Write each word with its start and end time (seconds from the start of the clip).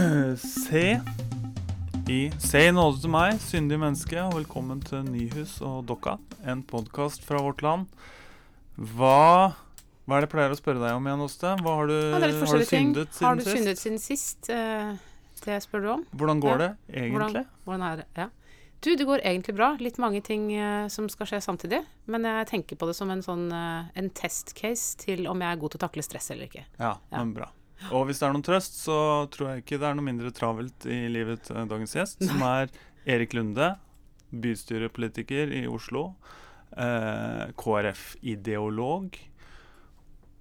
Se 0.36 1.00
i 2.08 2.20
Se 2.40 2.60
i 2.64 2.72
nåde 2.72 3.02
til 3.02 3.10
meg, 3.12 3.36
syndig 3.44 3.76
menneske, 3.80 4.16
og 4.22 4.32
velkommen 4.38 4.80
til 4.86 5.02
Nyhus 5.04 5.58
og 5.66 5.82
Dokka, 5.90 6.14
en 6.48 6.62
podkast 6.66 7.26
fra 7.26 7.42
vårt 7.44 7.60
land. 7.64 7.84
Hva, 8.80 9.52
hva 10.08 10.16
er 10.16 10.24
det 10.24 10.28
jeg 10.28 10.32
pleier 10.32 10.54
å 10.54 10.58
spørre 10.58 10.80
deg 10.80 10.96
om 10.96 11.04
igjen, 11.10 11.24
Åste? 11.26 11.52
Hva 11.60 11.74
har 11.82 11.90
du, 11.92 11.96
Ja, 11.98 12.22
har 12.22 12.32
du 12.32 12.64
syndet 12.70 13.12
siden 13.12 13.28
Har 13.28 13.36
du 13.36 13.44
sist? 13.44 13.52
syndet 13.58 13.82
siden 13.82 14.00
sist? 14.00 14.50
Eh, 14.54 14.96
det 15.44 15.60
spør 15.66 15.84
du 15.84 15.90
om. 15.98 16.06
Hvordan 16.16 16.40
går 16.46 16.56
Ja. 16.56 16.58
det 16.64 16.70
egentlig? 16.96 17.12
Hvordan, 17.20 17.46
hvordan 17.68 17.86
er 17.90 17.96
det? 18.00 18.08
Ja. 18.16 18.28
Du, 18.80 18.90
det 18.96 19.04
går 19.06 19.20
egentlig 19.20 19.56
bra. 19.60 19.74
Litt 19.84 19.98
mange 20.00 20.22
ting 20.24 20.48
uh, 20.56 20.88
som 20.88 21.10
skal 21.12 21.26
skje 21.28 21.42
samtidig. 21.44 21.84
Men 22.08 22.24
jeg 22.24 22.46
tenker 22.48 22.76
på 22.80 22.88
det 22.88 22.96
som 22.96 23.10
en 23.12 23.20
sånn 23.20 23.50
uh, 23.52 23.90
en 23.94 24.08
testcase 24.16 24.96
til 24.96 25.26
om 25.28 25.36
jeg 25.44 25.52
er 25.52 25.60
god 25.60 25.74
til 25.76 25.82
å 25.82 25.88
takle 25.88 26.02
stress 26.08 26.30
eller 26.32 26.48
ikke. 26.48 26.64
Ja, 26.80 26.96
Ja. 27.12 27.18
men 27.18 27.34
bra. 27.36 27.50
Og 27.88 28.04
hvis 28.06 28.20
det 28.20 28.26
er 28.28 28.34
noen 28.34 28.44
trøst, 28.44 28.76
så 28.84 28.96
tror 29.32 29.54
jeg 29.54 29.62
ikke 29.64 29.78
det 29.80 29.88
er 29.88 29.96
noe 29.96 30.04
mindre 30.06 30.30
travelt 30.36 30.84
i 30.84 30.98
livet 31.10 31.46
til 31.48 31.64
dagens 31.70 31.94
gjest, 31.96 32.20
som 32.28 32.42
er 32.44 32.68
Erik 33.08 33.32
Lunde, 33.34 33.72
bystyrepolitiker 34.30 35.50
i 35.56 35.64
Oslo, 35.70 36.10
eh, 36.76 37.48
KrF-ideolog, 37.58 39.16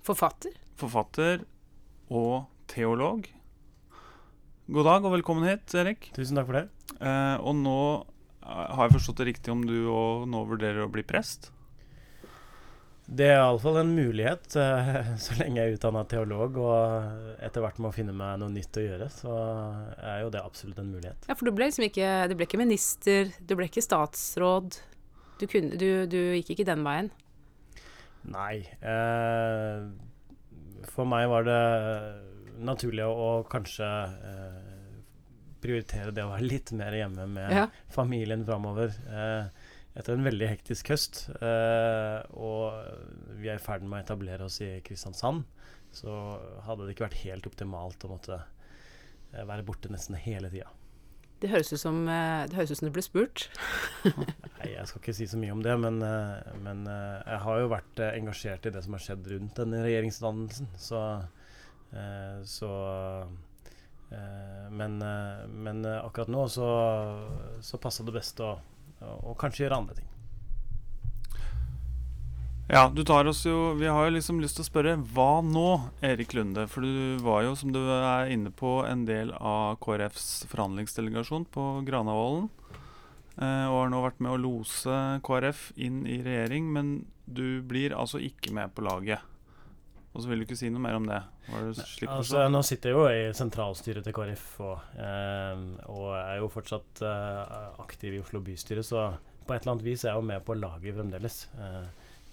Forfatter. 0.05 0.53
forfatter 0.79 1.43
og 2.09 2.48
teolog. 2.71 3.27
God 4.70 4.85
dag 4.85 5.05
og 5.05 5.13
velkommen 5.17 5.48
hit, 5.49 5.73
Erik. 5.76 6.12
Tusen 6.15 6.37
takk 6.37 6.48
for 6.49 6.59
det. 6.59 6.65
Eh, 6.99 7.37
og 7.41 7.55
nå 7.57 7.77
eh, 7.99 8.67
har 8.76 8.87
jeg 8.87 8.98
forstått 8.99 9.21
det 9.23 9.29
riktig 9.31 9.53
om 9.53 9.63
du 9.65 9.76
òg 9.90 10.27
nå 10.29 10.43
vurderer 10.49 10.85
å 10.85 10.91
bli 10.91 11.03
prest? 11.07 11.51
Det 13.09 13.26
er 13.26 13.40
iallfall 13.40 13.80
en 13.81 13.95
mulighet, 13.98 14.45
så 15.23 15.38
lenge 15.40 15.58
jeg 15.63 15.72
er 15.72 15.77
utdanna 15.80 16.04
teolog 16.12 16.59
og 16.62 17.40
etter 17.41 17.63
hvert 17.63 17.80
må 17.82 17.90
finne 17.95 18.13
meg 18.13 18.35
noe 18.41 18.51
nytt 18.54 18.77
å 18.77 18.84
gjøre, 18.84 19.07
så 19.10 19.34
er 19.98 20.20
jo 20.21 20.29
det 20.35 20.43
absolutt 20.46 20.77
en 20.84 20.91
mulighet. 20.93 21.26
Ja, 21.29 21.34
for 21.40 21.49
du 21.49 21.55
ble 21.57 21.70
liksom 21.71 21.88
ikke 21.88 22.12
Du 22.29 22.35
ble 22.38 22.46
ikke 22.46 22.62
minister, 22.62 23.32
du 23.41 23.55
ble 23.57 23.66
ikke 23.70 23.82
statsråd. 23.82 24.77
Du, 25.41 25.48
kunne, 25.49 25.74
du, 25.79 25.88
du 26.12 26.20
gikk 26.38 26.54
ikke 26.57 26.68
den 26.70 26.85
veien. 26.85 27.10
Nei. 28.29 28.60
Eh, 28.84 29.88
for 30.94 31.07
meg 31.10 31.26
var 31.32 31.48
det 31.48 31.60
naturlig 32.68 33.05
å, 33.07 33.13
å 33.16 33.29
kanskje 33.49 33.88
eh, 33.88 34.57
prioritere 35.63 36.12
det 36.16 36.23
å 36.27 36.34
være 36.34 36.46
litt 36.46 36.73
mer 36.76 36.94
hjemme 36.99 37.26
med 37.32 37.55
Ja. 37.55 37.66
familien 37.96 38.46
framover. 38.48 38.91
Eh, 39.07 39.59
etter 39.98 40.13
en 40.15 40.26
veldig 40.26 40.49
hektisk 40.51 40.91
høst, 40.93 41.23
eh, 41.41 42.20
og 42.37 43.37
vi 43.40 43.49
er 43.49 43.57
i 43.57 43.63
ferd 43.63 43.85
med 43.85 43.98
å 43.98 44.04
etablere 44.04 44.45
oss 44.45 44.59
i 44.62 44.77
Kristiansand, 44.85 45.45
så 45.95 46.13
hadde 46.68 46.85
det 46.85 46.93
ikke 46.93 47.07
vært 47.07 47.23
helt 47.23 47.49
optimalt 47.49 48.05
å 48.05 48.12
måtte 48.12 48.37
eh, 48.37 49.41
være 49.41 49.65
borte 49.65 49.91
nesten 49.91 50.20
hele 50.20 50.51
tida. 50.54 50.70
Det 51.40 51.49
høres 51.54 51.71
ut 51.71 51.82
som, 51.82 52.01
eh, 52.12 52.45
det 52.51 52.60
høres 52.60 52.73
ut 52.73 52.82
som 52.82 52.90
du 52.90 52.95
ble 52.95 53.05
spurt. 53.05 53.48
Nei, 54.60 54.71
jeg 54.76 54.87
skal 54.91 55.01
ikke 55.01 55.17
si 55.17 55.29
så 55.32 55.41
mye 55.41 55.55
om 55.55 55.65
det, 55.65 55.76
men, 55.82 55.99
men 56.63 56.85
jeg 56.85 57.43
har 57.48 57.62
jo 57.63 57.73
vært 57.73 58.05
engasjert 58.12 58.70
i 58.70 58.73
det 58.76 58.85
som 58.85 58.98
har 58.98 59.05
skjedd 59.07 59.29
rundt 59.34 59.62
denne 59.63 59.84
regjeringsdannelsen, 59.87 60.73
så, 60.77 61.04
så 62.45 62.73
Men, 64.73 64.95
men 65.63 65.85
akkurat 65.85 66.31
nå 66.34 66.47
så, 66.50 66.67
så 67.62 67.78
passa 67.81 68.03
det 68.03 68.16
best 68.16 68.41
å, 68.41 68.56
å 69.01 69.35
kanskje 69.39 69.66
gjøre 69.66 69.81
andre 69.81 70.00
ting. 70.00 70.09
Ja, 72.69 72.83
du 72.94 73.01
tar 73.01 73.25
oss 73.25 73.39
jo 73.47 73.73
Vi 73.79 73.88
har 73.89 74.03
jo 74.05 74.13
liksom 74.13 74.38
lyst 74.44 74.59
til 74.59 74.61
å 74.61 74.67
spørre 74.67 74.91
hva 75.16 75.39
nå, 75.41 75.69
Erik 76.05 76.35
Lunde? 76.38 76.67
For 76.69 76.85
du 76.85 77.17
var 77.25 77.41
jo, 77.47 77.55
som 77.57 77.73
du 77.73 77.79
er 77.81 78.29
inne 78.29 78.51
på, 78.53 78.83
en 78.85 79.07
del 79.09 79.31
av 79.33 79.79
KrFs 79.81 80.45
forhandlingsdelegasjon 80.51 81.47
på 81.50 81.66
Granavolden. 81.88 82.51
Eh, 83.39 83.65
og 83.71 83.79
har 83.79 83.89
nå 83.89 84.03
vært 84.03 84.21
med 84.21 84.35
å 84.35 84.41
lose 84.43 84.99
KrF 85.25 85.71
inn 85.81 86.03
i 86.05 86.19
regjering, 86.21 86.69
men 86.75 86.93
du 87.25 87.63
blir 87.65 87.95
altså 87.97 88.21
ikke 88.21 88.53
med 88.53 88.75
på 88.75 88.85
laget. 88.85 89.25
Og 90.09 90.23
så 90.23 90.29
vil 90.29 90.41
du 90.41 90.45
ikke 90.47 90.57
si 90.57 90.71
noe 90.73 90.81
mer 90.81 90.97
om 90.97 91.05
det? 91.05 91.19
Det 91.45 92.07
Altså, 92.09 92.41
nå 92.49 92.61
sitter 92.65 92.89
jeg 92.89 92.97
jo 92.97 93.03
i 93.13 93.33
sentralstyret 93.37 94.05
til 94.07 94.15
KrF 94.17 94.45
og, 94.65 94.87
eh, 94.97 95.65
og 95.85 96.07
er 96.17 96.39
jo 96.41 96.49
fortsatt 96.49 97.03
eh, 97.05 97.67
aktiv 97.83 98.17
i 98.17 98.21
Oslo 98.23 98.41
bystyre, 98.41 98.81
så 98.85 99.11
på 99.45 99.53
et 99.53 99.61
eller 99.61 99.75
annet 99.75 99.85
vis 99.85 100.05
er 100.05 100.11
jeg 100.13 100.21
jo 100.21 100.29
med 100.31 100.45
på 100.45 100.57
laget 100.57 100.97
fremdeles. 100.97 101.37
Eh, 101.57 101.83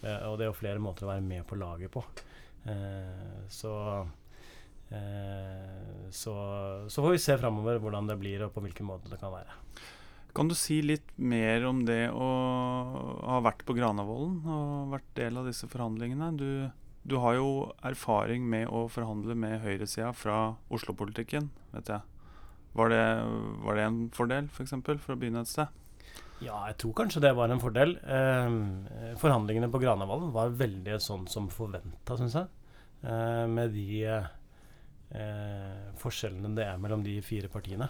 eh, 0.09 0.23
og 0.29 0.39
det 0.39 0.47
er 0.47 0.51
jo 0.53 0.57
flere 0.57 0.81
måter 0.83 1.05
å 1.05 1.13
være 1.13 1.27
med 1.29 1.45
på 1.49 1.59
laget 1.61 1.93
på. 1.93 2.05
Eh, 2.65 3.45
så, 3.53 3.75
eh, 4.91 6.09
så 6.11 6.35
Så 6.89 7.03
får 7.05 7.13
vi 7.13 7.19
se 7.29 7.37
framover 7.39 7.79
hvordan 7.83 8.09
det 8.09 8.19
blir, 8.21 8.47
og 8.47 8.55
på 8.57 8.65
hvilken 8.65 8.89
måte 8.89 9.13
det 9.13 9.21
kan 9.21 9.33
være. 9.37 9.53
Kan 10.37 10.49
du 10.49 10.55
si 10.55 10.83
litt 10.85 11.13
mer 11.17 11.65
om 11.65 11.85
det 11.89 12.11
å 12.13 12.27
ha 13.25 13.39
vært 13.41 13.63
på 13.65 13.77
Granavolden 13.77 14.43
og 14.45 14.91
vært 14.93 15.15
del 15.17 15.39
av 15.41 15.47
disse 15.49 15.65
forhandlingene? 15.73 16.29
Du, 16.37 16.51
du 17.07 17.17
har 17.23 17.37
jo 17.39 17.49
erfaring 17.87 18.47
med 18.51 18.69
å 18.69 18.87
forhandle 18.91 19.37
med 19.39 19.61
høyresida 19.63 20.13
fra 20.17 20.57
Oslo-politikken, 20.75 21.51
vet 21.75 21.91
jeg. 21.93 22.03
Var 22.77 22.93
det, 22.93 23.03
var 23.65 23.79
det 23.79 23.85
en 23.87 24.01
fordel, 24.13 24.49
f.eks., 24.51 24.57
for, 24.57 24.67
eksempel, 24.67 24.99
for 25.01 25.15
å 25.15 25.21
begynne 25.21 25.45
et 25.47 25.51
sted? 25.51 25.71
Ja, 26.45 26.59
jeg 26.69 26.77
tror 26.83 26.93
kanskje 26.99 27.23
det 27.25 27.33
var 27.39 27.49
en 27.49 27.63
fordel. 27.63 27.95
Eh, 28.05 28.57
forhandlingene 29.21 29.71
på 29.73 29.81
Granavolden 29.81 30.35
var 30.35 30.53
veldig 30.53 30.99
sånn 31.01 31.25
som 31.33 31.49
forventa, 31.53 32.19
syns 32.19 32.37
jeg. 32.37 32.51
Eh, 33.07 33.45
med 33.49 33.73
de 33.73 34.03
eh, 34.05 35.87
forskjellene 36.03 36.53
det 36.59 36.67
er 36.67 36.83
mellom 36.83 37.07
de 37.07 37.17
fire 37.25 37.49
partiene 37.53 37.89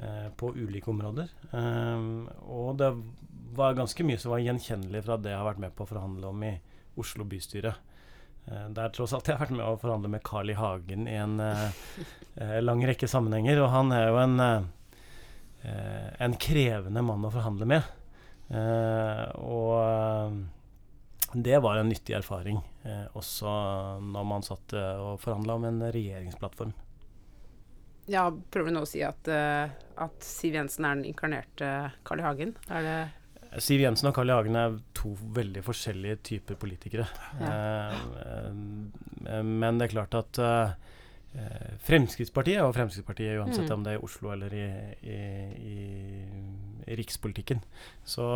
eh, 0.00 0.26
på 0.34 0.50
ulike 0.56 0.90
områder. 0.90 1.30
Eh, 1.52 2.08
og 2.50 2.72
det 2.80 2.90
var 3.58 3.78
ganske 3.78 4.08
mye 4.08 4.18
som 4.18 4.34
var 4.34 4.42
gjenkjennelig 4.42 5.04
fra 5.06 5.20
det 5.22 5.36
jeg 5.36 5.38
har 5.38 5.46
vært 5.52 5.62
med 5.68 5.76
på 5.78 5.86
å 5.86 5.92
forhandle 5.92 6.32
om 6.32 6.42
i 6.48 6.56
Oslo 6.98 7.28
bystyre. 7.28 7.76
Eh, 8.52 8.68
der 8.68 8.88
tross 8.88 9.12
alt 9.12 9.28
jeg 9.28 9.36
har 9.36 9.46
vært 9.46 9.56
med 9.56 9.66
å 9.66 9.78
forhandle 9.80 10.10
med 10.12 10.24
Carl 10.24 10.50
I. 10.50 10.56
Hagen 10.58 11.08
i 11.10 11.16
en 11.20 11.40
eh, 11.42 11.70
eh, 12.40 12.58
lang 12.64 12.82
rekke 12.86 13.08
sammenhenger, 13.10 13.60
og 13.62 13.72
han 13.74 13.92
er 13.94 14.08
jo 14.08 14.20
en 14.24 14.36
en 15.58 16.34
krevende 16.38 17.02
mann 17.02 17.24
å 17.26 17.32
forhandle 17.34 17.66
med. 17.66 17.82
Og 19.42 19.74
det 21.34 21.58
var 21.60 21.80
en 21.80 21.90
nyttig 21.90 22.14
erfaring, 22.16 22.60
også 23.18 23.50
når 23.98 24.28
man 24.30 24.46
satt 24.46 24.76
og 24.78 25.18
forhandla 25.20 25.56
om 25.58 25.66
en 25.68 25.82
regjeringsplattform. 25.90 26.70
Ja, 28.06 28.30
prøver 28.30 28.70
du 28.70 28.78
nå 28.78 28.84
å 28.86 28.88
si 28.88 29.02
at, 29.04 29.28
at 29.28 30.24
Siv 30.24 30.54
Jensen 30.56 30.86
er 30.86 30.94
den 31.00 31.10
inkarnerte 31.10 31.90
Carl 32.06 32.22
I. 32.22 32.28
Hagen? 32.30 32.54
Er 32.70 32.86
det 32.86 32.98
Siv 33.58 33.80
Jensen 33.80 34.10
og 34.10 34.14
Carl 34.16 34.28
I. 34.30 34.34
Hagen 34.36 34.56
er 34.60 34.76
to 34.94 35.14
veldig 35.36 35.62
forskjellige 35.64 36.18
typer 36.28 36.58
politikere. 36.60 37.06
Ja. 37.40 37.48
Eh, 37.48 38.52
eh, 39.32 39.42
men 39.44 39.78
det 39.80 39.88
er 39.88 39.94
klart 39.94 40.14
at 40.18 40.38
eh, 40.44 40.74
eh, 41.38 41.70
Fremskrittspartiet 41.88 42.60
og 42.64 42.74
Fremskrittspartiet 42.76 43.40
uansett 43.40 43.68
Mm. 43.70 43.74
om 43.78 43.84
det 43.86 43.94
er 43.94 43.98
i 44.00 44.04
Oslo 44.04 44.30
eller 44.34 44.52
i, 44.54 44.66
i, 45.02 45.18
i, 45.72 45.78
i 46.86 46.98
rikspolitikken. 47.00 47.62
Så 48.04 48.26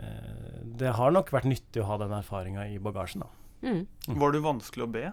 eh, 0.00 0.60
det 0.80 0.92
har 0.98 1.10
nok 1.14 1.30
vært 1.32 1.48
nyttig 1.48 1.82
å 1.84 1.88
ha 1.92 1.96
den 2.02 2.12
erfaringa 2.16 2.66
i 2.72 2.78
bagasjen, 2.82 3.22
da. 3.24 3.30
mm. 3.68 3.86
Var 4.20 4.32
du 4.36 4.40
vanskelig 4.44 4.84
å 4.88 4.92
be? 4.92 5.06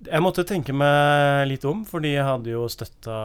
Jeg 0.00 0.24
måtte 0.24 0.46
tenke 0.48 0.72
meg 0.72 1.42
litt 1.50 1.64
om, 1.68 1.82
fordi 1.84 2.14
jeg 2.14 2.24
hadde 2.24 2.54
jo 2.54 2.62
støtta 2.72 3.16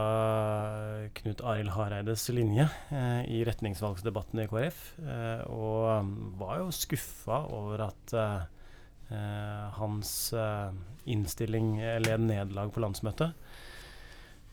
Knut 1.16 1.40
Arild 1.40 1.72
Hareides 1.72 2.26
linje 2.36 2.66
eh, 2.92 3.22
i 3.32 3.38
retningsvalgsdebatten 3.48 4.42
i 4.42 4.44
KrF, 4.50 4.82
eh, 5.00 5.40
og 5.48 5.86
um, 6.02 6.10
var 6.36 6.58
jo 6.60 6.74
skuffa 6.76 7.38
over 7.56 7.86
at 7.86 8.12
eh, 8.20 9.64
hans 9.78 10.12
eh, 10.36 10.76
innstilling 11.08 11.78
led 12.04 12.26
nederlag 12.28 12.74
på 12.74 12.84
landsmøtet. 12.84 13.32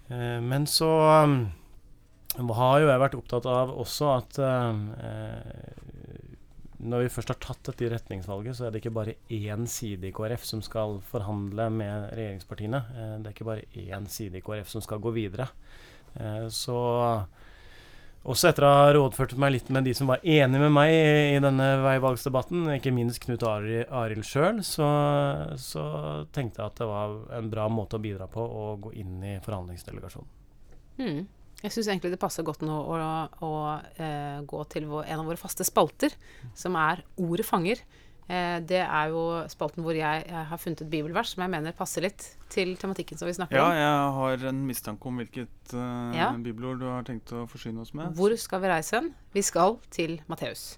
Eh, 0.08 0.40
men 0.40 0.64
så 0.72 0.94
um, 1.28 1.38
har 2.56 2.80
jo 2.80 2.88
jeg 2.88 3.04
vært 3.04 3.20
opptatt 3.20 3.52
av 3.52 3.76
også 3.84 4.14
at 4.16 4.40
eh, 4.48 4.72
når 6.84 7.06
vi 7.06 7.12
først 7.16 7.32
har 7.34 7.40
tatt 7.44 7.64
dette 7.70 7.86
i 7.86 7.90
retningsvalget, 7.94 8.56
så 8.58 8.66
er 8.68 8.72
det 8.76 8.82
ikke 8.84 8.94
bare 8.96 9.16
én 9.32 9.66
side 9.70 10.08
i 10.10 10.12
KrF 10.16 10.44
som 10.46 10.62
skal 10.66 11.00
forhandle 11.10 11.70
med 11.72 12.12
regjeringspartiene. 12.18 12.84
Eh, 12.94 13.16
Det 13.24 13.28
er 13.32 13.36
ikke 13.38 13.50
bare 13.52 13.66
én 13.76 14.08
side 14.10 14.36
i 14.38 14.42
KrF 14.46 14.70
som 14.70 14.82
skal 14.86 15.00
gå 15.00 15.14
videre. 15.16 15.48
Eh, 16.20 16.48
Så 16.50 16.76
også 18.24 18.48
etter 18.54 18.64
å 18.64 18.72
ha 18.72 18.92
rådført 18.96 19.34
meg 19.36 19.52
litt 19.52 19.70
med 19.70 19.84
de 19.84 19.94
som 19.94 20.08
var 20.08 20.22
enige 20.24 20.60
med 20.62 20.72
meg 20.72 20.94
i, 20.96 21.40
denne 21.44 21.66
veivalgsdebatten, 21.84 22.70
ikke 22.78 22.94
minst 22.96 23.20
Knut 23.26 23.44
Ari- 23.44 23.84
Arild 23.92 24.24
sjøl, 24.24 24.62
så, 24.64 24.88
så 25.60 25.84
tenkte 26.32 26.62
jeg 26.62 26.70
at 26.72 26.78
det 26.80 26.88
var 26.88 27.18
en 27.36 27.50
bra 27.52 27.66
måte 27.68 27.98
å 28.00 28.04
bidra 28.04 28.30
på 28.32 28.40
å 28.46 28.78
gå 28.80 28.94
inn 28.96 29.18
i 29.28 29.40
forhandlingsdelegasjonen. 29.44 30.30
Mm. 31.04 31.28
Jeg 31.64 31.72
syns 31.72 31.88
egentlig 31.88 32.12
det 32.14 32.20
passer 32.22 32.44
godt 32.44 32.62
nå 32.68 32.76
å, 32.76 32.96
å 33.42 33.50
å 33.50 33.52
gå 34.46 34.64
til 34.74 34.86
vår, 34.90 35.06
en 35.08 35.22
av 35.24 35.30
våre 35.30 35.40
faste 35.40 35.64
spalter, 35.68 36.12
som 36.60 36.76
er 36.76 37.04
Ordet 37.24 37.46
fanger. 37.48 37.80
Eh, 38.28 38.60
det 38.64 38.82
er 38.84 39.10
jo 39.12 39.22
spalten 39.52 39.84
hvor 39.84 39.96
jeg, 39.96 40.24
jeg 40.30 40.46
har 40.48 40.60
funnet 40.62 40.82
et 40.86 40.90
bibelvers 40.92 41.34
som 41.34 41.42
jeg 41.44 41.52
mener 41.52 41.76
passer 41.76 42.06
litt 42.06 42.24
til 42.54 42.76
tematikken 42.80 43.20
som 43.20 43.28
vi 43.28 43.34
snakker 43.36 43.58
Ja, 43.60 43.66
om. 43.68 43.76
jeg 43.76 44.14
har 44.20 44.46
en 44.52 44.62
mistanke 44.68 45.10
om 45.10 45.18
hvilket 45.20 45.74
eh, 45.76 46.16
Ja. 46.20 46.30
bibelord 46.36 46.80
du 46.80 46.88
har 46.88 47.04
tenkt 47.08 47.34
å 47.36 47.44
forsyne 47.52 47.82
oss 47.84 47.92
med. 47.94 48.14
Hvor 48.16 48.36
skal 48.40 48.64
vi 48.64 48.72
reise 48.72 48.96
hen? 49.00 49.14
Vi 49.36 49.44
skal 49.44 49.80
til 49.92 50.22
Matteus. 50.32 50.78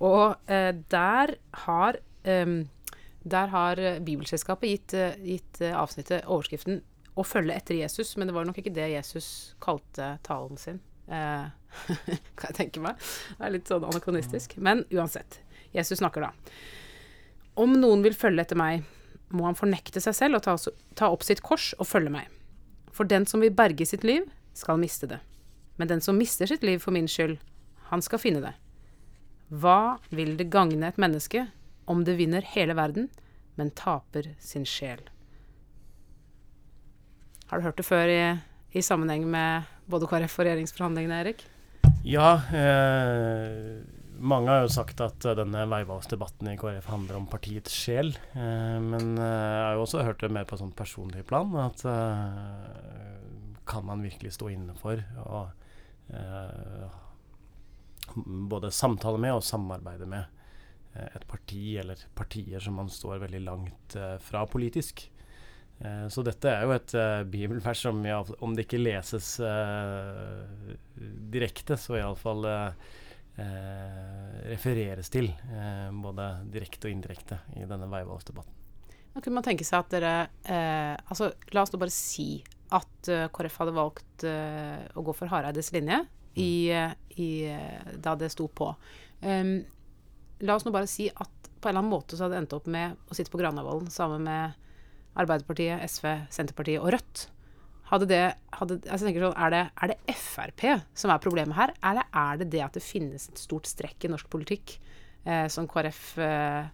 Og 0.00 0.34
eh, 0.50 0.72
der 0.90 1.36
har 1.66 2.00
em, 2.24 2.68
der 3.22 3.50
har 3.52 3.78
eh, 3.78 3.98
Bibelselskapet 4.02 4.70
gitt, 4.74 4.94
eh, 4.98 5.14
gitt 5.36 5.60
eh, 5.62 5.74
avsnittet 5.76 6.24
overskriften 6.26 6.80
'Å 7.14 7.24
følge 7.26 7.54
etter 7.56 7.74
Jesus', 7.74 8.16
men 8.16 8.28
det 8.28 8.34
var 8.34 8.44
nok 8.46 8.58
ikke 8.58 8.74
det 8.74 8.92
Jesus 8.92 9.54
kalte 9.60 10.18
talen 10.22 10.56
sin. 10.56 10.80
Eh, 11.10 11.46
kan 12.38 12.50
jeg 12.50 12.56
tenke 12.56 12.82
meg. 12.82 12.98
Det 13.38 13.46
er 13.46 13.54
litt 13.54 13.70
sånn 13.70 13.84
anakronistisk. 13.84 14.56
Men 14.56 14.84
uansett. 14.94 15.40
Jesus 15.74 15.98
snakker 15.98 16.26
da. 16.26 16.30
Om 17.58 17.76
noen 17.82 18.02
vil 18.06 18.16
følge 18.16 18.46
etter 18.46 18.58
meg, 18.58 18.86
må 19.30 19.46
han 19.46 19.58
fornekte 19.58 20.02
seg 20.02 20.16
selv 20.16 20.40
og 20.40 20.44
ta, 20.46 20.56
ta 20.98 21.10
opp 21.10 21.26
sitt 21.26 21.42
kors 21.46 21.72
og 21.78 21.86
følge 21.86 22.14
meg. 22.14 22.30
For 22.90 23.06
den 23.06 23.26
som 23.26 23.42
vil 23.42 23.54
berge 23.54 23.86
sitt 23.86 24.06
liv, 24.06 24.26
skal 24.54 24.80
miste 24.80 25.06
det. 25.10 25.20
Men 25.78 25.88
den 25.88 26.02
som 26.02 26.18
mister 26.18 26.50
sitt 26.50 26.64
liv 26.66 26.82
for 26.82 26.94
min 26.94 27.08
skyld, 27.08 27.38
han 27.90 28.02
skal 28.02 28.22
finne 28.22 28.42
det. 28.42 28.54
Hva 29.50 29.98
vil 30.14 30.36
det 30.38 30.50
gagne 30.50 30.90
et 30.90 30.98
menneske 31.00 31.46
om 31.90 32.04
det 32.06 32.18
vinner 32.18 32.44
hele 32.54 32.74
verden, 32.78 33.08
men 33.58 33.72
taper 33.74 34.34
sin 34.38 34.66
sjel? 34.68 35.02
Har 37.50 37.58
du 37.58 37.64
hørt 37.66 37.80
det 37.80 37.82
før 37.82 38.06
i, 38.06 38.18
i 38.78 38.82
sammenheng 38.86 39.24
med 39.26 39.66
både 39.90 40.06
KrF 40.06 40.36
og 40.38 40.46
regjeringsforhandlingene, 40.46 41.16
Erik? 41.24 41.40
Ja, 42.06 42.36
eh, 42.54 43.80
mange 44.22 44.52
har 44.52 44.62
jo 44.62 44.70
sagt 44.70 45.02
at 45.02 45.26
eh, 45.26 45.34
denne 45.34 45.64
veivalgsdebatten 45.66 46.52
i 46.52 46.54
KrF 46.60 46.86
handler 46.92 47.18
om 47.18 47.26
partiets 47.32 47.74
sjel. 47.74 48.14
Eh, 48.38 48.78
men 48.78 49.18
eh, 49.18 49.26
jeg 49.26 49.66
har 49.66 49.74
jo 49.80 49.82
også 49.82 50.06
hørt 50.06 50.22
det 50.22 50.30
mer 50.30 50.46
på 50.46 50.60
sånn 50.62 50.70
personlig 50.78 51.26
plan. 51.26 51.50
At 51.58 51.82
eh, 51.90 53.18
kan 53.66 53.88
man 53.90 54.06
virkelig 54.06 54.36
stå 54.38 54.54
inne 54.54 54.78
for 54.78 55.02
å 55.26 55.42
eh, 56.14 56.98
både 58.54 58.70
samtale 58.70 59.18
med 59.26 59.40
og 59.40 59.46
samarbeide 59.46 60.06
med 60.06 60.38
et 61.00 61.26
parti 61.30 61.76
eller 61.82 61.98
partier 62.18 62.62
som 62.62 62.78
man 62.78 62.88
står 62.90 63.24
veldig 63.26 63.42
langt 63.46 63.94
fra 64.26 64.40
politisk. 64.50 65.04
Eh, 65.80 66.06
Så 66.12 66.24
dette 66.26 66.50
er 66.52 66.66
jo 66.66 66.74
et 66.74 66.94
uh, 66.96 67.22
bibelvers 67.24 67.84
som 67.86 68.00
i 68.04 68.12
om 68.12 68.54
det 68.56 68.66
ikke 68.66 68.82
leses 68.82 69.38
uh, 69.40 70.44
direkte, 71.32 71.78
så 71.80 71.98
iallfall 72.00 72.44
uh, 72.46 72.92
refereres 74.50 75.08
til. 75.12 75.30
Uh, 75.48 75.88
både 76.04 76.30
direkte 76.52 76.88
og 76.88 76.94
indirekte 76.94 77.40
i 77.56 77.66
denne 77.68 77.88
veivalgsdebatten. 77.90 78.56
Da 79.10 79.18
kunne 79.18 79.40
man 79.40 79.46
tenke 79.46 79.66
seg 79.66 79.80
at 79.82 79.90
dere 79.90 80.14
Altså, 81.10 81.32
la 81.50 81.64
oss 81.64 81.72
nå 81.74 81.80
bare 81.82 81.90
si 81.90 82.44
at 82.70 83.08
KrF 83.34 83.56
hadde 83.58 83.72
valgt 83.74 84.22
å 84.22 85.02
gå 85.02 85.14
for 85.18 85.26
Hareides 85.32 85.72
linje 85.74 85.96
i, 86.34 86.70
eh, 86.70 86.90
i, 87.08 87.56
da 87.96 88.14
det 88.14 88.30
sto 88.30 88.48
på. 88.48 88.74
Um, 89.20 89.64
la 90.38 90.54
oss 90.54 90.64
nå 90.64 90.72
bare 90.72 90.86
si 90.86 91.08
at 91.10 91.50
på 91.60 91.68
en 91.68 91.72
eller 91.74 91.82
annen 91.82 91.92
måte 91.92 92.16
så 92.16 92.24
hadde 92.24 92.38
det 92.38 92.44
endt 92.44 92.56
opp 92.56 92.68
med 92.70 92.96
å 93.10 93.16
sitte 93.16 93.32
på 93.32 93.40
Granavolden 93.40 93.90
sammen 93.92 94.24
med 94.24 94.69
Arbeiderpartiet, 95.18 95.82
SV, 95.90 96.06
Senterpartiet 96.30 96.82
og 96.82 96.92
Rødt. 96.94 97.26
Hadde 97.90 98.06
det, 98.06 98.22
hadde, 98.54 98.76
altså 98.86 99.02
jeg 99.02 99.08
tenker 99.08 99.26
sånn, 99.26 99.38
er, 99.42 99.50
det, 99.50 99.62
er 99.82 99.90
det 99.90 100.14
Frp 100.14 100.64
som 100.94 101.10
er 101.10 101.22
problemet 101.22 101.56
her, 101.58 101.72
eller 101.90 102.06
er 102.14 102.38
det 102.38 102.50
det 102.52 102.62
at 102.62 102.76
det 102.78 102.84
finnes 102.86 103.26
et 103.32 103.40
stort 103.42 103.66
strekk 103.66 104.06
i 104.06 104.10
norsk 104.12 104.28
politikk 104.30 104.76
eh, 105.26 105.48
som 105.50 105.66
KrF 105.70 106.04
eh, 106.22 106.68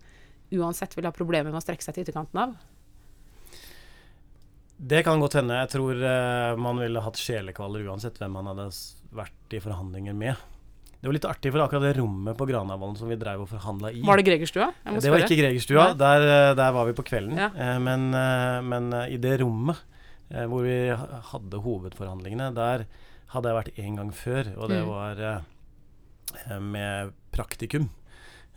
uansett 0.60 0.92
vil 0.98 1.08
ha 1.08 1.14
problemer 1.16 1.48
med 1.48 1.62
å 1.62 1.64
strekke 1.64 1.86
seg 1.86 1.96
til 1.96 2.04
ytterkanten 2.04 2.42
av? 2.42 2.52
Det 4.76 5.00
kan 5.06 5.22
godt 5.22 5.38
hende. 5.38 5.56
Jeg 5.62 5.72
tror 5.72 6.04
eh, 6.04 6.58
man 6.60 6.84
ville 6.84 7.00
hatt 7.00 7.16
sjelekvaler 7.16 7.88
uansett 7.88 8.20
hvem 8.20 8.36
man 8.36 8.52
hadde 8.52 8.68
vært 9.16 9.56
i 9.56 9.62
forhandlinger 9.64 10.16
med. 10.16 10.36
Det 11.06 11.10
var 11.12 11.14
litt 11.20 11.26
artig, 11.30 11.50
for 11.54 11.62
akkurat 11.62 11.84
det 11.86 11.92
rommet 12.00 12.34
på 12.34 12.46
Granavolden 12.50 12.96
som 12.98 13.06
vi 13.06 13.14
drev 13.14 13.44
og 13.44 13.46
forhandla 13.46 13.92
i 13.94 14.00
Var 14.02 14.18
det 14.18 14.24
Gregerstua? 14.26 14.72
Det 14.82 15.10
var 15.12 15.22
ikke 15.22 15.36
Gregerstua. 15.38 15.84
Der, 15.94 16.24
eh, 16.26 16.54
der 16.58 16.72
var 16.74 16.84
vi 16.88 16.94
på 16.98 17.04
kvelden. 17.06 17.38
Ja. 17.38 17.46
Eh, 17.54 17.78
Men, 17.78 18.08
eh, 18.12 18.60
men 18.66 18.88
i 19.06 19.16
det 19.16 19.36
rommet 19.40 19.76
hvor 20.50 20.64
vi 20.66 20.90
hadde 21.30 21.60
hovedforhandlingene, 21.62 22.48
der 22.56 22.86
hadde 23.30 23.52
jeg 23.52 23.58
vært 23.60 23.78
en 23.78 23.96
gang 24.00 24.10
før, 24.10 24.50
og 24.58 24.68
det 24.68 24.82
Mm. 24.82 24.88
var 24.90 26.60
med 26.60 27.12
praktikum. 27.32 27.88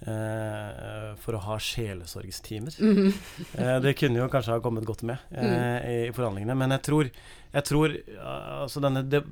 Eh, 0.02 1.16
for 1.20 1.38
å 1.38 1.44
ha 1.48 1.60
sjelesorgstimer. 1.60 2.76
Mhm. 2.90 3.14
Eh, 3.60 3.78
det 3.84 3.96
kunne 4.00 4.22
jo 4.22 4.30
kanskje 4.32 4.56
ha 4.56 4.64
kommet 4.64 4.88
godt 4.88 5.04
med 5.08 5.18
eh, 5.32 5.46
i, 5.46 5.98
i 6.10 6.14
forhandlingene, 6.16 6.56
men 6.58 6.76
jeg 6.78 6.86
tror, 6.88 7.10
jeg 7.54 7.68
tror 7.68 7.96
altså 8.20 8.84
denne, 8.84 9.04
det, 9.10 9.24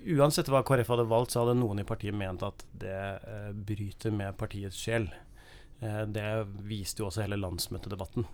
Uansett 0.00 0.48
hva 0.48 0.62
KrF 0.64 0.88
hadde 0.94 1.04
valgt, 1.10 1.34
så 1.34 1.42
hadde 1.42 1.58
noen 1.60 1.82
i 1.82 1.86
partiet 1.86 2.16
ment 2.16 2.40
at 2.46 2.62
det 2.80 2.96
eh, 3.20 3.50
bryter 3.52 4.14
med 4.16 4.36
partiets 4.40 4.78
sjel. 4.80 5.10
Eh, 5.80 6.04
det 6.08 6.24
viste 6.64 7.02
jo 7.02 7.10
også 7.10 7.26
hele 7.26 7.36
landsmøtedebatten. 7.40 8.24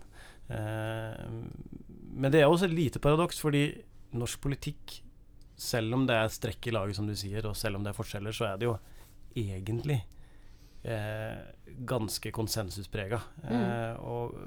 Eh, 0.47 1.25
men 2.17 2.31
det 2.31 2.39
er 2.41 2.47
også 2.47 2.69
et 2.69 2.77
lite 2.77 3.01
paradoks, 3.03 3.41
fordi 3.43 3.65
norsk 4.15 4.39
politikk, 4.45 5.01
selv 5.59 5.97
om 5.97 6.05
det 6.07 6.15
er 6.15 6.31
strekk 6.31 6.69
i 6.69 6.75
laget, 6.75 6.95
som 6.95 7.09
du 7.09 7.15
sier, 7.19 7.43
og 7.49 7.57
selv 7.59 7.79
om 7.79 7.83
det 7.83 7.91
er 7.91 7.99
forskjeller, 7.99 8.35
så 8.35 8.47
er 8.51 8.61
det 8.61 8.69
jo 8.69 8.77
egentlig 9.37 9.99
ganske 11.87 12.31
konsensusprega. 12.31 13.19
Eh, 13.49 13.93
og 14.01 14.37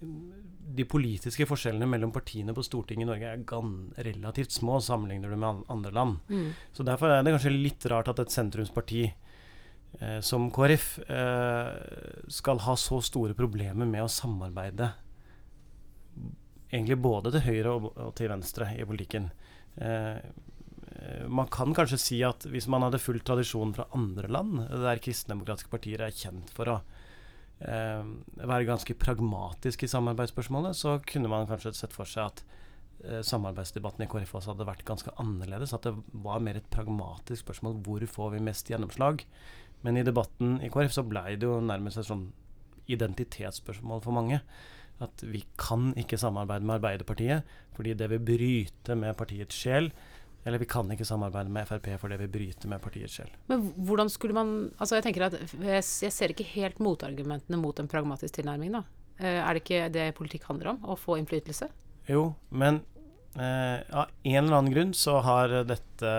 de 0.00 0.86
politiske 0.88 1.44
forskjellene 1.48 1.88
mellom 1.90 2.12
partiene 2.14 2.54
på 2.56 2.64
Stortinget 2.64 3.04
i 3.04 3.10
Norge 3.10 3.32
er 3.34 4.06
relativt 4.06 4.54
små 4.54 4.78
sammenligner 4.80 5.32
du 5.32 5.36
med 5.40 5.64
andre 5.68 5.92
land. 5.92 6.16
Mm. 6.30 6.52
Så 6.72 6.86
derfor 6.86 7.12
er 7.12 7.24
det 7.24 7.34
kanskje 7.34 7.52
litt 7.56 7.86
rart 7.90 8.08
at 8.12 8.22
et 8.22 8.32
sentrumsparti 8.32 9.02
eh, 9.10 10.20
som 10.24 10.48
KrF 10.54 10.88
eh, 11.04 11.70
skal 12.32 12.62
ha 12.64 12.76
så 12.80 13.02
store 13.04 13.36
problemer 13.36 13.88
med 13.88 14.06
å 14.06 14.12
samarbeide 14.12 14.92
egentlig 16.70 17.00
både 17.02 17.32
til 17.34 17.44
høyre 17.48 17.74
og, 17.74 17.90
og 17.98 18.14
til 18.18 18.30
venstre 18.30 18.70
i 18.78 18.86
politikken. 18.86 19.30
Eh, 19.76 20.16
eh, 20.16 20.22
man 21.28 21.48
kan 21.52 21.74
kanskje 21.76 21.98
si 22.00 22.18
at 22.26 22.44
hvis 22.50 22.68
man 22.70 22.84
hadde 22.84 23.00
fulgt 23.00 23.24
tradisjonen 23.28 23.74
fra 23.76 23.86
andre 23.96 24.28
land, 24.28 24.64
der 24.68 25.00
kristendemokratiske 25.02 25.72
partier 25.72 26.02
er 26.04 26.16
kjent 26.16 26.50
for 26.56 26.68
å 26.68 26.78
eh, 27.64 28.02
være 28.40 28.68
ganske 28.68 28.96
pragmatiske 29.00 29.86
i 29.86 29.92
samarbeidsspørsmålet, 29.92 30.76
så 30.76 30.98
kunne 31.06 31.30
man 31.32 31.48
kanskje 31.48 31.72
sett 31.78 31.96
for 31.96 32.08
seg 32.08 32.28
at 32.28 32.42
eh, 33.04 33.22
samarbeidsdebatten 33.26 34.04
i 34.04 34.10
KrF 34.10 34.36
også 34.40 34.54
hadde 34.54 34.68
vært 34.68 34.84
ganske 34.88 35.14
annerledes. 35.22 35.74
At 35.76 35.88
det 35.88 35.94
var 36.26 36.44
mer 36.44 36.60
et 36.60 36.68
pragmatisk 36.72 37.46
spørsmål 37.46 37.80
hvor 37.86 38.04
får 38.18 38.36
vi 38.36 38.44
mest 38.50 38.72
gjennomslag. 38.72 39.24
Men 39.86 39.96
i 39.96 40.04
debatten 40.04 40.58
i 40.60 40.68
KrF 40.72 40.98
så 40.98 41.06
blei 41.06 41.38
det 41.40 41.48
jo 41.48 41.60
nærmest 41.64 42.02
et 42.02 42.10
sånn 42.10 42.28
identitetsspørsmål 42.90 44.04
for 44.04 44.16
mange. 44.16 44.42
At 45.00 45.22
vi 45.24 45.46
kan 45.56 45.94
ikke 45.96 46.18
samarbeide 46.20 46.66
med 46.66 46.80
Arbeiderpartiet 46.80 47.58
fordi 47.76 47.94
det 47.96 48.10
vil 48.12 48.24
bryte 48.24 48.96
med 48.98 49.16
partiets 49.16 49.56
sjel. 49.56 49.88
Eller 50.44 50.58
vi 50.62 50.66
kan 50.66 50.88
ikke 50.90 51.04
samarbeide 51.04 51.50
med 51.52 51.66
Frp 51.68 51.86
for 52.00 52.08
det 52.08 52.16
bryter 52.18 52.32
bryte 52.32 52.68
med 52.68 52.80
partiets 52.80 53.18
sjel. 53.18 53.28
Men 53.50 53.66
hvordan 53.76 54.08
skulle 54.08 54.32
man 54.34 54.52
Altså, 54.78 54.96
jeg 54.96 55.04
tenker 55.04 55.26
at 55.26 55.36
jeg, 55.36 55.82
jeg 55.84 56.12
ser 56.16 56.32
ikke 56.32 56.46
helt 56.54 56.78
motargumentene 56.80 57.58
mot 57.60 57.78
en 57.82 57.88
pragmatisk 57.88 58.38
tilnærming, 58.38 58.72
da. 58.78 58.84
Eh, 59.20 59.36
er 59.42 59.52
det 59.54 59.62
ikke 59.64 59.82
det 59.92 60.06
politikk 60.16 60.46
handler 60.48 60.72
om? 60.72 60.78
Å 60.88 60.96
få 60.96 61.18
innflytelse? 61.20 61.68
Jo, 62.08 62.30
men 62.50 62.80
eh, 63.36 63.84
av 63.92 64.08
en 64.24 64.40
eller 64.44 64.56
annen 64.62 64.72
grunn 64.72 64.94
så 64.96 65.18
har 65.26 65.52
dette 65.68 66.14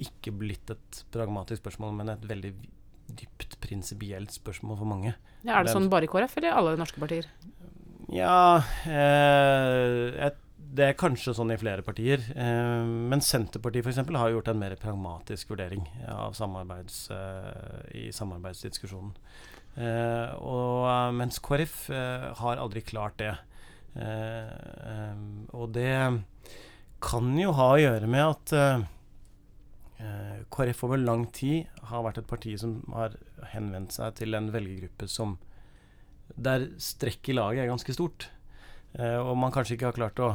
ikke 0.00 0.32
blitt 0.32 0.70
et 0.72 1.04
pragmatisk 1.12 1.60
spørsmål, 1.60 1.92
men 1.98 2.14
et 2.14 2.24
veldig 2.30 2.54
dypt 3.18 3.58
prinsipielt 3.60 4.32
spørsmål 4.32 4.78
for 4.80 4.88
mange. 4.88 5.12
Ja, 5.42 5.58
er 5.58 5.64
det 5.64 5.72
Den- 5.72 5.82
sånn 5.82 5.90
bare 5.92 6.04
i 6.08 6.10
KrF, 6.10 6.36
eller 6.38 6.56
alle 6.56 6.76
norske 6.80 7.00
partier? 7.02 7.26
Ja 8.08 8.62
eh, 8.88 10.14
et, 10.28 10.38
Det 10.68 10.84
er 10.84 10.96
kanskje 10.98 11.32
sånn 11.36 11.52
i 11.54 11.58
flere 11.60 11.84
partier. 11.84 12.20
Eh, 12.36 12.84
men 12.84 13.22
Senterpartiet 13.24 13.86
f.eks. 13.86 14.02
har 14.04 14.32
gjort 14.34 14.50
en 14.52 14.60
mer 14.60 14.74
pragmatisk 14.80 15.54
vurdering 15.54 15.86
av 16.12 16.36
samarbeids, 16.36 17.06
eh, 17.14 17.78
i 17.96 18.04
samarbeidsdiskusjonen. 18.12 19.14
Eh, 19.78 20.34
og, 20.36 21.14
mens 21.16 21.40
KrF 21.40 21.86
har 22.42 22.60
aldri 22.60 22.82
klart 22.84 23.16
det. 23.22 23.34
Og 25.56 25.72
det 25.74 25.94
kan 27.02 27.30
jo 27.38 27.54
ha 27.56 27.68
å 27.72 27.80
gjøre 27.80 28.10
med 28.10 28.24
at 28.26 28.52
KrF 30.52 30.84
over 30.86 31.00
lang 31.00 31.24
tid 31.34 31.66
har 31.88 32.04
vært 32.06 32.20
et 32.20 32.30
parti 32.30 32.52
som 32.60 32.82
har 32.94 33.16
henvendt 33.54 33.96
seg 33.96 34.18
til 34.20 34.36
en 34.38 34.52
velgergruppe 34.54 35.08
som 35.10 35.38
der 36.36 36.68
strekk 36.82 37.32
i 37.32 37.38
laget 37.38 37.64
er 37.64 37.72
ganske 37.72 37.96
stort. 37.96 38.28
Og 38.98 39.34
man 39.38 39.54
kanskje 39.54 39.78
ikke 39.78 39.90
har 39.90 39.98
klart 39.98 40.22
å 40.22 40.30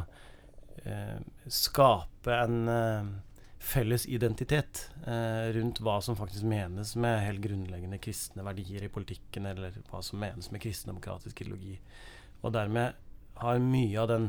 skape 1.47 2.35
en 2.35 2.67
eh, 2.67 3.13
felles 3.63 4.05
identitet 4.05 4.89
eh, 5.07 5.51
rundt 5.55 5.79
hva 5.83 5.99
som 6.03 6.17
faktisk 6.19 6.43
menes 6.47 6.93
med 6.99 7.21
helt 7.23 7.43
grunnleggende 7.43 7.99
kristne 8.03 8.43
verdier 8.45 8.83
i 8.83 8.91
politikken, 8.91 9.47
eller 9.47 9.77
hva 9.89 10.01
som 10.03 10.19
menes 10.19 10.51
med 10.51 10.61
kristendemokratisk 10.63 11.41
ideologi. 11.41 11.77
Og 12.43 12.53
dermed 12.55 12.99
har 13.39 13.63
mye 13.63 14.01
av 14.01 14.09
den 14.11 14.27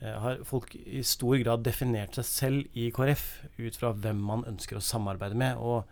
eh, 0.00 0.14
har 0.14 0.44
folk 0.46 0.76
i 0.78 1.02
stor 1.06 1.36
grad 1.42 1.66
definert 1.66 2.18
seg 2.18 2.28
selv 2.28 2.78
i 2.78 2.88
KrF 2.94 3.26
ut 3.58 3.80
fra 3.80 3.92
hvem 3.96 4.22
man 4.30 4.46
ønsker 4.52 4.78
å 4.78 4.86
samarbeide 4.92 5.38
med. 5.42 5.58
Og 5.58 5.82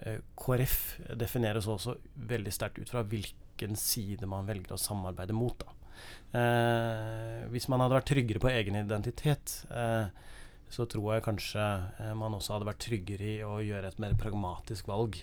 eh, 0.00 0.22
KrF 0.40 0.78
defineres 1.20 1.68
også 1.68 1.98
veldig 2.32 2.54
sterkt 2.54 2.80
ut 2.80 2.92
fra 2.92 3.04
hvilken 3.04 3.76
side 3.80 4.28
man 4.30 4.48
velger 4.48 4.76
å 4.76 4.80
samarbeide 4.80 5.36
mot. 5.36 5.60
Da. 5.60 5.75
Eh, 6.36 7.46
hvis 7.52 7.68
man 7.72 7.82
hadde 7.82 7.98
vært 7.98 8.10
tryggere 8.10 8.42
på 8.42 8.50
egen 8.52 8.78
identitet, 8.80 9.60
eh, 9.70 10.08
så 10.68 10.86
tror 10.90 11.14
jeg 11.14 11.26
kanskje 11.26 11.66
eh, 12.02 12.14
man 12.18 12.34
også 12.36 12.56
hadde 12.56 12.68
vært 12.68 12.82
tryggere 12.84 13.30
i 13.36 13.38
å 13.46 13.60
gjøre 13.64 13.92
et 13.92 14.02
mer 14.02 14.16
pragmatisk 14.18 14.90
valg 14.90 15.20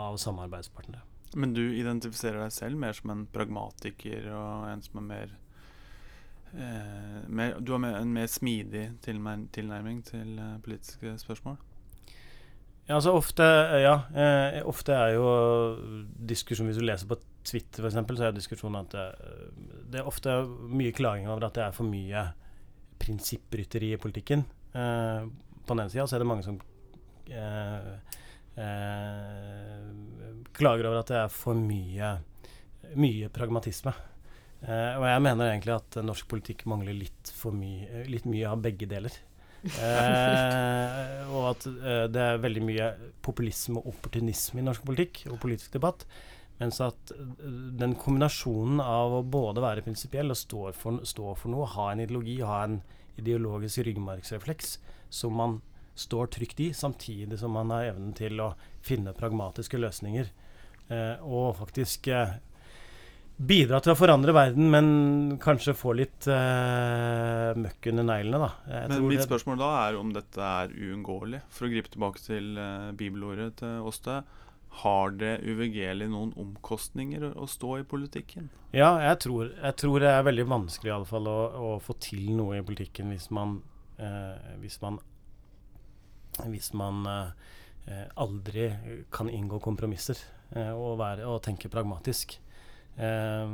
av 0.00 0.18
samarbeidspartnere. 0.20 1.02
Men 1.34 1.54
du 1.56 1.62
identifiserer 1.64 2.42
deg 2.42 2.52
selv 2.52 2.80
mer 2.80 2.96
som 2.96 3.12
en 3.12 3.24
pragmatiker 3.32 4.28
og 4.36 4.68
en 4.68 4.82
som 4.84 5.00
er 5.00 5.06
mer, 5.08 5.34
eh, 6.52 7.20
mer 7.28 7.58
Du 7.60 7.72
har 7.72 7.80
mer, 7.80 7.96
en 7.96 8.12
mer 8.12 8.28
smidig 8.28 8.90
tilnærming 9.02 10.02
til 10.04 10.38
eh, 10.38 10.58
politiske 10.64 11.16
spørsmål? 11.18 11.56
Ja, 12.88 12.98
altså 12.98 13.14
ofte 13.16 13.42
Ja. 13.80 14.02
Eh, 14.14 14.60
ofte 14.66 14.92
er 14.92 15.14
jo 15.14 16.06
diskusjon 16.28 16.66
Hvis 16.66 16.80
du 16.80 16.84
leser 16.84 17.06
på 17.06 17.16
Twitter 17.46 17.84
f.eks., 17.84 17.98
så 18.18 18.26
er 18.28 18.36
diskusjonen 18.36 18.84
at 18.84 18.94
det, 18.94 19.06
det, 19.90 20.00
er 20.00 20.08
ofte 20.08 20.34
mye 20.70 20.94
klaging 20.94 21.28
over 21.30 21.48
at 21.48 21.58
det 21.58 21.64
er 21.66 21.76
for 21.76 21.88
mye 21.88 22.26
prinsipprytteri 23.02 23.92
i 23.92 24.00
politikken. 24.00 24.44
Eh, 24.72 25.26
på 25.66 25.74
den 25.74 25.84
ene 25.84 25.92
sida 25.92 26.06
så 26.06 26.16
er 26.16 26.22
det 26.22 26.28
mange 26.30 26.46
som 26.46 26.60
eh, 27.30 27.90
eh, 28.62 29.90
klager 30.54 30.88
over 30.88 31.02
at 31.02 31.10
det 31.10 31.20
er 31.24 31.34
for 31.34 31.58
mye, 31.58 32.14
mye 32.94 33.30
pragmatisme. 33.34 33.94
Uh, 34.62 34.94
og 35.00 35.04
jeg 35.08 35.22
mener 35.24 35.48
egentlig 35.48 35.72
at 35.74 35.96
norsk 36.06 36.28
politikk 36.30 36.60
mangler 36.70 36.94
litt, 36.94 37.30
for 37.34 37.50
mye, 37.56 38.04
litt 38.06 38.28
mye 38.30 38.46
av 38.46 38.60
begge 38.62 38.86
deler. 38.86 39.16
Uh, 39.62 41.32
og 41.34 41.48
at 41.48 41.66
det 42.14 42.22
er 42.22 42.38
veldig 42.42 42.62
mye 42.68 42.86
populisme 43.26 43.80
og 43.80 43.90
opportunisme 43.90 44.62
i 44.62 44.66
norsk 44.68 44.84
politikk 44.86 45.24
og 45.32 45.40
politisk 45.42 45.74
debatt. 45.74 46.06
Mens 46.62 46.78
at 46.84 47.10
den 47.82 47.96
kombinasjonen 47.98 48.78
av 48.84 49.16
å 49.18 49.22
både 49.26 49.64
være 49.64 49.82
prinsipiell 49.82 50.30
og 50.30 50.38
stå 50.38 50.68
for, 50.78 51.00
stå 51.02 51.34
for 51.34 51.50
noe, 51.50 51.66
ha 51.74 51.88
en 51.90 52.04
ideologi, 52.04 52.38
ha 52.46 52.60
en 52.68 52.78
ideologisk 53.18 53.82
ryggmargsrefleks 53.88 54.76
som 55.10 55.34
man 55.36 55.58
står 55.98 56.30
trygt 56.32 56.62
i, 56.62 56.70
samtidig 56.72 57.40
som 57.40 57.52
man 57.58 57.74
har 57.74 57.90
evnen 57.90 58.14
til 58.16 58.38
å 58.40 58.52
finne 58.86 59.12
pragmatiske 59.16 59.80
løsninger. 59.80 60.30
Eh, 60.86 61.26
og 61.26 61.58
faktisk 61.58 62.08
eh, 62.14 62.38
bidra 63.36 63.80
til 63.82 63.92
å 63.92 63.98
forandre 63.98 64.34
verden, 64.36 64.70
men 64.72 64.86
kanskje 65.42 65.74
få 65.76 65.96
litt 65.98 66.28
eh, 66.30 67.50
møkk 67.58 67.90
under 67.92 68.06
neglene, 68.08 68.46
da. 68.46 68.78
Men 68.92 69.08
mitt 69.10 69.24
spørsmål 69.26 69.60
da 69.60 69.72
er 69.82 69.98
om 69.98 70.14
dette 70.14 70.52
er 70.62 70.72
uunngåelig. 70.72 71.42
For 71.52 71.66
å 71.66 71.72
gripe 71.72 71.92
tilbake 71.92 72.22
til 72.22 72.54
eh, 72.60 72.92
bibelordet 72.98 73.50
til 73.62 73.90
Åste. 73.90 74.22
Har 74.80 75.12
det 75.20 75.34
uvegerlig 75.44 76.08
noen 76.10 76.32
omkostninger 76.40 77.26
å, 77.36 77.46
stå 77.46 77.74
i 77.82 77.86
politikken? 77.86 78.48
Ja, 78.72 78.94
jeg 79.04 79.18
tror, 79.26 79.50
jeg 79.52 79.76
tror 79.78 80.00
det 80.00 80.10
er 80.10 80.24
veldig 80.24 80.46
vanskelig 80.48 80.90
i 80.90 80.94
alle 80.94 81.08
fall 81.08 81.28
å, 81.28 81.38
å 81.52 81.72
få 81.84 81.96
til 82.00 82.30
noe 82.38 82.56
i 82.56 82.64
politikken 82.64 83.12
hvis 83.12 83.28
man, 83.36 83.58
eh, 84.00 84.54
hvis 84.62 84.78
man, 84.80 84.96
hvis 86.46 86.72
man 86.78 87.04
eh, 87.10 88.06
aldri 88.16 88.70
kan 89.12 89.28
inngå 89.28 89.60
kompromisser 89.62 90.16
eh, 90.56 90.72
og, 90.72 90.96
være, 91.02 91.28
og, 91.28 91.42
tenke 91.44 91.70
pragmatisk. 91.72 92.38
Eh, 92.96 93.52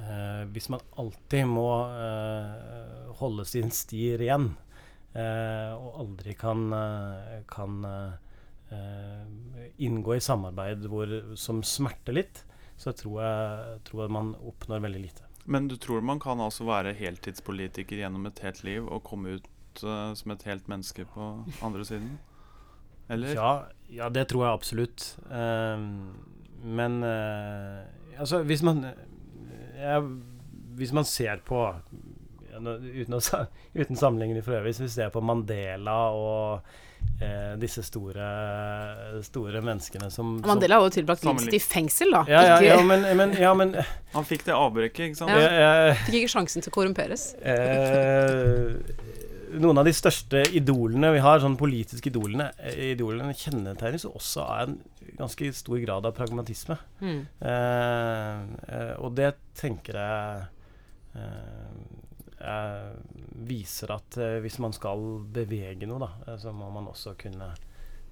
eh, 0.00 0.42
hvis 0.52 0.68
man 0.72 0.82
alltid 1.00 1.44
må 1.48 1.68
eh, 1.88 3.12
holde 3.20 3.46
sin 3.48 3.72
sti 3.74 4.16
ren 4.24 4.54
og 5.18 5.94
aldri 5.98 6.34
kan, 6.38 6.68
kan 7.50 7.80
inngå 9.78 10.16
i 10.16 10.20
samarbeid 10.20 10.84
hvor, 10.90 11.12
som 11.40 11.62
smerter 11.64 12.16
litt, 12.18 12.42
så 12.78 12.92
tror 12.92 13.22
jeg, 13.22 13.78
tror 13.88 14.04
jeg 14.04 14.14
man 14.14 14.34
oppnår 14.46 14.82
veldig 14.84 15.00
lite. 15.02 15.28
Men 15.48 15.68
du 15.68 15.76
tror 15.80 16.04
man 16.04 16.20
kan 16.20 16.40
altså 16.44 16.66
være 16.68 16.92
heltidspolitiker 16.98 18.02
gjennom 18.02 18.26
et 18.28 18.40
helt 18.44 18.60
liv 18.66 18.84
og 18.84 19.00
komme 19.06 19.38
ut 19.38 19.46
uh, 19.82 20.12
som 20.18 20.34
et 20.34 20.44
helt 20.44 20.68
menneske 20.68 21.06
på 21.08 21.28
andre 21.64 21.86
siden? 21.88 22.18
Eller? 23.08 23.32
Ja, 23.32 23.52
ja 23.88 24.10
det 24.12 24.26
tror 24.28 24.44
jeg 24.44 24.58
absolutt. 24.58 25.06
Uh, 25.30 25.80
men 26.62 27.00
uh, 27.02 27.80
altså, 28.18 28.42
hvis 28.42 28.62
man 28.62 28.84
Hvis 30.78 30.92
man 30.92 31.04
ser 31.04 31.38
på 31.46 31.74
uten, 32.66 33.16
å, 33.16 33.22
uten 33.78 33.98
sammenligning 33.98 34.44
for 34.44 34.58
øvrig, 34.58 34.74
hvis 34.74 34.84
vi 34.86 34.90
ser 34.92 35.12
på 35.14 35.22
Mandela 35.24 35.96
og 36.16 36.68
eh, 37.22 37.54
disse 37.60 37.84
store, 37.86 38.28
store 39.26 39.62
menneskene 39.64 40.10
som 40.14 40.36
Mandela 40.46 40.80
har 40.80 40.88
jo 40.88 40.96
tilbrakt 40.98 41.26
livet 41.26 41.46
sitt 41.46 41.58
i 41.60 41.62
fengsel, 41.62 42.14
da. 42.16 42.24
Ja, 42.30 42.42
ja, 42.54 42.58
ja, 42.72 42.80
men, 42.82 43.06
men, 43.18 43.36
ja, 43.38 43.54
men, 43.58 43.76
Han 44.14 44.28
fikk 44.28 44.46
det 44.48 44.56
avbrekket, 44.56 45.10
ikke 45.10 45.22
sant? 45.22 45.34
Ja. 45.36 45.94
Fikk 46.06 46.22
ikke 46.22 46.34
sjansen 46.38 46.64
til 46.64 46.72
å 46.72 46.78
korrumperes. 46.80 47.30
Eh, 47.38 48.76
noen 49.58 49.80
av 49.80 49.86
de 49.88 49.94
største 49.96 50.42
idolene 50.56 51.12
vi 51.14 51.22
har, 51.24 51.40
sånn 51.42 51.56
politiske 51.58 52.10
idolene, 52.10 52.50
idolene 52.74 53.36
kjennetegnes 53.36 54.06
også 54.08 54.44
av 54.44 54.62
en 54.66 54.78
ganske 55.18 55.52
stor 55.56 55.78
grad 55.82 56.06
av 56.06 56.14
pragmatisme. 56.16 56.76
Mm. 57.00 57.20
Eh, 57.40 58.42
eh, 58.74 58.94
og 59.02 59.14
det 59.18 59.32
tenker 59.58 59.98
jeg 59.98 60.44
eh, 61.18 61.97
viser 63.48 63.94
at 63.94 64.18
eh, 64.20 64.36
hvis 64.44 64.58
man 64.62 64.74
skal 64.76 65.02
bevege 65.34 65.88
noe, 65.88 66.02
da, 66.04 66.10
eh, 66.26 66.38
så 66.40 66.52
må 66.54 66.70
man 66.74 66.90
også 66.90 67.16
kunne, 67.18 67.50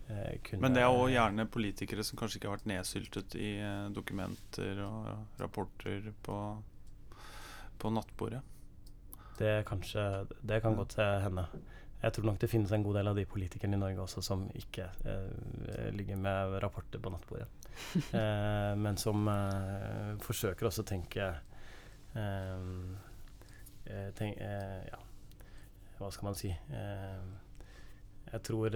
eh, 0.08 0.38
kunne 0.42 0.62
Men 0.64 0.74
det 0.74 0.82
er 0.82 0.90
òg 0.90 1.12
gjerne 1.12 1.46
politikere 1.50 2.04
som 2.06 2.18
kanskje 2.18 2.40
ikke 2.40 2.50
har 2.50 2.58
vært 2.58 2.70
nedsyltet 2.72 3.38
i 3.38 3.52
eh, 3.60 3.86
dokumenter 3.94 4.82
og 4.86 5.40
rapporter 5.42 6.10
på, 6.26 6.40
på 7.78 7.94
nattbordet? 7.94 8.42
Det, 9.36 9.60
kanskje, 9.68 10.26
det 10.40 10.62
kan 10.64 10.78
godt 10.78 10.96
hende. 10.96 11.44
Jeg 12.00 12.14
tror 12.16 12.26
nok 12.30 12.38
det 12.40 12.48
finnes 12.48 12.70
en 12.72 12.84
god 12.84 12.96
del 12.96 13.10
av 13.10 13.18
de 13.18 13.26
politikerne 13.28 13.76
i 13.76 13.80
Norge 13.80 14.04
også 14.06 14.22
som 14.24 14.46
ikke 14.56 14.88
eh, 15.04 15.90
ligger 15.92 16.16
med 16.16 16.56
rapporter 16.64 17.02
på 17.02 17.12
nattbordet. 17.12 17.50
eh, 18.16 18.72
men 18.80 18.96
som 18.96 19.28
eh, 19.28 20.14
forsøker 20.24 20.70
også 20.70 20.86
å 20.86 20.88
tenke 20.88 21.28
eh, 21.28 21.44
Eh, 22.16 22.60
tenk, 24.16 24.38
eh, 24.40 24.86
Ja, 24.90 24.98
hva 25.98 26.10
skal 26.12 26.30
man 26.30 26.38
si? 26.38 26.50
Eh, 26.50 27.20
jeg 28.32 28.42
tror 28.42 28.74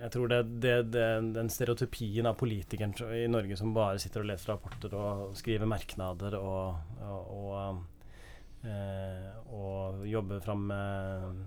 jeg 0.00 0.10
tror 0.14 0.28
det, 0.28 0.40
det, 0.64 0.74
det, 0.94 1.06
den 1.34 1.50
stereotypien 1.52 2.28
av 2.28 2.36
politikeren 2.40 2.94
i 3.16 3.26
Norge 3.28 3.56
som 3.56 3.74
bare 3.76 3.98
sitter 4.00 4.22
og 4.22 4.30
leser 4.30 4.52
rapporter 4.54 4.94
og 4.96 5.34
skriver 5.36 5.68
merknader 5.68 6.36
og, 6.38 6.94
og, 7.04 7.34
og, 7.36 7.82
og 9.56 10.06
jobber 10.08 10.40
fram 10.44 10.62
med 10.70 11.42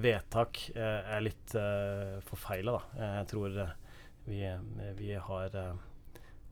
vedtak, 0.00 0.62
er 0.74 1.22
litt 1.22 1.54
eh, 1.58 2.18
forfeila. 2.26 2.78
Jeg 2.98 3.30
tror 3.30 3.60
vi, 4.26 4.42
vi 4.98 5.14
har 5.18 5.60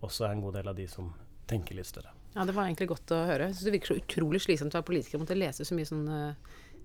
også 0.03 0.31
en 0.31 0.43
god 0.43 0.59
del 0.59 0.71
av 0.75 0.79
de 0.79 0.87
som 0.91 1.11
tenker 1.49 1.79
litt 1.79 1.91
større. 1.91 2.18
Ja, 2.35 2.45
det 2.45 2.55
var 2.55 2.69
egentlig 2.69 2.91
godt 2.93 3.17
å 3.17 3.25
høre. 3.29 3.49
Jeg 3.49 3.57
synes 3.57 3.67
Det 3.69 3.75
virker 3.75 3.93
så 3.93 4.01
utrolig 4.03 4.43
slitsomt 4.45 4.75
å 4.75 4.81
være 4.81 4.91
politiker 4.91 5.19
og 5.19 5.25
måtte 5.25 5.39
lese 5.39 5.67
så 5.67 5.77
mye 5.77 5.89
sånne 5.89 6.21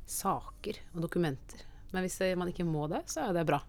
saker 0.10 0.80
og 0.96 1.06
dokumenter. 1.06 1.64
Men 1.94 2.06
hvis 2.06 2.20
man 2.40 2.50
ikke 2.50 2.66
må 2.66 2.88
det, 2.92 3.04
så 3.12 3.28
er 3.28 3.38
det 3.38 3.46
bra. 3.48 3.62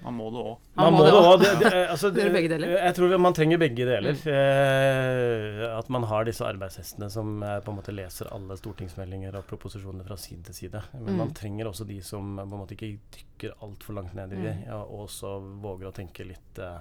Man 0.00 0.16
må 0.16 0.30
det 0.32 0.40
òg. 0.40 0.68
Man, 0.78 0.94
må 0.94 1.02
det 1.04 1.12
òg. 1.12 1.42
Altså, 1.90 2.10
jeg 2.16 2.94
tror 2.96 3.14
man 3.20 3.36
trenger 3.36 3.60
begge 3.60 3.84
deler. 3.88 4.16
Mm. 4.16 4.30
Eh, 4.32 5.64
at 5.76 5.90
man 5.92 6.06
har 6.08 6.24
disse 6.28 6.46
arbeidshestene 6.46 7.10
som 7.12 7.42
eh, 7.44 7.58
på 7.64 7.72
en 7.72 7.80
måte 7.80 7.94
leser 7.94 8.30
alle 8.32 8.56
stortingsmeldinger 8.56 9.36
og 9.36 9.44
proposisjoner 9.50 10.06
fra 10.08 10.16
side 10.20 10.46
til 10.48 10.56
side. 10.62 10.82
Men 10.94 11.12
mm. 11.12 11.20
man 11.20 11.34
trenger 11.36 11.68
også 11.68 11.84
de 11.88 12.00
som 12.06 12.32
på 12.40 12.46
en 12.46 12.62
måte 12.62 12.78
ikke 12.78 12.94
dykker 13.18 13.60
altfor 13.66 13.98
langt 13.98 14.16
ned 14.16 14.32
i 14.38 14.40
det, 14.40 14.56
mm. 14.62 14.72
og 14.86 15.04
også 15.04 15.36
våger 15.60 15.90
å 15.90 15.94
tenke 16.00 16.26
litt 16.28 16.64
eh, 16.64 16.80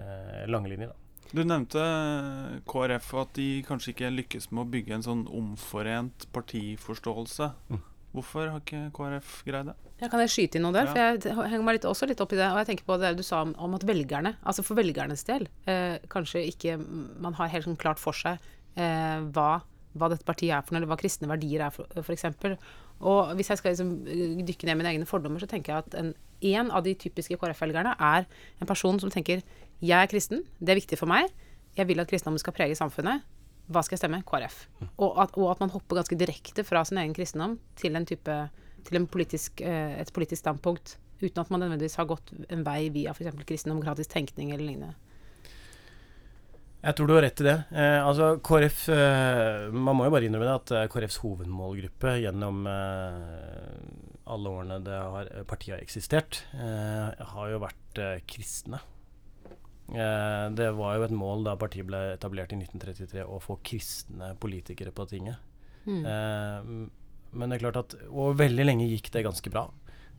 eh 0.00 0.42
lange 0.48 0.72
linjer. 0.72 0.94
da. 0.94 1.09
Du 1.30 1.44
nevnte 1.46 1.82
KrF 2.70 3.12
og 3.14 3.20
at 3.22 3.36
de 3.38 3.48
kanskje 3.66 3.92
ikke 3.92 4.10
lykkes 4.16 4.50
med 4.50 4.64
å 4.64 4.70
bygge 4.72 4.96
en 4.96 5.06
sånn 5.06 5.22
omforent 5.30 6.26
partiforståelse. 6.34 7.52
Mm. 7.70 7.84
Hvorfor 8.10 8.48
har 8.50 8.58
ikke 8.58 8.88
KrF 8.96 9.34
greid 9.46 9.70
det? 9.70 9.76
Ja, 10.00 10.08
kan 10.10 10.22
jeg 10.24 10.32
skyte 10.32 10.58
inn 10.58 10.64
noe 10.66 10.74
der? 10.74 10.88
Ja. 10.88 10.94
For 11.22 11.44
jeg 11.44 11.50
henger 11.52 11.66
meg 11.66 11.76
litt, 11.76 11.86
også 11.86 12.08
litt 12.10 12.22
opp 12.24 12.34
i 12.34 12.38
det. 12.40 12.48
Og 12.50 12.58
jeg 12.58 12.70
tenker 12.72 12.88
på 12.88 12.96
det 12.98 13.12
du 13.18 13.22
sa 13.26 13.44
om, 13.44 13.52
om 13.62 13.76
at 13.78 13.86
velgerne, 13.86 14.34
altså 14.42 14.64
for 14.66 14.80
velgernes 14.80 15.22
del, 15.28 15.46
eh, 15.70 16.00
kanskje 16.10 16.42
ikke 16.50 16.78
man 16.80 17.38
har 17.38 17.52
helt 17.52 17.68
sånn 17.68 17.78
klart 17.78 18.02
for 18.02 18.16
seg 18.16 18.40
eh, 18.74 19.20
hva, 19.30 19.60
hva, 19.94 20.10
dette 20.10 20.26
partiet 20.26 20.56
er 20.56 20.64
for 20.64 20.74
noe, 20.74 20.82
eller 20.82 20.90
hva 20.90 20.98
kristne 20.98 21.30
verdier 21.30 21.68
er, 21.68 21.76
for, 21.76 22.10
eksempel. 22.16 22.58
Og 23.06 23.36
hvis 23.38 23.52
jeg 23.52 23.62
skal 23.62 23.76
liksom 23.76 23.94
eh, 24.10 24.42
dykke 24.48 24.66
ned 24.66 24.80
mine 24.80 24.96
egne 24.96 25.06
fordommer, 25.08 25.42
så 25.42 25.50
tenker 25.50 25.76
jeg 25.76 25.86
at 25.86 25.98
en, 26.00 26.14
en 26.50 26.74
av 26.74 26.82
de 26.88 26.96
typiske 26.98 27.38
KrF-velgerne 27.38 27.94
er 27.94 28.26
en 28.58 28.70
person 28.72 28.98
som 28.98 29.12
tenker 29.12 29.44
jeg 29.80 29.96
er 29.96 30.10
kristen, 30.10 30.44
det 30.60 30.74
er 30.74 30.80
viktig 30.80 30.98
for 31.00 31.10
meg, 31.10 31.30
jeg 31.76 31.88
vil 31.88 32.02
at 32.02 32.10
kristendommen 32.10 32.42
skal 32.42 32.56
prege 32.56 32.76
samfunnet. 32.78 33.26
Hva 33.70 33.82
skal 33.86 33.96
jeg 33.96 34.02
stemme? 34.02 34.22
KrF. 34.26 34.64
Og 34.98 35.20
at, 35.22 35.36
og 35.38 35.52
at 35.52 35.60
man 35.62 35.70
hopper 35.72 36.00
ganske 36.00 36.18
direkte 36.18 36.64
fra 36.66 36.82
sin 36.86 36.98
egen 36.98 37.14
kristendom 37.14 37.58
til, 37.78 37.94
en 37.96 38.08
type, 38.08 38.38
til 38.86 39.06
politisk, 39.06 39.62
eh, 39.62 39.94
et 40.02 40.10
politisk 40.12 40.42
standpunkt, 40.42 40.96
uten 41.22 41.44
at 41.44 41.52
man 41.52 41.62
nødvendigvis 41.62 42.00
har 42.00 42.08
gått 42.10 42.32
en 42.50 42.66
vei 42.66 42.88
via 42.92 43.14
f.eks. 43.14 43.38
kristendemokratisk 43.46 44.10
tenkning 44.10 44.50
eller 44.50 44.66
lignende. 44.66 44.98
Jeg 46.80 46.96
tror 46.96 47.10
du 47.10 47.12
har 47.12 47.26
rett 47.26 47.40
i 47.42 47.46
det. 47.46 47.56
Eh, 47.76 47.98
altså 48.00 48.30
KrF 48.40 48.86
eh, 48.88 49.66
Man 49.68 49.98
må 49.98 50.06
jo 50.06 50.14
bare 50.14 50.24
innrømme 50.24 50.48
det 50.48 50.54
at 50.54 50.70
eh, 50.78 50.86
KrFs 50.90 51.18
hovedmålgruppe 51.20 52.14
gjennom 52.22 52.62
eh, 52.72 54.30
alle 54.32 54.54
årene 54.56 54.78
det 54.86 54.96
har, 54.96 55.28
partiet 55.50 55.74
har 55.74 55.82
eksistert, 55.84 56.44
har 56.54 57.48
jo 57.50 57.58
vært 57.64 57.98
kristne. 58.30 58.78
Det 59.90 60.68
var 60.76 60.96
jo 60.96 61.04
et 61.06 61.14
mål 61.14 61.44
da 61.48 61.56
partiet 61.58 61.88
ble 61.88 61.98
etablert 62.12 62.52
i 62.54 62.58
1933 62.60 63.24
å 63.26 63.40
få 63.42 63.58
kristne 63.66 64.34
politikere 64.38 64.92
på 64.94 65.06
tinget. 65.10 65.40
Mm. 65.86 66.90
men 67.32 67.48
det 67.48 67.56
er 67.56 67.62
klart 67.62 67.78
at 67.80 67.94
Og 68.12 68.34
veldig 68.36 68.66
lenge 68.66 68.84
gikk 68.90 69.06
det 69.14 69.22
ganske 69.24 69.50
bra. 69.50 69.62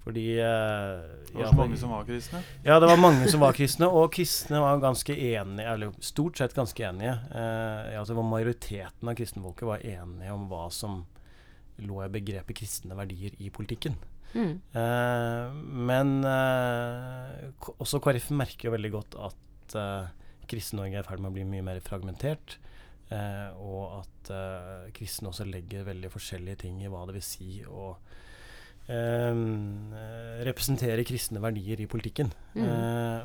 Fordi 0.04 0.40
eh, 0.40 1.02
Det 1.28 1.36
var 1.38 1.44
ja, 1.46 1.52
mange 1.56 1.78
som 1.78 1.92
var 1.94 2.06
kristne. 2.06 2.42
Ja, 2.66 2.80
det 2.80 2.88
var 2.90 2.98
mange 2.98 3.28
som 3.30 3.44
var 3.44 3.54
kristne, 3.58 3.88
og 3.88 4.14
kristne 4.16 4.62
var 4.64 4.82
ganske 4.82 5.14
enige, 5.14 5.68
eller 5.68 5.92
stort 6.02 6.42
sett 6.42 6.56
ganske 6.58 6.86
enige. 6.88 7.14
Eh, 7.30 8.00
altså 8.00 8.18
Majoriteten 8.18 9.12
av 9.12 9.18
kristenfolket 9.18 9.68
var 9.70 9.86
enige 9.86 10.34
om 10.34 10.48
hva 10.50 10.68
som 10.74 11.04
lå 11.82 12.02
i 12.06 12.10
begrepet 12.14 12.58
kristne 12.58 12.98
verdier 12.98 13.38
i 13.42 13.52
politikken. 13.54 13.96
Mm. 14.34 14.58
Eh, 14.74 15.62
men 15.92 16.18
eh, 16.26 17.70
også 17.78 18.02
KrF 18.02 18.32
merker 18.34 18.70
jo 18.70 18.76
veldig 18.78 18.94
godt 18.98 19.18
at 19.30 19.38
eh, 19.80 20.12
Kristen-Norge 20.52 21.00
er 21.00 21.06
i 21.06 21.08
ferd 21.08 21.24
med 21.24 21.32
å 21.32 21.36
bli 21.38 21.48
mye 21.48 21.66
mer 21.66 21.80
fragmentert. 21.86 22.58
Uh, 23.12 23.52
og 23.60 23.82
at 23.98 24.30
uh, 24.32 24.86
kristne 24.96 25.28
også 25.34 25.44
legger 25.44 25.84
veldig 25.84 26.08
forskjellige 26.14 26.62
ting 26.62 26.78
i 26.80 26.88
hva 26.88 27.02
det 27.10 27.18
vil 27.18 27.26
si 27.26 27.58
å 27.68 27.90
uh, 27.92 29.42
representere 30.48 31.04
kristne 31.08 31.42
verdier 31.44 31.84
i 31.84 31.90
politikken. 31.92 32.32
Mm. 32.56 32.64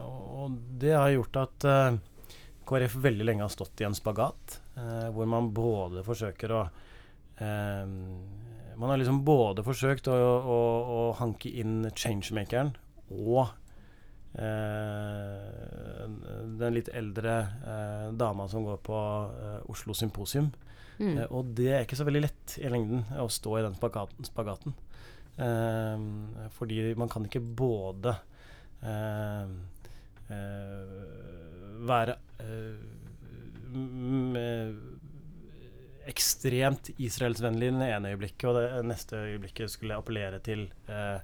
Og, 0.03 0.57
det 0.83 0.91
har 0.95 1.13
gjort 1.15 1.39
at 1.45 1.67
KrF 2.67 2.99
veldig 3.03 3.29
lenge 3.29 3.47
har 3.47 3.53
stått 3.53 3.81
i 3.83 3.87
en 3.87 3.95
spagat, 3.97 4.59
hvor 5.15 5.27
man 5.31 5.49
både 5.55 6.05
forsøker 6.07 6.53
å 6.55 6.61
Man 7.41 8.91
har 8.91 9.01
liksom 9.01 9.25
både 9.27 9.65
forsøkt 9.67 10.07
å, 10.13 10.15
å, 10.15 10.59
å 10.97 11.01
hanke 11.19 11.51
inn 11.51 11.89
changemakeren 11.97 12.71
og 13.11 13.49
den 16.57 16.75
litt 16.77 16.89
eldre 16.93 17.37
eh, 17.67 18.09
dama 18.13 18.49
som 18.49 18.65
går 18.67 18.81
på 18.85 18.99
eh, 19.33 19.71
Oslo 19.73 19.95
Symposium. 19.97 20.51
Mm. 20.99 21.19
Eh, 21.19 21.27
og 21.31 21.53
det 21.57 21.71
er 21.73 21.87
ikke 21.87 21.99
så 21.99 22.07
veldig 22.09 22.25
lett 22.25 22.59
i 22.61 22.71
lengden 22.73 23.05
å 23.21 23.29
stå 23.33 23.59
i 23.59 23.65
den 23.67 23.77
spagaten. 23.79 24.29
spagaten. 24.29 24.77
Eh, 25.37 25.97
fordi 26.57 26.95
man 26.97 27.11
kan 27.13 27.27
ikke 27.29 27.45
både 27.45 28.17
eh, 28.83 29.47
eh, 30.33 30.85
være 31.87 32.19
eh, 32.45 32.77
ekstremt 36.07 36.93
israelsvennlig 37.03 37.73
i 37.73 37.79
det 37.81 37.91
ene 37.97 38.13
øyeblikket, 38.15 38.47
og 38.49 38.55
det 38.61 38.85
neste 38.87 39.25
øyeblikket 39.27 39.73
skulle 39.73 39.99
appellere 39.99 40.39
til 40.45 40.69
eh, 40.89 41.19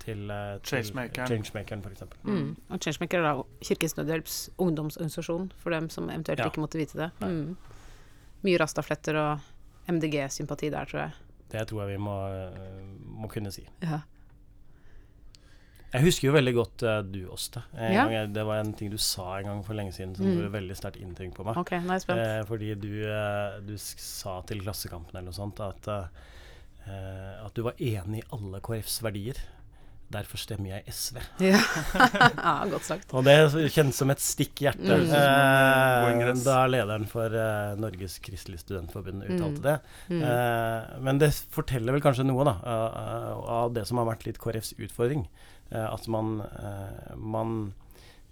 til, 0.00 0.26
eh, 0.30 0.58
til 0.64 0.82
Changemakeren. 0.82 1.28
Changemakeren, 1.28 1.82
eksempel. 1.92 2.18
Mm. 2.24 2.56
Og 2.70 2.80
Changemaker 2.80 3.18
er 3.18 3.22
da 3.28 3.42
Kirkens 3.62 3.96
Nødhjelps 3.98 4.36
ungdomsorganisasjon, 4.58 5.50
for 5.60 5.70
dem 5.76 5.88
som 5.90 6.08
eventuelt 6.10 6.38
Ja. 6.40 6.48
ikke 6.50 6.60
måtte 6.64 6.78
vite 6.80 6.96
det. 6.98 7.10
Mm. 7.20 7.56
Mye 8.42 8.58
rastafletter 8.62 9.16
og 9.20 9.40
MDG-sympati 9.88 10.70
der, 10.72 10.84
tror 10.88 11.00
jeg. 11.06 11.12
Det 11.50 11.66
tror 11.68 11.82
jeg 11.86 11.98
vi 11.98 12.02
må, 12.04 12.16
eh, 12.30 12.80
må 13.20 13.28
kunne 13.28 13.52
si. 13.52 13.66
Ja. 13.82 14.00
Jeg 15.92 16.04
husker 16.06 16.28
jo 16.28 16.34
veldig 16.36 16.52
godt 16.54 16.82
uh, 16.86 17.00
du, 17.02 17.24
Åste. 17.34 17.64
Ja. 17.74 18.04
Det 18.30 18.44
var 18.46 18.60
en 18.62 18.72
ting 18.78 18.92
du 18.92 18.98
sa 19.02 19.38
en 19.40 19.48
gang 19.48 19.62
for 19.66 19.74
lenge 19.74 19.90
siden 19.96 20.12
som 20.14 20.24
Mm. 20.28 20.36
gjorde 20.36 20.52
veldig 20.54 20.76
sterkt 20.78 21.00
inntrykk 21.02 21.34
på 21.34 21.44
meg. 21.48 21.56
OK, 21.58 21.72
nå 21.82 21.90
er 21.90 21.98
jeg 21.98 22.04
spent. 22.04 22.20
Eh, 22.20 22.42
fordi 22.46 22.68
du, 22.78 22.92
eh, 23.10 23.56
du 23.66 23.72
sa 23.76 24.36
til 24.46 24.60
Klassekampen 24.62 25.16
eller 25.16 25.26
noe 25.32 25.34
sånt 25.34 25.58
at, 25.58 25.88
eh, 26.86 27.44
at 27.44 27.54
du 27.54 27.62
var 27.66 27.72
enig 27.80 28.20
i 28.22 28.28
alle 28.32 28.60
KrFs 28.60 29.00
verdier. 29.02 29.34
Derfor 30.10 30.40
stemmer 30.42 30.72
jeg 30.72 30.90
SV. 30.90 31.20
Ja. 31.38 31.60
ja, 32.34 32.54
godt 32.66 32.82
sagt. 32.88 33.12
Og 33.14 33.22
det 33.28 33.36
kjennes 33.70 33.94
som 34.00 34.10
et 34.10 34.18
stikk 34.18 34.58
i 34.58 34.66
hjertet. 34.66 35.04
Mm. 35.06 35.12
Eh, 35.14 36.32
da 36.42 36.56
lederen 36.66 37.06
for 37.06 37.30
eh, 37.30 37.76
Norges 37.78 38.16
Kristelige 38.24 38.64
Studentforbund 38.64 39.22
uttalte 39.28 39.60
Mm. 39.60 39.62
det. 39.68 39.76
Mm. 40.10 40.24
Eh, 40.26 40.98
men 41.06 41.20
det 41.22 41.30
forteller 41.54 41.94
vel 41.94 42.02
kanskje 42.02 42.26
noe 42.26 42.44
da, 42.48 42.56
av- 42.64 43.44
av 43.60 43.72
det 43.78 43.86
som 43.86 44.02
har 44.02 44.08
vært 44.10 44.26
litt 44.26 44.40
KrFs 44.42 44.74
utfordring. 44.82 45.28
Eh, 45.70 45.86
at 45.94 46.08
man, 46.10 46.40
eh, 46.42 47.14
man 47.16 47.54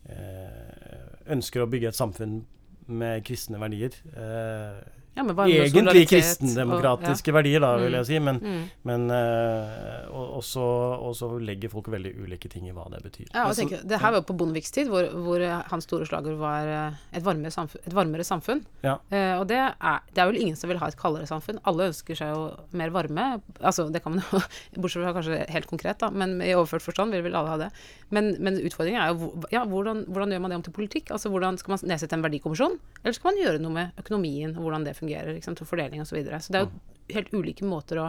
eh, 0.09 1.31
ønsker 1.31 1.63
å 1.63 1.71
bygge 1.71 1.93
et 1.93 1.99
samfunn 1.99 2.41
med 2.89 3.23
kristne 3.29 3.59
verdier. 3.61 3.95
Eh, 4.17 4.83
Ja, 5.19 5.25
men 5.27 5.35
kristendemokratiske 5.35 5.75
og 5.75 5.89
egentlig 5.91 6.09
kristendemokratiske 6.13 7.33
verdier, 7.35 7.61
da, 7.65 7.71
vil 7.83 7.91
Mm. 7.93 7.97
jeg 7.99 8.07
si. 8.07 8.19
Men, 8.23 8.37
Mm. 8.39 8.71
men 8.85 9.11
uh, 9.11 10.15
og, 10.15 10.37
og, 10.39 10.43
så, 10.45 11.29
legger 11.43 11.71
folk 11.73 11.89
veldig 11.91 12.13
ulike 12.23 12.49
ting 12.51 12.69
i 12.69 12.73
hva 12.75 12.87
det 12.93 13.03
betyr. 13.03 13.27
Ja, 13.35 13.43
og 13.43 13.51
Altså, 13.51 13.65
tenker, 13.65 13.83
det 13.89 13.99
her 14.01 14.13
var 14.15 14.21
jo 14.21 14.27
på 14.29 14.37
Bondeviks 14.39 14.71
tid, 14.75 14.89
hvor, 14.93 15.09
hvor 15.11 15.41
eh, 15.43 15.63
hans 15.71 15.85
store 15.85 16.07
slager 16.07 16.37
var 16.39 16.67
eh, 16.67 16.99
et 17.19 17.25
varmere 17.25 17.51
samfunn. 17.51 17.81
Et 17.87 17.95
varmere 17.97 18.25
samfunn. 18.27 18.63
Ja. 18.85 18.99
Uh, 19.11 19.41
og 19.41 19.49
det 19.51 19.59
er, 19.59 20.01
det 20.15 20.23
er 20.23 20.31
vel 20.31 20.41
ingen 20.41 20.57
som 20.57 20.71
vil 20.71 20.79
ha 20.79 20.87
et 20.89 20.97
kaldere 20.99 21.27
samfunn. 21.27 21.59
Alle 21.65 21.89
ønsker 21.91 22.15
seg 22.19 22.31
jo 22.31 22.45
mer 22.79 22.91
varme. 22.95 23.41
Altså, 23.61 23.89
det 23.91 24.03
kan 24.05 24.15
man 24.15 24.23
jo, 24.23 24.41
bortsett 24.83 25.03
fra 25.03 25.15
kanskje 25.17 25.41
helt 25.51 25.67
konkret, 25.67 25.99
da, 25.99 26.11
men 26.11 26.39
i 26.45 26.55
overført 26.55 26.83
forstand 26.87 27.11
vil 27.17 27.25
vel 27.27 27.35
alle 27.35 27.49
ha 27.49 27.59
det. 27.67 27.71
Men, 28.15 28.37
men 28.39 28.55
utfordringen 28.63 29.01
er 29.03 29.11
jo 29.13 29.33
ja, 29.51 29.65
hvordan, 29.67 30.05
hvordan 30.09 30.31
gjør 30.33 30.41
man 30.41 30.51
det 30.51 30.57
om 30.57 30.63
til 30.63 30.73
politikk? 30.79 31.11
Altså, 31.11 31.29
hvordan 31.35 31.59
Skal 31.59 31.73
man 31.75 31.79
nedsette 31.91 32.15
en 32.15 32.23
verdikommisjon, 32.23 32.79
eller 33.03 33.13
skal 33.17 33.33
man 33.33 33.39
gjøre 33.43 33.59
noe 33.59 33.73
med 33.75 33.91
økonomien 33.99 34.55
og 34.55 34.63
hvordan 34.63 34.85
det 34.85 34.95
fungerer, 34.97 35.08
ikke 35.11 35.49
sant, 35.49 35.63
og 35.65 35.71
fordeling 35.71 36.03
osv. 36.03 36.13
Så, 36.13 36.19
videre. 36.19 36.41
så 36.43 36.55
det 36.55 36.61
er 36.61 36.67
jo 36.67 37.17
helt 37.17 37.33
ulike 37.33 37.69
måter 37.69 38.03
å, 38.03 38.09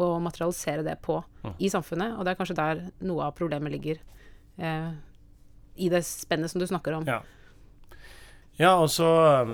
å 0.00 0.12
materialisere 0.22 0.84
det 0.86 0.96
på 1.04 1.18
i 1.58 1.70
samfunnet, 1.72 2.16
og 2.16 2.24
det 2.24 2.32
er 2.32 2.40
kanskje 2.40 2.58
der 2.58 2.86
noe 3.04 3.28
av 3.28 3.36
problemet 3.36 3.74
ligger. 3.74 4.00
Eh, 4.60 4.90
I 5.80 5.92
det 5.92 6.02
spennet 6.08 6.52
som 6.52 6.62
du 6.62 6.66
snakker 6.68 6.98
om. 7.00 7.08
Ja. 7.08 7.20
Ja, 8.60 8.74
og 8.76 8.90
så 8.92 9.08
eh, 9.24 9.52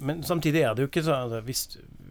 Men 0.00 0.22
samtidig 0.24 0.62
er 0.64 0.74
det 0.74 0.86
jo 0.86 0.88
ikke 0.88 1.02
sånn 1.04 1.26
altså, 1.26 1.42
hvis, 1.44 1.66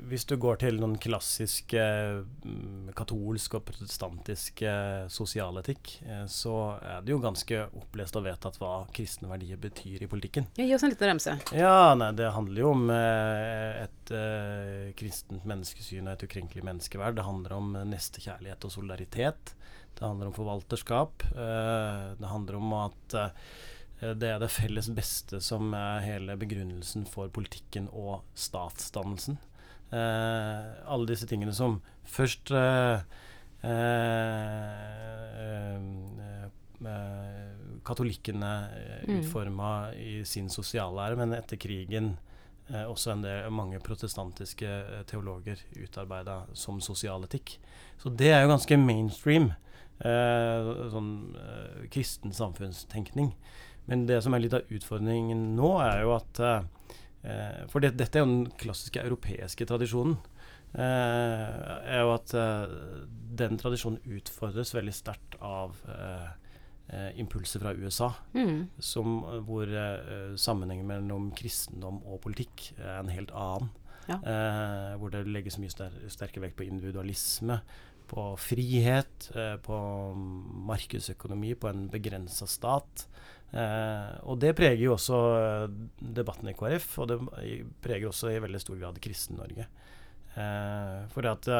hvis 0.09 0.25
du 0.29 0.35
går 0.41 0.59
til 0.61 0.77
noen 0.79 0.95
klassisk 1.01 1.73
mm, 1.75 2.91
katolsk 2.97 3.57
og 3.57 3.65
protestantisk 3.67 4.61
eh, 4.67 5.05
sosialetikk, 5.11 5.95
eh, 6.05 6.23
så 6.31 6.55
er 6.79 7.05
det 7.05 7.13
jo 7.13 7.21
ganske 7.23 7.61
opplest 7.79 8.17
og 8.19 8.25
vedtatt 8.27 8.59
hva 8.61 8.73
kristne 8.95 9.29
verdier 9.31 9.59
betyr 9.61 10.05
i 10.05 10.09
politikken. 10.11 10.47
Ja, 10.59 10.67
gi 10.67 10.75
oss 10.77 10.85
en 10.85 10.93
liten 10.93 11.11
remse. 11.11 11.37
Ja, 11.57 11.93
nei, 11.97 12.11
det 12.17 12.33
handler 12.35 12.63
jo 12.63 12.73
om 12.75 12.89
eh, 12.93 13.85
et 13.85 13.93
kristent 14.99 15.47
menneskesyn 15.49 16.05
og 16.05 16.13
et 16.13 16.27
ukrenkelig 16.27 16.61
menneskeverd. 16.67 17.17
Det 17.17 17.25
handler 17.25 17.55
om 17.57 17.71
nestekjærlighet 17.89 18.67
og 18.67 18.73
solidaritet. 18.75 19.55
Det 19.95 20.03
handler 20.03 20.29
om 20.29 20.35
forvalterskap. 20.35 21.23
Det 21.33 22.29
handler 22.29 22.57
om 22.59 22.75
at 22.77 23.15
det 24.19 24.29
er 24.29 24.41
det 24.43 24.51
felles 24.51 24.91
beste 24.93 25.39
som 25.41 25.73
er 25.73 26.03
hele 26.05 26.35
begrunnelsen 26.37 27.07
for 27.09 27.31
politikken 27.33 27.87
og 27.89 28.27
statsdannelsen. 28.37 29.39
Eh, 29.91 30.89
alle 30.89 31.05
disse 31.07 31.27
tingene 31.29 31.53
som 31.53 31.77
først 32.09 32.49
eh, 32.51 32.99
eh, 33.65 35.81
katolikkene 37.85 38.53
utforma 39.07 39.91
Mm. 39.91 39.99
i 39.99 40.23
sin 40.25 40.49
sosiallære, 40.49 41.15
men 41.17 41.33
etter 41.33 41.57
krigen 41.57 42.17
eh, 42.69 42.83
også 42.83 43.11
en 43.11 43.21
del, 43.21 43.49
mange 43.51 43.79
protestantiske 43.79 44.65
eh, 44.65 45.03
teologer 45.05 45.57
utarbeida 45.77 46.45
som 46.53 46.81
sosialetikk. 46.81 47.57
Så 47.97 48.09
det 48.09 48.31
er 48.33 48.41
jo 48.41 48.49
ganske 48.49 48.77
mainstream 48.77 49.51
eh, 50.01 50.89
sånn 50.91 51.35
kristen 51.93 52.33
samfunnstenkning. 52.33 53.35
Men 53.87 54.07
det 54.07 54.23
som 54.23 54.33
er 54.33 54.39
litt 54.41 54.53
av 54.57 54.65
utfordringen 54.73 55.55
nå, 55.55 55.69
er 55.85 56.01
jo 56.01 56.15
at 56.15 56.39
For 57.71 57.79
det, 57.81 57.93
dette 57.97 58.19
er 58.19 58.25
jo 58.25 58.31
den 58.31 58.49
klassiske 58.61 59.01
europeiske 59.01 59.65
tradisjonen. 59.69 60.17
eh, 60.75 61.91
er 61.95 62.01
jo 62.03 62.13
at 62.15 62.33
eh, 62.35 62.73
den 63.39 63.57
tradisjonen 63.61 64.01
utfordres 64.17 64.73
veldig 64.75 64.93
sterkt 64.93 65.37
av 65.41 65.77
eh, 65.87 66.27
eh, 66.91 67.09
impulser 67.21 67.63
fra 67.63 67.73
USA, 67.73 68.11
Mm. 68.35 68.67
som, 68.79 69.21
hvor 69.47 69.67
eh, 69.71 70.35
sammenhengen 70.35 70.87
mellom 70.87 71.31
kristendom 71.35 72.01
og 72.05 72.21
politikk 72.27 72.73
er 72.77 72.99
en 72.99 73.09
helt 73.13 73.31
annen. 73.31 73.71
Ja. 74.07 74.19
Eh, 74.21 74.97
hvor 75.01 75.09
det 75.09 75.23
legges 75.27 75.57
mye 75.57 75.71
ster 75.73 75.89
sterkere 76.13 76.43
vekt 76.45 76.59
på 76.59 76.67
individualisme, 76.67 77.61
på 78.05 78.35
frihet, 78.37 79.31
eh, 79.33 79.55
på 79.65 79.77
markedsøkonomi, 80.69 81.55
på 81.57 81.71
en 81.71 81.87
begrensa 81.89 82.45
stat. 82.47 83.07
Eh, 83.51 84.11
og 84.27 84.39
det 84.41 84.55
preger 84.57 84.83
jo 84.83 84.95
også 84.97 85.17
eh, 85.39 85.65
debatten 86.17 86.51
i 86.51 86.55
KrF, 86.57 86.87
og 86.99 87.11
det 87.11 87.17
preger 87.83 88.09
også 88.09 88.33
i 88.33 88.41
veldig 88.43 88.61
stor 88.61 88.79
grad 88.81 89.01
Kristen-Norge. 89.03 89.67
Eh, 90.35 91.01
for 91.13 91.29
at 91.31 91.51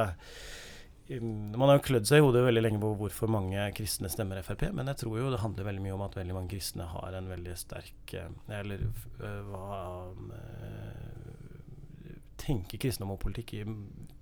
man 1.06 1.70
har 1.70 1.78
jo 1.78 1.84
klødd 1.86 2.08
seg 2.10 2.18
i 2.18 2.24
hodet 2.26 2.42
veldig 2.48 2.64
lenge 2.64 2.80
på 2.82 2.90
hvorfor 2.98 3.30
mange 3.30 3.62
kristne 3.78 4.10
stemmer 4.10 4.42
Frp, 4.42 4.64
men 4.74 4.90
jeg 4.90 5.04
tror 5.04 5.20
jo 5.20 5.30
det 5.30 5.44
handler 5.44 5.68
veldig 5.68 5.84
mye 5.84 5.94
om 5.94 6.04
at 6.08 6.18
veldig 6.18 6.34
mange 6.34 6.50
kristne 6.56 6.88
har 6.90 7.14
en 7.14 7.30
veldig 7.30 7.54
sterk 7.62 8.16
Eller 8.50 8.88
hva 9.46 9.68
tenker 12.42 12.82
kristendom 12.82 13.14
og 13.14 13.22
politikk 13.22 13.54
i 13.60 13.64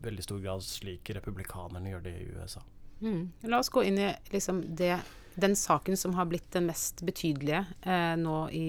veldig 0.04 0.28
stor 0.28 0.44
grad 0.44 0.68
slik 0.68 1.14
republikanerne 1.16 1.96
gjør 1.96 2.04
det 2.04 2.16
i 2.20 2.28
USA. 2.36 2.64
Mm. 3.00 3.24
La 3.48 3.64
oss 3.64 3.72
gå 3.72 3.88
inn 3.88 4.00
i 4.04 4.12
liksom 4.36 4.60
det 4.76 4.98
den 5.36 5.56
saken 5.58 5.98
som 5.98 6.14
har 6.18 6.28
blitt 6.30 6.50
den 6.54 6.68
mest 6.70 7.02
betydelige 7.06 7.64
eh, 7.82 8.14
nå 8.20 8.38
i, 8.54 8.68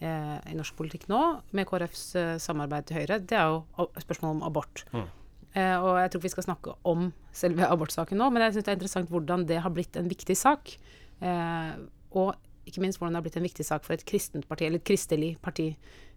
eh, 0.00 0.38
i, 0.50 0.56
norsk 0.56 0.76
politikk 0.76 1.08
nå, 1.08 1.20
med 1.56 1.68
KrFs 1.70 2.06
eh, 2.20 2.32
samarbeid 2.42 2.88
til 2.88 3.00
Høyre, 3.00 3.20
det 3.24 3.38
er 3.40 3.52
jo 3.52 3.88
spørsmålet 4.04 4.36
om 4.36 4.48
abort. 4.48 4.84
Mm. 4.92 5.06
Eh, 5.54 5.76
og 5.78 6.00
jeg 6.00 6.10
tror 6.10 6.18
ikke 6.18 6.26
vi 6.26 6.32
skal 6.32 6.46
snakke 6.48 6.72
om 6.90 7.10
selve 7.34 7.66
abortsaken 7.70 8.18
nå, 8.18 8.26
men 8.34 8.42
jeg 8.42 8.56
syns 8.56 8.66
det 8.66 8.72
er 8.72 8.78
interessant 8.80 9.12
hvordan 9.12 9.44
det 9.46 9.60
har 9.62 9.74
blitt 9.74 9.98
en 10.00 10.10
viktig 10.10 10.36
sak. 10.38 10.72
Eh, 11.22 11.74
og 12.18 12.34
ikke 12.66 12.82
minst 12.82 12.98
hvordan 12.98 13.14
det 13.14 13.20
har 13.20 13.26
blitt 13.28 13.38
en 13.38 13.46
viktig 13.46 13.66
sak 13.66 13.86
for 13.86 13.94
et 13.94 14.06
kristent 14.08 14.48
parti, 14.50 14.66
eller 14.66 14.82
et 14.82 14.88
kristelig 14.88 15.36
parti. 15.44 15.70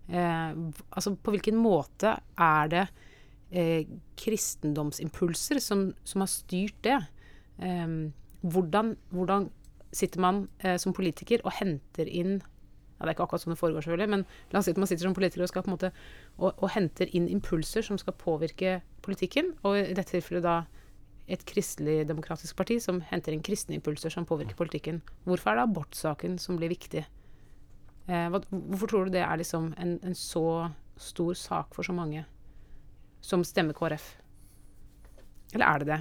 Eh, 0.10 0.50
altså 0.90 1.14
på 1.22 1.36
hvilken 1.36 1.60
måte 1.62 2.18
er 2.34 2.74
det 2.74 2.88
kristendomsimpulser 4.20 5.62
som, 5.64 5.86
som, 6.04 6.20
har 6.20 6.28
styrt 6.28 6.82
det? 6.84 6.98
hvordan, 8.44 8.90
hvordan 9.16 9.46
sitter 9.96 10.24
man 10.24 10.46
eh, 10.60 10.78
som 10.82 10.96
politiker 10.96 11.44
og 11.46 11.56
henter 11.60 12.10
inn 12.10 12.40
ja, 12.98 13.06
Det 13.06 13.12
er 13.12 13.14
ikke 13.14 13.26
akkurat 13.28 13.44
sånn 13.44 13.54
det 13.54 13.60
foregår, 13.60 13.84
selvfølgelig, 13.86 14.10
men 14.10 14.24
la 14.50 14.58
oss 14.58 14.66
si 14.66 14.74
at 14.74 14.80
man 14.82 14.90
sitter 14.90 15.06
som 15.06 15.14
politiker 15.14 15.44
og, 15.46 15.52
skal 15.52 15.62
på 15.62 15.70
en 15.70 15.76
måte, 15.76 15.92
og, 16.40 16.48
og 16.56 16.72
henter 16.74 17.12
inn 17.14 17.28
impulser 17.30 17.86
som 17.86 18.00
skal 18.02 18.16
påvirke 18.18 18.80
politikken. 19.06 19.52
Og 19.62 19.78
i 19.78 19.94
dette 19.94 20.16
tilfellet 20.16 20.42
da 20.42 20.56
et 21.30 21.44
kristelig-demokratisk 21.46 22.58
parti 22.58 22.80
som 22.82 23.04
henter 23.12 23.36
inn 23.36 23.44
kristne 23.46 23.78
impulser 23.78 24.14
som 24.14 24.26
påvirker 24.26 24.58
politikken. 24.58 25.04
Hvorfor 25.28 25.52
er 25.52 25.60
det 25.60 25.68
abortsaken 25.68 26.40
som 26.42 26.58
blir 26.58 26.72
viktig? 26.72 27.04
Eh, 28.08 28.28
hva, 28.32 28.42
hvorfor 28.50 28.90
tror 28.90 29.08
du 29.08 29.18
det 29.18 29.26
er 29.26 29.40
liksom 29.40 29.74
en, 29.78 29.98
en, 30.02 30.16
så 30.16 30.72
stor 30.98 31.36
sak 31.38 31.76
for 31.76 31.86
så 31.86 31.94
mange 31.94 32.24
som 33.22 33.44
stemmer 33.46 33.76
KrF? 33.76 34.16
Eller 35.54 35.68
er 35.68 35.84
det 35.84 35.92
det? 35.92 36.00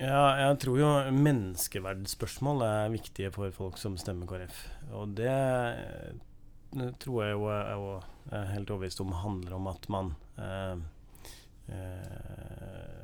Ja, 0.00 0.32
jeg 0.40 0.54
tror 0.62 0.78
jo 0.80 0.90
menneskeverdsspørsmål 1.12 2.62
er 2.64 2.92
viktige 2.94 3.28
for 3.34 3.52
folk 3.52 3.76
som 3.76 3.98
stemmer 4.00 4.24
KrF. 4.30 4.62
Og 4.96 5.12
det 5.18 5.34
tror 7.02 7.18
jeg 7.26 7.34
jo 7.34 7.50
er, 7.52 8.06
er 8.32 8.46
helt 8.54 8.72
overbevist 8.72 9.02
om 9.04 9.12
handler 9.20 9.58
om 9.58 9.68
at 9.68 9.88
man 9.92 10.14
eh, 10.40 10.80
eh, 11.76 12.96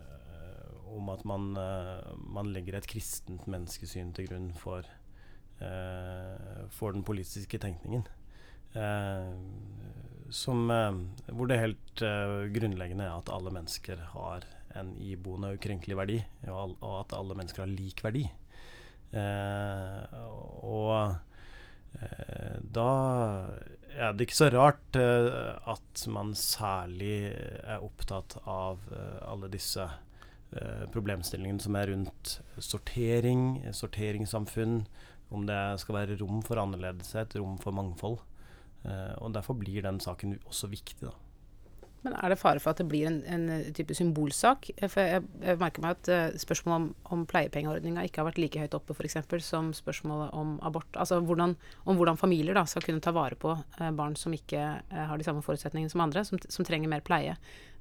Om 0.97 1.13
at 1.13 1.27
man, 1.29 1.51
eh, 1.61 2.17
man, 2.33 2.49
legger 2.57 2.79
et 2.79 2.89
kristent 2.89 3.45
menneskesyn 3.45 4.15
til 4.17 4.31
grunn 4.31 4.49
for, 4.57 4.89
eh, 5.61 6.65
for 6.73 6.97
den 6.97 7.05
politiske 7.05 7.61
tenkningen. 7.61 8.07
Eh, 8.73 9.37
som, 10.33 10.71
eh, 10.73 11.03
hvor 11.29 11.53
det 11.53 11.61
helt 11.61 12.07
grunnleggende 12.57 13.05
er 13.05 13.19
at 13.19 13.29
alle 13.37 13.53
mennesker 13.53 14.01
har 14.15 14.49
en 14.81 14.95
iboende 15.03 15.53
og 15.53 15.61
ukrenkelig 15.61 15.99
verdi, 15.99 16.19
og, 16.49 16.77
og, 16.81 17.01
at 17.05 17.15
alle 17.17 17.37
mennesker 17.39 17.65
har 17.65 17.73
lik 17.73 18.03
verdi. 18.05 18.25
Eh, 19.17 20.17
og 20.67 20.93
eh, 22.01 22.57
da 22.61 22.91
er 23.97 24.13
det 24.13 24.27
ikke 24.27 24.39
så 24.39 24.51
rart 24.53 24.99
eh, 25.01 25.53
at 25.73 26.07
man 26.13 26.35
særlig 26.37 27.33
er 27.33 27.85
opptatt 27.85 28.39
av 28.45 28.83
eh, 28.93 29.19
alle 29.25 29.51
disse 29.53 29.87
eh, 29.87 30.87
problemstillingene 30.93 31.63
som 31.63 31.79
er 31.79 31.93
rundt 31.95 32.39
sortering, 32.59 33.63
sorteringssamfunn, 33.73 34.83
om 35.35 35.47
det 35.49 35.61
skal 35.83 36.03
være 36.03 36.19
rom 36.21 36.43
for 36.47 36.61
annerledeshet, 36.63 37.39
rom 37.41 37.57
for 37.63 37.75
mangfold. 37.75 38.21
Eh, 38.87 39.15
og 39.23 39.33
Derfor 39.35 39.59
blir 39.59 39.83
den 39.87 40.01
saken 40.03 40.39
også 40.47 40.71
viktig. 40.71 41.09
da. 41.09 41.15
Men 42.07 42.15
er 42.23 42.31
det 42.31 42.39
fare 42.39 42.61
for 42.63 42.71
at 42.71 42.79
det 42.79 42.87
blir 42.87 43.09
en, 43.09 43.19
en 43.27 43.47
type 43.75 43.95
symbolsak? 43.99 44.69
For 44.85 45.03
jeg, 45.03 45.25
jeg, 45.43 45.59
merker 45.59 45.83
meg 45.83 45.97
at 45.97 46.11
uh, 46.13 46.39
spørsmålet 46.39 46.77
om, 46.79 47.15
om 47.17 47.25
pleiepengeordninga 47.27 48.05
ikke 48.07 48.23
har 48.23 48.29
vært 48.29 48.39
like 48.39 48.63
høyt 48.63 48.77
oppe 48.79 48.95
f.eks. 48.95 49.19
som 49.43 49.73
spørsmålet 49.75 50.37
om 50.39 50.55
abort. 50.67 50.87
Altså 50.95 51.19
hvordan, 51.19 51.57
om 51.83 51.99
hvordan 51.99 52.21
familier 52.21 52.55
da, 52.55 52.63
skal 52.71 52.87
kunne 52.87 53.03
ta 53.03 53.11
vare 53.17 53.39
på 53.43 53.57
uh, 53.59 53.89
barn 53.99 54.15
som 54.15 54.37
ikke 54.37 54.69
uh, 54.79 55.01
har 55.11 55.19
de 55.19 55.27
samme 55.27 55.43
forutsetningene 55.43 55.91
som 55.91 56.05
andre, 56.07 56.23
som, 56.29 56.39
som 56.47 56.69
trenger 56.69 56.93
mer 56.93 57.03
pleie. 57.07 57.35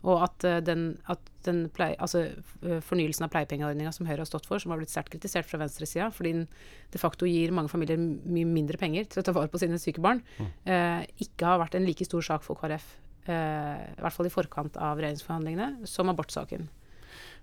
Og 0.05 0.21
at 0.21 0.43
den, 0.67 0.99
at 1.09 1.21
den 1.47 1.63
pleie, 1.73 1.95
altså, 1.97 2.27
fornyelsen 2.85 3.25
av 3.25 3.31
pleiepengeordninga 3.33 3.89
som 3.95 4.05
Høyre 4.05 4.21
har 4.21 4.29
stått 4.29 4.45
for, 4.45 4.61
som 4.61 4.69
har 4.69 4.77
blitt 4.77 4.91
sterkt 4.93 5.15
kritisert 5.15 5.47
fra 5.49 5.57
venstresida, 5.57 6.11
fordi 6.13 6.33
den 6.35 6.43
de 6.93 7.01
facto 7.01 7.25
gir 7.25 7.53
mange 7.55 7.71
familier 7.71 7.97
mye 7.97 8.45
mindre 8.45 8.77
penger 8.77 9.07
til 9.09 9.23
å 9.23 9.25
ta 9.25 9.33
vare 9.33 9.49
på 9.49 9.63
sine 9.63 9.79
syke 9.81 10.03
barn, 10.05 10.21
mm. 10.37 10.51
ikke 11.25 11.49
har 11.49 11.63
vært 11.63 11.79
en 11.79 11.89
like 11.89 12.05
stor 12.05 12.27
sak 12.27 12.45
for 12.45 12.59
KrF 12.59 12.85
Eh, 12.85 13.04
i 13.29 14.01
hvert 14.01 14.15
fall 14.15 14.29
i 14.29 14.33
forkant 14.33 14.77
av 14.77 14.99
regjeringsforhandlingene, 15.01 15.87
som 15.89 16.11
abortsaken. 16.11 16.67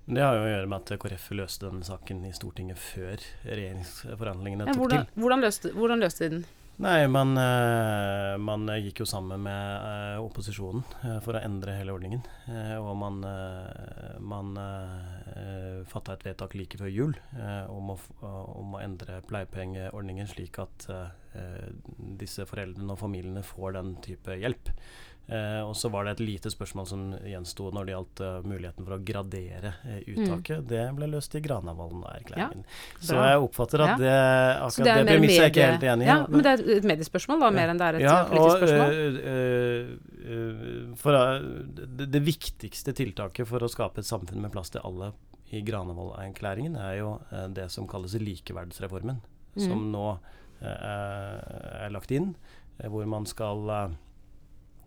Det 0.05 0.23
har 0.23 0.35
jo 0.35 0.47
å 0.49 0.51
gjøre 0.51 0.71
med 0.71 0.81
at 0.83 0.97
KrF 0.99 1.29
løste 1.39 1.69
denne 1.69 1.87
saken 1.87 2.25
i 2.27 2.33
Stortinget 2.35 2.81
før 2.81 3.23
regjeringsforhandlingene 3.47 4.67
tok 4.67 4.81
hvordan, 4.81 5.07
til. 5.07 5.23
Hvordan 5.23 5.47
løste, 5.47 5.71
hvordan 5.77 6.03
løste 6.03 6.27
de 6.27 6.35
den? 6.35 6.43
Nei, 6.83 7.05
man, 7.07 7.37
eh, 7.39 8.35
man, 8.43 8.67
gikk 8.83 9.03
jo 9.05 9.07
sammen 9.07 9.45
med 9.45 9.87
eh, 9.87 10.17
opposisjonen 10.19 10.83
for 11.23 11.37
å 11.37 11.43
endre 11.45 11.77
hele 11.77 11.95
ordningen. 11.95 12.25
og 12.81 12.97
man, 12.99 13.21
man 14.19 14.57
fatta 15.93 16.17
et 16.17 16.27
vedtak 16.27 16.57
like 16.59 16.81
før 16.81 16.91
jul 16.91 17.15
om 17.71 17.93
å, 17.95 17.99
om, 18.25 18.75
å, 18.75 18.81
endre 18.83 19.21
pleiepengeordningen 19.29 20.27
slik 20.33 20.59
at 20.65 20.89
disse 22.19 22.49
foreldrene 22.49 22.97
og 22.97 23.01
familiene 23.01 23.45
får 23.47 23.79
den 23.79 23.95
type 24.05 24.41
hjelp. 24.41 24.73
Eh, 25.27 25.61
og 25.63 25.77
så 25.77 25.89
var 25.89 26.05
det 26.05 26.17
et 26.17 26.21
lite 26.21 26.51
spørsmål 26.51 26.87
som 26.89 27.03
gjensto 27.25 27.69
når 27.73 27.87
det 27.87 27.93
gjaldt 27.95 28.21
uh, 28.27 28.31
muligheten 28.43 28.85
for 28.85 28.97
å 28.97 28.99
gradere 29.07 29.71
uh, 29.87 30.01
uttaket. 30.03 30.59
Mm. 30.59 30.67
Det 30.73 30.83
ble 30.99 31.09
løst 31.15 31.37
i 31.39 31.43
Granavolden-erklæringen. 31.45 32.65
Ja, 32.67 33.05
så 33.07 33.21
jeg 33.21 33.45
oppfatter 33.47 33.85
at 33.87 33.93
ja. 33.93 33.97
det 34.03 34.17
akkurat 34.67 34.89
det, 34.89 34.97
det 34.99 35.15
premisset 35.15 35.45
er 35.45 35.55
ikke 35.55 35.71
helt 35.71 35.87
enig 35.95 36.05
i. 36.05 36.11
Ja, 36.11 36.19
men 36.27 36.45
det 36.45 36.53
er 36.57 36.65
et 36.77 36.91
mediespørsmål, 36.91 37.47
da, 37.47 37.53
mer 37.55 37.73
enn 37.73 37.81
det 37.81 37.89
er 37.89 38.01
et 38.01 38.05
ja, 38.05 38.19
politisk 38.33 38.67
spørsmål? 38.67 38.93
Uh, 39.23 40.93
for, 40.99 41.23
det, 41.79 42.11
det, 42.19 42.25
viktigste 42.27 42.99
tiltaket 42.99 43.49
for 43.49 43.63
å 43.63 43.71
skape 43.71 44.03
et 44.03 44.11
samfunn 44.11 44.43
med 44.43 44.53
plass 44.55 44.75
til 44.75 44.85
alle 44.85 45.15
i 45.55 45.63
Granavolden-erklæringen 45.65 46.77
er 46.81 46.99
jo 46.99 47.17
det 47.55 47.71
som 47.73 47.87
kalles 47.89 48.15
likeverdsreformen, 48.19 49.19
mm. 49.55 49.65
som 49.65 49.91
nå 49.93 50.07
er 50.63 51.91
lagt 51.93 52.15
inn, 52.15 52.33
hvor 52.79 53.05
man 53.11 53.27
skal 53.29 53.69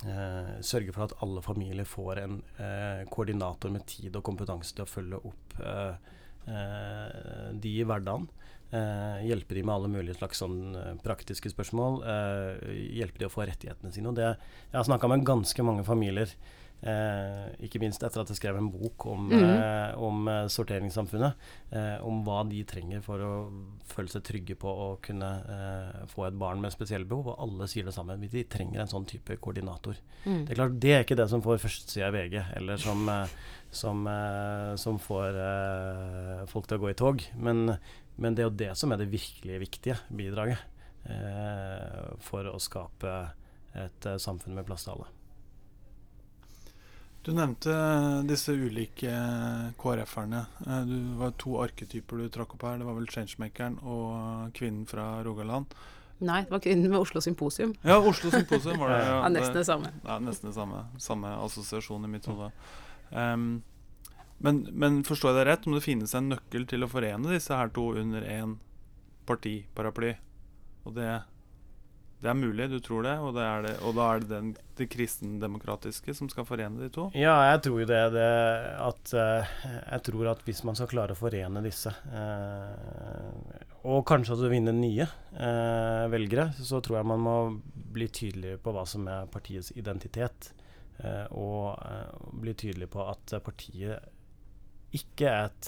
eh, 0.04 0.56
sørge 0.66 0.94
for 0.96 1.08
at 1.08 1.16
alle 1.24 1.44
familier 1.46 1.88
får 1.88 2.22
en 2.24 2.42
eh, 2.60 3.06
koordinator 3.12 3.72
med 3.74 3.86
tid 3.90 4.16
og 4.16 4.26
kompetanse 4.28 4.76
til 4.76 4.86
å 4.86 4.90
følge 4.90 5.22
opp 5.32 5.60
eh, 5.62 6.12
eh 6.46 7.54
de 7.56 7.72
i 7.80 7.86
hverdagen. 7.88 8.28
Eh, 8.76 9.24
hjelpe 9.30 9.56
de 9.56 9.64
med 9.64 9.76
alle 9.76 9.90
mulige 9.94 10.18
slags 10.18 10.42
sånn, 10.42 10.76
eh, 10.76 10.94
praktiske 11.06 11.50
spørsmål. 11.54 12.04
hjelpe 12.98 13.20
de 13.22 13.30
å 13.30 13.34
få 13.34 13.48
rettighetene 13.48 13.94
sine. 13.94 14.14
Det, 14.14 14.36
jeg 14.72 14.78
har 14.78 14.86
snakka 14.86 15.08
med 15.08 15.26
ganske 15.26 15.64
mange 15.64 15.86
familier 15.88 16.30
Eh, 16.86 17.46
ikke 17.66 17.80
minst 17.82 18.04
etter 18.06 18.22
at 18.22 18.30
jeg 18.30 18.38
skrev 18.38 18.60
en 18.60 18.68
bok 18.70 19.08
om, 19.10 19.30
mm. 19.32 19.44
eh, 19.44 19.96
om 20.06 20.28
eh, 20.30 20.44
sorteringssamfunnet. 20.54 21.48
Eh, 21.74 21.96
om 22.06 22.22
hva 22.28 22.44
de 22.50 22.62
trenger 22.68 23.02
for 23.06 23.24
å 23.26 23.32
føle 23.90 24.12
seg 24.12 24.26
trygge 24.28 24.58
på 24.60 24.70
å 24.70 24.90
kunne 25.06 25.32
eh, 25.56 26.04
få 26.12 26.28
et 26.28 26.38
barn 26.38 26.62
med 26.62 26.76
spesielle 26.76 27.08
behov. 27.10 27.32
Og 27.34 27.42
alle 27.48 27.70
sier 27.72 27.88
det 27.88 27.96
samme. 27.96 28.20
De 28.22 28.46
trenger 28.52 28.84
en 28.84 28.92
sånn 28.92 29.08
type 29.10 29.40
koordinator. 29.42 29.98
Mm. 30.28 30.44
Det 30.46 30.54
er 30.54 30.62
klart, 30.62 30.78
det 30.84 30.94
er 30.94 31.08
ikke 31.08 31.20
det 31.22 31.30
som 31.32 31.44
får 31.46 31.64
førstesida 31.66 32.12
i 32.12 32.16
VG, 32.20 32.38
eller 32.60 32.86
som, 32.86 33.04
eh, 33.10 33.36
som, 33.76 34.06
som 34.80 35.02
får 35.02 35.42
folk 36.52 36.70
til 36.70 36.78
å 36.78 36.86
gå 36.86 36.94
i 36.94 37.00
tog. 37.02 37.26
Men, 37.36 37.80
men, 38.16 38.38
det 38.38 38.46
er 38.46 38.52
jo 38.52 38.58
det 38.62 38.72
som 38.80 38.94
er 38.94 39.02
det 39.02 39.12
virkelig 39.12 39.60
viktige 39.66 40.00
bidraget 40.14 40.72
for 42.26 42.48
å 42.50 42.56
skape 42.58 43.12
et 43.78 44.08
samfunn 44.18 44.56
med 44.58 44.66
plass 44.66 44.88
til 44.88 44.96
alle. 44.96 45.12
Du 47.26 47.32
nevnte 47.34 47.74
disse 48.30 48.54
ulike 48.54 49.12
KrF-erne. 49.82 50.46
Eh, 50.68 50.82
det 50.86 51.02
var 51.18 51.36
to 51.42 51.58
arketyper 51.64 52.22
du 52.22 52.30
trakk 52.30 52.54
opp 52.54 52.66
her. 52.68 52.78
Det 52.78 52.86
var 52.86 52.98
vel 53.00 53.10
changemakeren 53.10 53.80
og 53.82 54.54
kvinnen 54.58 54.86
fra 54.90 55.24
Rogaland. 55.26 55.74
Nei, 56.22 56.44
det 56.46 56.54
var 56.54 56.62
kvinnen 56.64 56.92
med 56.92 57.02
Oslo 57.02 57.20
Symposium. 57.26 57.74
Ja, 57.84 57.98
Oslo 57.98 58.30
Symposium 58.32 58.78
var 58.80 58.94
det. 58.94 59.00
Ja, 59.04 59.16
ja 59.24 59.32
nesten 59.34 59.58
det 59.58 59.66
samme. 59.68 59.90
Ja, 60.06 60.20
nesten 60.22 60.52
det 60.52 60.56
samme. 60.56 60.84
Samme 61.02 61.34
assosiasjon 61.44 62.06
i 62.06 62.12
mitt 62.14 62.30
hode. 62.30 62.52
Um, 63.10 63.64
Men, 64.38 64.66
men 64.76 64.98
forstår 65.08 65.32
jeg 65.32 65.38
deg 65.38 65.46
rett, 65.48 65.66
om 65.66 65.74
det 65.78 65.86
finnes 65.86 66.12
en 66.14 66.26
nøkkel 66.28 66.66
til 66.68 66.84
å 66.84 66.90
forene 66.92 67.32
disse 67.32 67.56
her 67.56 67.70
to 67.72 67.86
under 67.96 68.22
én 68.28 68.58
partiparaply? 69.26 70.10
Og 70.84 70.98
det, 70.98 71.08
det 72.24 72.30
er 72.32 72.38
mulig, 72.40 72.70
du 72.72 72.80
tror 72.82 73.04
det? 73.06 73.14
Og, 73.22 73.34
det 73.36 73.44
er 73.44 73.66
det, 73.66 73.74
og 73.86 73.96
da 73.98 74.06
er 74.10 74.24
det 74.24 74.30
den, 74.32 74.48
det 74.80 74.88
kristendemokratiske 74.94 76.14
som 76.16 76.30
skal 76.32 76.46
forene 76.48 76.80
de 76.82 76.90
to? 76.94 77.10
Ja, 77.18 77.36
jeg 77.52 77.62
tror 77.68 77.82
jo 77.84 77.88
det. 77.90 78.00
det 78.16 78.30
at, 78.82 79.14
uh, 79.14 79.44
jeg 79.92 80.02
tror 80.08 80.32
at 80.32 80.42
hvis 80.48 80.64
man 80.68 80.78
skal 80.80 80.90
klare 80.92 81.14
å 81.14 81.20
forene 81.20 81.62
disse, 81.66 81.92
uh, 82.10 83.30
og 83.86 84.06
kanskje 84.10 84.34
også 84.38 84.50
vinne 84.50 84.74
nye 84.74 85.06
uh, 85.06 86.06
velgere, 86.14 86.48
så 86.58 86.82
tror 86.82 87.02
jeg 87.02 87.12
man 87.12 87.26
må 87.28 87.36
bli 87.96 88.08
tydeligere 88.10 88.64
på 88.64 88.74
hva 88.76 88.86
som 88.90 89.08
er 89.12 89.30
partiets 89.32 89.72
identitet. 89.76 90.54
og 91.36 91.76
bli 92.40 92.54
tydelig 92.56 92.88
på 92.88 93.04
at 93.04 93.34
partiet 93.44 94.00
ikke 94.96 95.28
er 95.28 95.44
et 95.52 95.68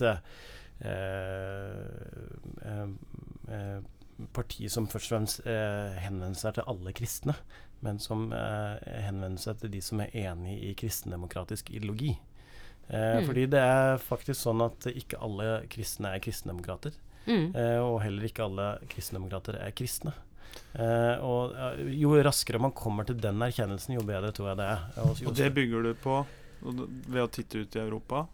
parti 4.34 4.70
som 4.72 4.88
først 4.90 5.12
og 5.12 5.16
fremst 5.16 5.48
eh, 5.48 5.98
henvender 6.04 6.40
seg 6.40 6.58
til 6.58 6.68
alle 6.72 6.94
kristne, 6.98 7.36
men 7.86 8.00
som 8.02 8.32
eh, 8.34 8.78
henvender 9.06 9.42
seg 9.42 9.62
til 9.62 9.74
de 9.76 9.82
som 9.86 10.02
er 10.04 10.16
enig 10.26 10.58
i 10.70 10.74
kristendemokratisk 10.78 11.72
ideologi. 11.74 12.16
Eh, 12.88 13.18
mm. 13.20 13.28
Fordi 13.28 13.46
det 13.52 13.62
er 13.62 14.00
faktisk 14.02 14.40
sånn 14.42 14.64
at 14.66 14.90
ikke 14.94 15.20
alle 15.24 15.60
kristne 15.72 16.16
er 16.16 16.24
kristendemokrater. 16.24 16.96
Mm. 17.28 17.52
Eh, 17.52 17.80
og 17.84 18.00
heller 18.06 18.30
ikke 18.30 18.48
alle 18.48 18.72
kristendemokrater 18.92 19.60
er 19.60 19.76
kristne. 19.78 20.16
Eh, 20.74 21.22
og 21.22 21.54
jo 21.94 22.16
raskere 22.26 22.62
man 22.62 22.74
kommer 22.76 23.06
til 23.08 23.20
den 23.22 23.44
erkjennelsen, 23.44 23.98
jo 24.00 24.06
bedre 24.08 24.32
tror 24.36 24.54
jeg 24.54 24.62
det 24.62 24.72
er. 24.72 24.88
Og, 25.04 25.22
og 25.28 25.38
det 25.38 25.52
bygger 25.54 25.90
du 25.90 25.94
på 26.02 26.22
ved 26.62 27.22
å 27.22 27.30
titte 27.30 27.62
ut 27.62 27.78
i 27.78 27.84
Europa? 27.84 28.26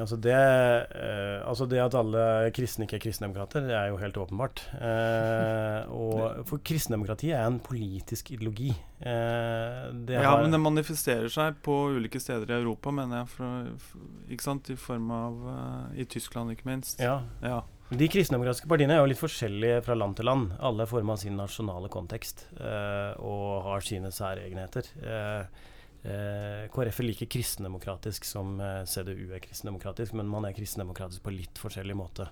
Altså 0.00 0.16
det, 0.16 0.32
eh, 0.32 1.40
altså 1.48 1.66
det, 1.68 1.80
at 1.82 1.96
alle 1.98 2.24
kristne 2.56 2.86
ikke 2.86 2.96
er 2.98 3.04
kristendemokrater, 3.04 3.66
det 3.66 3.74
er 3.76 3.90
jo 3.90 3.98
helt 4.00 4.16
åpenbart. 4.16 4.62
Eh, 4.78 5.90
og 6.02 6.46
for 6.48 6.62
kristendemokrati 6.64 7.32
er 7.34 7.44
en 7.46 7.60
politisk 7.62 8.32
ideologi. 8.34 8.70
Eh, 9.02 9.90
ja, 10.14 10.32
men 10.40 10.54
det 10.54 10.62
manifesterer 10.62 11.28
seg 11.32 11.60
på 11.66 11.76
ulike 11.98 12.20
steder 12.22 12.54
i 12.54 12.58
Europa, 12.60 12.94
mener 12.94 13.22
jeg. 13.22 13.32
For, 13.36 14.00
ikke 14.32 14.48
sant? 14.48 14.72
I 14.72 14.78
form 14.80 15.10
av 15.14 15.46
uh, 15.46 15.86
I 15.98 16.06
Tyskland, 16.08 16.54
ikke 16.54 16.70
minst. 16.70 17.00
Ja. 17.02 17.20
ja. 17.42 17.62
De 17.92 18.06
kristendemokratiske 18.08 18.70
partiene 18.70 18.94
er 18.96 19.02
jo 19.02 19.08
litt 19.10 19.20
forskjellige 19.20 19.82
fra 19.84 19.96
land 19.98 20.16
til 20.16 20.24
land. 20.24 20.54
Alle 20.64 20.86
er 20.86 20.88
forma 20.88 21.12
av 21.12 21.20
sin 21.20 21.36
nasjonale 21.36 21.90
kontekst 21.92 22.46
eh, 22.56 23.12
og 23.20 23.66
har 23.66 23.84
sine 23.84 24.08
særegenheter. 24.14 24.88
Eh, 25.02 25.68
Eh, 26.02 26.64
KrF 26.72 26.98
er 26.98 27.06
like 27.06 27.28
kristendemokratisk 27.30 28.26
som 28.26 28.56
eh, 28.60 28.82
CDU 28.90 29.30
er 29.34 29.42
kristendemokratisk, 29.44 30.16
men 30.18 30.30
man 30.30 30.48
er 30.48 30.56
kristendemokratisk 30.56 31.22
på 31.22 31.34
litt 31.34 31.60
forskjellig 31.62 31.94
måte. 31.98 32.26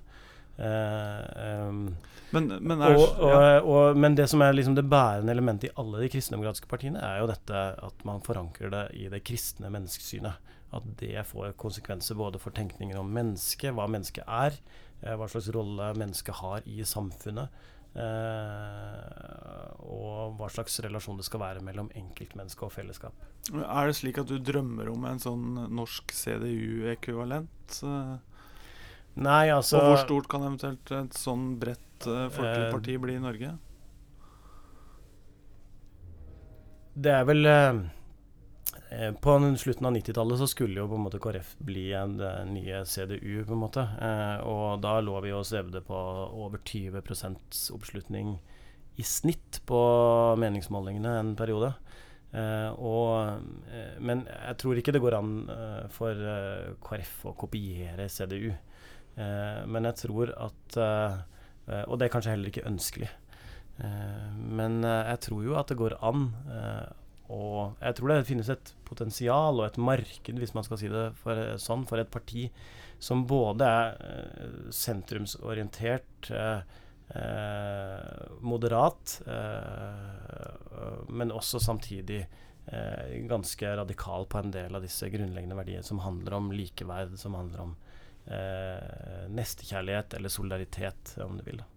Eh, 0.60 1.68
um, 1.68 1.96
men, 2.30 2.48
men, 2.60 2.82
er, 2.82 2.96
og, 2.98 3.14
og, 3.22 3.30
ja. 3.30 3.60
og, 3.62 3.96
men, 3.96 4.16
det 4.18 4.26
som 4.28 4.42
er 4.44 4.52
liksom 4.52 4.74
det 4.76 4.84
bærende 4.90 5.32
elementet 5.32 5.70
i 5.70 5.74
alle 5.80 6.02
de 6.02 6.10
kristendemokratiske 6.12 6.68
partiene, 6.70 7.00
er 7.00 7.22
jo 7.22 7.30
dette 7.30 7.62
at 7.86 8.04
man 8.08 8.20
forankrer 8.26 8.74
det 8.74 8.84
i 8.98 9.06
det 9.12 9.22
kristne 9.24 9.70
menneskesynet. 9.72 10.50
At 10.76 10.86
det 11.00 11.24
får 11.26 11.56
konsekvenser 11.58 12.18
både 12.18 12.38
for 12.42 12.54
tenkningen 12.54 12.98
om 13.00 13.08
mennesket, 13.10 13.72
hva 13.74 13.88
mennesket 13.90 14.26
er, 14.26 14.58
eh, 15.02 15.14
hva 15.14 15.30
slags 15.30 15.50
rolle 15.54 15.92
mennesket 15.98 16.42
har 16.42 16.66
i 16.66 16.82
samfunnet. 16.86 17.62
Uh, 17.90 19.66
og 19.82 20.36
hva 20.38 20.48
slags 20.52 20.78
relasjon 20.84 21.18
det 21.18 21.26
skal 21.26 21.42
være 21.42 21.64
mellom 21.66 21.88
enkeltmenneske 21.98 22.66
og 22.66 22.74
fellesskap. 22.74 23.16
Er 23.50 23.90
det 23.90 23.96
slik 23.98 24.20
at 24.22 24.30
du 24.30 24.38
drømmer 24.38 24.92
om 24.92 25.06
en 25.10 25.22
sånn 25.22 25.64
norsk 25.74 26.14
CDU-ekvivalent? 26.14 27.80
Nei, 29.20 29.46
altså 29.50 29.80
Og 29.80 29.88
hvor 29.88 30.04
stort 30.04 30.30
kan 30.30 30.46
eventuelt 30.46 30.92
et 30.94 31.18
sånn 31.18 31.56
bredt 31.60 32.06
uh, 32.06 32.28
folkelig 32.30 32.70
parti 32.76 32.98
bli 33.02 33.18
i 33.18 33.24
Norge? 33.24 33.56
Det 37.00 37.12
er 37.16 37.26
vel 37.26 37.46
Eh, 37.46 37.80
på 39.20 39.34
slutten 39.58 39.86
av 39.86 39.94
90-tallet 39.94 40.38
så 40.38 40.46
skulle 40.50 40.80
jo 40.80 40.88
på 40.90 40.98
en 40.98 41.04
måte 41.04 41.18
KrF 41.22 41.56
bli 41.62 41.92
en, 41.96 42.16
en 42.20 42.52
nye 42.54 42.84
CDU, 42.86 43.44
på 43.46 43.54
en 43.54 43.62
måte. 43.62 43.84
Eh, 44.02 44.42
og 44.46 44.82
da 44.84 44.96
lå 45.02 45.16
vi 45.24 45.32
og 45.34 45.46
svevde 45.46 45.82
på 45.86 45.96
over 45.96 46.62
20 46.64 47.02
oppslutning 47.74 48.36
i 49.00 49.06
snitt 49.06 49.60
på 49.66 49.80
meningsmålingene 50.38 51.16
en 51.20 51.32
periode. 51.38 51.72
Eh, 52.30 52.70
og, 52.78 53.40
eh, 53.72 53.96
men 53.98 54.22
jeg 54.26 54.58
tror 54.62 54.78
ikke 54.78 54.94
det 54.94 55.02
går 55.02 55.16
an 55.18 55.32
eh, 55.50 55.86
for 55.94 56.14
eh, 56.34 56.74
KrF 56.84 57.14
å 57.30 57.36
kopiere 57.38 58.08
CDU. 58.08 58.52
men 59.20 59.84
jeg 59.84 59.96
tror 59.98 60.30
at 60.38 60.76
Og 60.78 61.98
det 61.98 62.06
er 62.06 62.12
kanskje 62.12 62.30
heller 62.30 62.48
ikke 62.48 62.68
ønskelig. 62.70 63.08
men 64.36 64.82
jeg 64.82 65.18
tror 65.20 65.42
jo 65.44 65.56
at 65.58 65.68
det 65.68 65.76
går 65.76 65.96
an 66.00 66.30
og 67.30 67.78
jeg 67.78 67.96
tror 67.96 68.10
det 68.10 68.26
finnes 68.26 68.50
et 68.50 68.72
potensial 68.88 69.60
og 69.60 69.68
et 69.68 69.78
marked, 69.78 70.38
hvis 70.42 70.54
man 70.56 70.66
skal 70.66 70.80
si 70.80 70.90
det 70.90 71.06
for, 71.20 71.38
sånn, 71.62 71.86
for 71.86 72.02
et 72.02 72.10
parti 72.10 72.48
som 73.00 73.22
både 73.28 73.64
er 73.64 74.00
eh, 74.04 74.56
sentrumsorientert, 74.74 76.30
eh, 76.34 76.60
eh, 77.16 78.24
moderat, 78.44 79.14
eh, 79.30 81.06
men 81.08 81.32
også 81.32 81.62
samtidig 81.62 82.20
eh, 82.66 83.14
ganske 83.30 83.76
radikal 83.80 84.26
på 84.26 84.42
en 84.42 84.52
del 84.54 84.76
av 84.76 84.84
disse 84.84 85.08
grunnleggende 85.12 85.58
verdiene 85.58 85.86
som 85.86 86.02
handler 86.04 86.36
om 86.36 86.50
likeverd, 86.52 87.16
som 87.20 87.38
handler 87.38 87.64
om 87.68 87.74
eh, 88.26 89.26
nestekjærlighet 89.32 90.18
eller 90.18 90.34
solidaritet, 90.34 91.16
om 91.24 91.38
du 91.38 91.46
vil. 91.46 91.62
Da. 91.62 91.68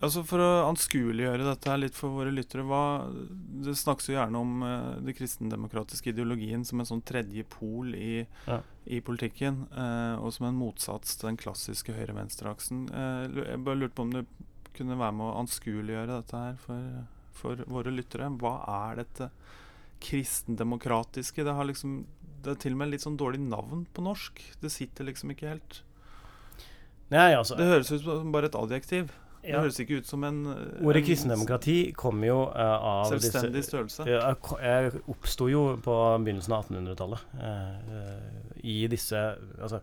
Altså 0.00 0.22
For 0.24 0.40
å 0.40 0.48
anskueliggjøre 0.70 1.44
dette 1.44 1.68
her 1.68 1.80
litt 1.82 1.96
for 1.96 2.14
våre 2.16 2.32
lyttere 2.32 2.64
hva, 2.64 3.04
Det 3.64 3.74
snakkes 3.76 4.08
jo 4.08 4.16
gjerne 4.16 4.40
om 4.40 4.62
uh, 4.64 4.96
den 4.96 5.16
kristendemokratiske 5.16 6.14
ideologien 6.14 6.64
som 6.64 6.80
en 6.80 6.88
sånn 6.88 7.04
tredje 7.04 7.44
pol 7.52 7.92
i, 7.96 8.22
ja. 8.46 8.60
i 8.88 9.02
politikken, 9.04 9.66
uh, 9.74 10.16
og 10.22 10.32
som 10.36 10.48
en 10.48 10.56
motsats 10.56 11.18
til 11.20 11.30
den 11.30 11.40
klassiske 11.40 11.92
høyre-venstre-aksen. 11.96 12.86
Uh, 12.88 13.44
jeg 13.44 13.60
bare 13.66 13.82
lurte 13.82 13.98
på 13.98 14.08
om 14.08 14.16
du 14.16 14.22
kunne 14.76 14.96
være 14.96 15.18
med 15.18 15.26
å 15.28 15.36
anskueliggjøre 15.42 16.16
dette 16.16 16.42
her 16.46 16.58
for, 16.64 17.04
for, 17.36 17.64
våre 17.68 17.92
lyttere. 17.92 18.32
Hva 18.40 18.56
er 18.88 19.02
dette 19.02 19.30
kristendemokratiske? 20.00 21.44
Det 21.44 21.58
har 21.60 21.68
liksom 21.68 22.04
Det 22.40 22.54
er 22.54 22.60
til 22.62 22.72
og 22.72 22.80
med 22.80 22.94
litt 22.94 23.04
sånn 23.04 23.20
dårlig 23.20 23.42
navn 23.44 23.84
på 23.92 24.00
norsk. 24.06 24.40
Det 24.62 24.72
sitter 24.72 25.04
liksom 25.10 25.34
ikke 25.34 25.50
helt. 25.52 25.82
Nei, 27.12 27.34
altså. 27.34 27.58
Det 27.58 27.68
høres 27.68 27.90
ut 27.92 28.06
som 28.06 28.32
bare 28.32 28.48
et 28.48 28.56
adjektiv. 28.56 29.10
Det 29.40 29.56
høres 29.56 29.78
ikke 29.80 30.00
ut 30.00 30.08
som 30.08 30.24
en 30.28 30.40
Ordet 30.84 31.02
kristendemokrati 31.06 31.76
kom 31.96 32.20
jo 32.26 32.42
uh, 32.52 32.76
av 32.76 33.08
Selvstendig 33.14 33.62
størrelse. 33.64 34.04
Uh, 34.04 35.00
oppsto 35.10 35.48
jo 35.50 35.62
på 35.80 35.96
begynnelsen 36.20 36.56
av 36.56 36.68
1800-tallet 36.68 37.36
uh, 37.40 38.60
i 38.60 38.82
disse 38.92 39.20
Altså 39.60 39.80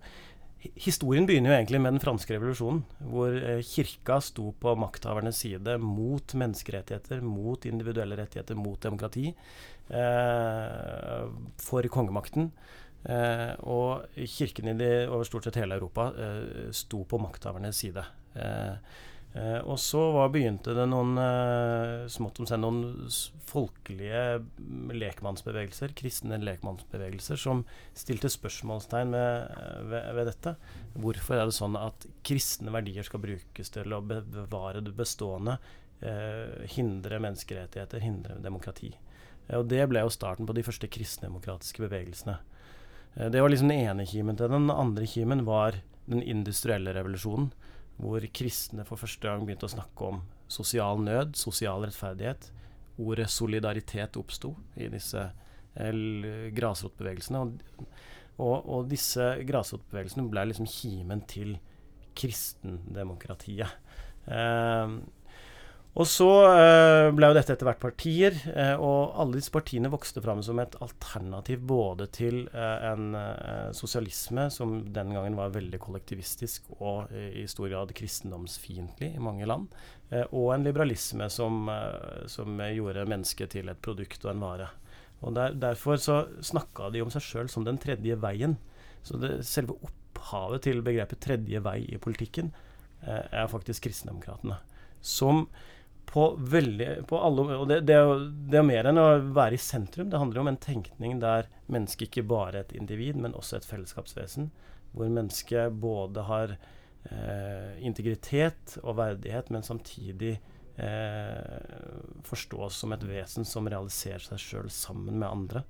Historien 0.78 1.26
begynner 1.30 1.52
jo 1.52 1.56
egentlig 1.56 1.80
med 1.80 1.96
den 1.96 2.02
franske 2.02 2.34
revolusjonen, 2.34 2.82
hvor 3.14 3.36
kirka 3.64 4.18
sto 4.26 4.50
på 4.58 4.74
makthavernes 4.82 5.38
side 5.46 5.76
mot 5.80 6.34
menneskerettigheter, 6.34 7.22
mot 7.24 7.68
individuelle 7.70 8.18
rettigheter, 8.18 8.58
mot 8.58 8.82
demokrati, 8.82 9.30
for 11.62 11.88
kongemakten. 11.94 12.50
og 13.70 14.18
kirken 14.18 14.74
i 14.74 14.76
de, 14.82 14.92
over 15.06 15.30
stort 15.30 15.48
sett 15.48 15.62
hele 15.62 15.78
Europa 15.78 16.10
sto 16.76 17.06
på 17.06 17.22
makthavernes 17.22 17.86
side. 17.86 18.04
Eh, 18.38 18.74
Eh, 19.38 19.60
og 19.70 19.78
så 19.82 20.02
var, 20.16 20.32
begynte 20.34 20.74
det 20.74 20.88
noen 20.90 21.18
eh, 21.22 22.06
smått 22.10 22.40
om 22.42 22.48
seg 22.50 22.62
noen 22.62 23.10
folkelige 23.48 24.42
lekmannsbevegelser, 24.98 25.94
kristne 25.98 26.40
lekmannsbevegelser, 26.42 27.40
som 27.40 27.64
stilte 27.98 28.32
spørsmålstegn 28.34 29.14
ved, 29.14 29.58
ved, 29.92 30.08
ved, 30.18 30.24
dette. 30.32 30.56
Hvorfor 30.98 31.38
er 31.38 31.50
det 31.50 31.58
sånn 31.58 31.78
at 31.80 32.08
kristne 32.28 32.74
verdier 32.74 33.06
skal 33.06 33.24
brukes 33.24 33.74
til 33.74 33.94
å 33.94 34.02
bevare 34.04 34.82
det 34.84 34.96
bestående, 34.98 35.60
eh, 36.02 36.66
hindre 36.74 37.22
menneskerettigheter, 37.24 38.04
hindre 38.04 38.40
demokrati? 38.44 38.96
Eh, 39.48 39.60
og 39.60 39.68
det 39.70 39.86
ble 39.92 40.04
jo 40.06 40.14
starten 40.14 40.50
på 40.50 40.56
de 40.58 40.66
første 40.66 40.90
kristendemokratiske 40.92 41.86
bevegelsene. 41.86 42.40
Eh, 43.16 43.30
det 43.30 43.44
var 43.44 43.54
liksom 43.54 43.70
den 43.70 43.86
ene 43.86 44.08
kimen 44.10 44.40
til. 44.40 44.50
Den 44.50 44.74
andre 44.74 45.06
kimen 45.06 45.46
var 45.46 45.80
den 46.08 46.24
industrielle 46.24 46.96
revolusjonen 46.96 47.52
hvor 47.98 48.26
kristne 48.34 48.86
for 48.88 49.00
første 49.02 49.26
gang 49.26 49.46
begynte 49.46 49.68
å 49.68 49.74
snakke 49.74 50.12
om 50.12 50.22
sosial 50.52 51.02
nød, 51.02 51.36
sosial 51.40 51.86
rettferdighet. 51.86 52.52
Ordet 53.02 53.30
solidaritet 53.30 54.18
oppsto 54.18 54.54
i 54.78 54.90
disse 54.94 55.22
eh, 55.22 56.52
grasrotbevegelsene. 56.58 57.42
Og, 57.42 57.90
og, 58.38 58.56
og, 58.62 58.88
disse 58.90 59.32
grasrotbevegelsene 59.48 60.28
ble 60.32 60.48
liksom 60.52 60.70
kimen 60.70 61.24
til 61.30 61.58
kristendemokratiet. 62.18 63.78
Eh, 64.30 64.98
Og 65.98 66.06
så 66.06 66.28
eh, 66.46 67.08
ble 67.18 67.32
jo 67.32 67.34
dette 67.34 67.56
etter 67.56 67.66
hvert 67.66 67.82
partier, 67.82 68.36
eh, 68.52 68.76
og 68.78 69.16
alle 69.18 69.40
disse 69.40 69.50
partiene 69.54 69.90
vokste 69.90 70.22
fram 70.22 70.44
som 70.46 70.60
et 70.62 70.76
alternativ 70.84 71.64
både 71.66 72.06
til 72.14 72.44
eh, 72.52 72.84
en 72.92 73.16
sosialisme 73.74 74.46
som 74.54 74.76
den 74.94 75.16
gangen 75.16 75.38
var 75.40 75.56
veldig 75.56 75.80
kollektivistisk 75.82 76.70
og 76.78 77.10
i 77.10 77.48
stor 77.50 77.72
grad 77.72 77.94
kristendomsfiendtlig 77.98 79.16
i 79.16 79.24
mange 79.24 79.48
land, 79.50 79.72
og 80.30 80.52
en 80.54 80.64
liberalisme 80.64 81.26
som, 81.34 81.68
som, 82.32 82.62
gjorde 82.72 83.08
mennesket 83.10 83.52
til 83.58 83.72
et 83.72 83.82
produkt 83.84 84.24
og 84.24 84.32
en 84.32 84.44
vare. 84.44 84.68
Og 85.26 85.34
der, 85.36 85.58
Derfor 85.58 85.98
så 86.00 86.20
snakka 86.46 86.92
de 86.94 87.02
om 87.04 87.12
seg 87.12 87.26
sjøl 87.26 87.50
som 87.52 87.66
den 87.68 87.80
tredje 87.82 88.16
veien. 88.22 88.56
Så 89.04 89.20
det, 89.20 89.34
selve 89.50 89.76
opphavet 89.88 90.64
til 90.68 90.84
begrepet 90.86 91.20
tredje 91.26 91.64
vei 91.66 91.82
i 91.90 92.00
politikken 92.00 92.54
er 93.04 93.50
faktisk 93.52 93.88
kristendemokratene. 93.90 94.62
Som 95.02 95.48
på 96.18 96.32
veldig 96.50 96.88
på 97.06 97.18
alle, 97.22 97.44
og 97.62 97.68
det, 97.70 97.84
det, 97.86 97.94
er 97.94 98.08
jo, 98.08 98.14
det, 98.50 98.58
er 98.58 98.64
mer 98.66 98.88
enn 98.90 98.98
å 98.98 99.06
være 99.38 99.54
i 99.54 99.62
sentrum. 99.62 100.10
Det 100.10 100.18
handler 100.18 100.42
om 100.42 100.48
en 100.50 100.58
tenkning 100.58 101.20
der 101.22 101.46
mennesket 101.70 102.08
ikke 102.08 102.24
bare 102.32 102.56
er 102.56 102.64
et 102.64 102.74
individ, 102.80 103.20
men 103.22 103.36
også 103.38 103.60
et 103.60 103.68
fellesskapsvesen. 103.70 104.48
Hvor 104.98 105.12
mennesket 105.14 105.78
både 105.78 106.24
har 106.26 106.56
eh, 106.58 107.78
integritet 107.86 108.80
og 108.82 108.98
verdighet, 108.98 109.52
men 109.54 109.68
samtidig 109.68 110.40
eh, 110.82 111.70
forstås 112.26 112.82
som 112.82 112.98
et 112.98 113.06
vesen 113.06 113.46
som 113.46 113.70
realiserer 113.70 114.26
seg 114.26 114.42
sjøl 114.42 114.74
sammen 114.74 115.22
med 115.22 115.30
andre. 115.30 115.66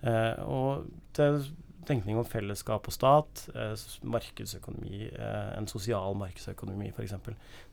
Eh, 0.00 0.40
og 0.48 0.88
det 1.18 1.28
tenkning 1.88 2.18
om 2.20 2.26
fellesskap 2.28 2.88
og 2.88 2.94
stat, 2.94 3.46
eh, 3.54 3.74
markedsøkonomi, 4.02 5.08
eh, 5.10 5.50
en 5.56 5.68
sosial 5.70 6.16
markedsøkonomi 6.20 6.90
f.eks. 6.92 7.14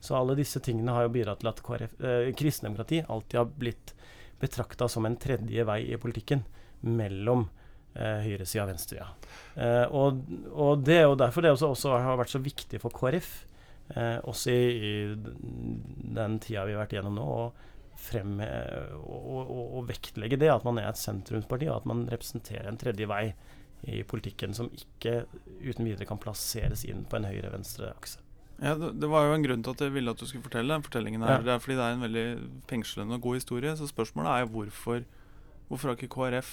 Så 0.00 0.16
alle 0.18 0.36
disse 0.38 0.60
tingene 0.64 0.94
har 0.96 1.06
jo 1.06 1.14
bidratt 1.14 1.42
til 1.42 1.50
at 1.52 1.62
eh, 2.00 2.32
kristendemokrati 2.38 3.02
alltid 3.06 3.40
har 3.40 3.52
blitt 3.52 3.94
betrakta 4.40 4.88
som 4.88 5.06
en 5.06 5.18
tredje 5.18 5.64
vei 5.66 5.80
i 5.92 5.98
politikken 6.00 6.44
mellom 6.86 7.48
eh, 7.94 8.24
høyresida 8.24 8.64
og 8.64 8.72
venstresida. 8.72 9.08
Eh, 9.56 9.84
og, 9.90 10.22
og, 10.52 10.84
det 10.86 11.00
er 11.00 11.06
jo 11.08 11.18
derfor 11.18 11.44
det 11.44 11.54
også, 11.54 11.72
også, 11.74 11.96
har 11.98 12.20
vært 12.20 12.34
så 12.34 12.42
viktig 12.42 12.80
for 12.82 12.94
KrF, 12.94 13.32
eh, 13.94 14.18
også 14.22 14.54
i, 14.54 14.68
i, 14.78 14.92
den 16.18 16.38
tida 16.44 16.66
vi 16.68 16.76
har 16.76 16.84
vært 16.84 16.98
gjennom 16.98 17.18
nå. 17.18 17.26
å 17.26 17.66
fremme 17.98 18.46
og, 18.94 19.22
og, 19.50 19.62
og, 19.74 19.80
vektlegge 19.88 20.36
det, 20.38 20.52
at 20.52 20.62
man 20.62 20.76
er 20.78 20.86
et 20.86 21.00
sentrumsparti, 21.00 21.66
og 21.66 21.80
at 21.80 21.88
man 21.90 22.04
representerer 22.06 22.68
en 22.70 22.78
tredje 22.78 23.08
vei 23.10 23.24
i 23.86 24.02
politikken 24.06 24.56
som 24.56 24.70
ikke 24.74 25.22
uten 25.62 25.86
videre 25.86 26.08
kan 26.08 26.20
plasseres 26.20 26.84
inn 26.88 27.04
på 27.08 27.18
en 27.18 27.28
høyre-venstre 27.28 27.92
akse. 27.92 28.22
Ja, 28.58 28.74
det, 28.74 28.96
det, 28.98 29.06
var 29.10 29.28
jo 29.28 29.36
en 29.36 29.44
grunn 29.44 29.62
til 29.62 29.76
at 29.76 29.84
jeg 29.84 29.94
ville 29.94 30.10
at 30.10 30.18
du 30.18 30.26
skulle 30.26 30.42
fortelle 30.42 30.74
den 30.74 30.82
fortellingen 30.82 31.22
her. 31.22 31.38
Ja. 31.38 31.44
Det 31.46 31.54
er 31.54 31.62
fordi 31.62 31.78
det 31.78 31.86
er 31.86 31.94
en 31.94 32.04
veldig 32.06 32.26
fengslende 32.70 33.18
og 33.18 33.24
god 33.28 33.38
historie. 33.38 33.76
Så 33.78 33.86
spørsmålet 33.90 34.32
er 34.34 34.50
hvorfor, 34.50 35.06
hvorfor 35.68 35.92
har 35.92 35.98
ikke 35.98 36.10
KrF 36.16 36.52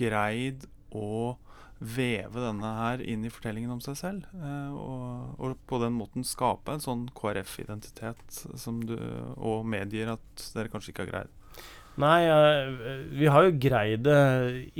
greid 0.00 0.64
å 0.96 1.36
veve 1.80 2.42
denne 2.44 2.70
her 2.76 3.02
inn 3.08 3.24
i 3.24 3.32
fortellingen 3.32 3.72
om 3.72 3.82
seg 3.84 3.98
selv? 4.00 4.32
Eh, 4.36 4.72
og, 4.72 5.36
og, 5.40 5.60
på 5.68 5.80
den 5.84 5.96
måten 5.96 6.26
skape 6.28 6.76
en 6.76 6.84
sånn 6.84 7.06
KrF-identitet 7.16 8.40
som 8.60 8.80
du 8.84 8.96
og 9.36 9.68
medgir 9.68 10.12
at 10.16 10.48
dere 10.56 10.72
kanskje 10.72 10.94
ikke 10.94 11.06
har 11.06 11.12
greid? 11.12 11.36
Nei, 12.00 12.20
vi 13.16 13.28
har 13.30 13.46
jo 13.46 13.58
greid 13.60 14.06
det 14.06 14.20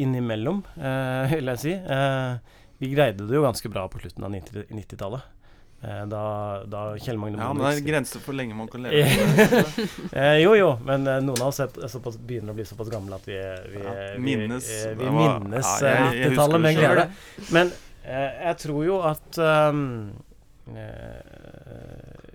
innimellom, 0.01 0.63
uh, 0.77 1.29
vil 1.33 1.53
jeg 1.53 1.63
si. 1.63 1.75
Uh, 1.75 2.39
vi 2.81 2.95
greide 2.95 3.27
det 3.29 3.37
jo 3.37 3.45
ganske 3.45 3.71
bra 3.73 3.85
på 3.93 4.01
slutten 4.01 4.25
av 4.27 4.33
90-tallet. 4.33 5.37
Da, 5.81 6.23
da, 6.69 6.81
Kjell 7.01 7.17
Magne 7.17 7.41
Ja, 7.41 7.55
men 7.57 7.65
det 7.65 7.79
er 7.79 7.87
grenser 7.87 8.21
for 8.21 8.37
lenge 8.37 8.53
man 8.53 8.67
kan 8.69 8.83
leve. 8.85 9.63
jo, 10.45 10.51
jo, 10.59 10.67
men 10.85 11.07
noen 11.25 11.41
av 11.41 11.47
oss 11.47 11.63
er, 11.65 11.73
såpass, 11.89 12.19
begynner 12.21 12.53
å 12.53 12.57
bli 12.59 12.67
såpass 12.69 12.91
gamle 12.93 13.17
at 13.17 13.25
vi, 13.25 13.39
vi, 13.73 13.81
ja, 13.87 13.95
minnes, 14.21 14.69
vi, 14.69 14.99
vi 15.01 15.15
minnes 15.15 15.71
90-tallet 15.81 16.65
med 16.67 16.77
glede. 16.77 17.07
Men 17.57 17.73
jeg 18.05 18.59
tror 18.61 18.85
jo 18.85 18.99
at 19.09 19.41
um, 19.41 19.81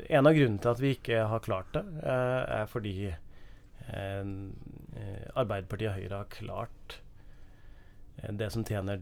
En 0.10 0.26
av 0.26 0.34
grunnene 0.34 0.62
til 0.62 0.74
at 0.74 0.82
vi 0.82 0.95
ikke 0.98 1.28
har 1.30 1.45
klart 1.45 1.69
det, 1.78 1.86
er 2.02 2.65
fordi 2.74 2.98
Eh, 3.06 3.25
Arbeiderpartiet 5.36 5.91
og 5.91 6.00
Høyre 6.00 6.21
har 6.21 6.32
klart 6.32 6.98
eh, 8.21 8.32
det 8.32 8.50
som 8.54 8.65
tjener 8.67 9.02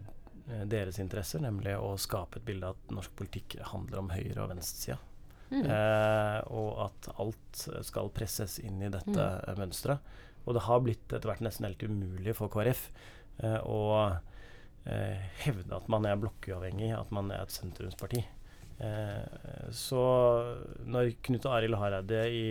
eh, 0.49 0.65
deres 0.69 0.99
interesser, 1.01 1.43
nemlig 1.43 1.75
å 1.77 1.93
skape 2.01 2.39
et 2.39 2.47
bilde 2.47 2.71
av 2.71 2.77
at 2.77 2.93
norsk 2.97 3.15
politikk 3.19 3.59
handler 3.71 4.03
om 4.03 4.13
høyre- 4.13 4.43
og 4.43 4.53
venstresida. 4.53 4.99
Mm. 5.53 5.65
Eh, 5.69 6.39
og 6.49 6.69
at 6.87 7.09
alt 7.21 7.65
skal 7.85 8.09
presses 8.15 8.57
inn 8.63 8.81
i 8.81 8.91
dette 8.93 9.13
mm. 9.13 9.59
mønsteret. 9.59 10.13
Og 10.43 10.57
det 10.57 10.65
har 10.65 10.81
blitt 10.83 11.05
etter 11.13 11.29
hvert 11.29 11.43
nesten 11.45 11.67
helt 11.67 11.83
umulig 11.85 12.33
for 12.35 12.51
KrF 12.51 12.87
eh, 13.45 13.59
å 13.61 13.83
eh, 14.89 15.21
hevde 15.45 15.77
at 15.77 15.91
man 15.93 16.09
er 16.09 16.19
blokkuavhengig, 16.19 16.91
at 16.97 17.13
man 17.15 17.31
er 17.31 17.45
et 17.45 17.53
sentrumsparti. 17.53 18.25
så 19.71 20.01
når 20.89 21.11
Knut 21.23 21.45
Arild 21.47 21.77
Hareide 21.79 22.23
i 22.27 22.47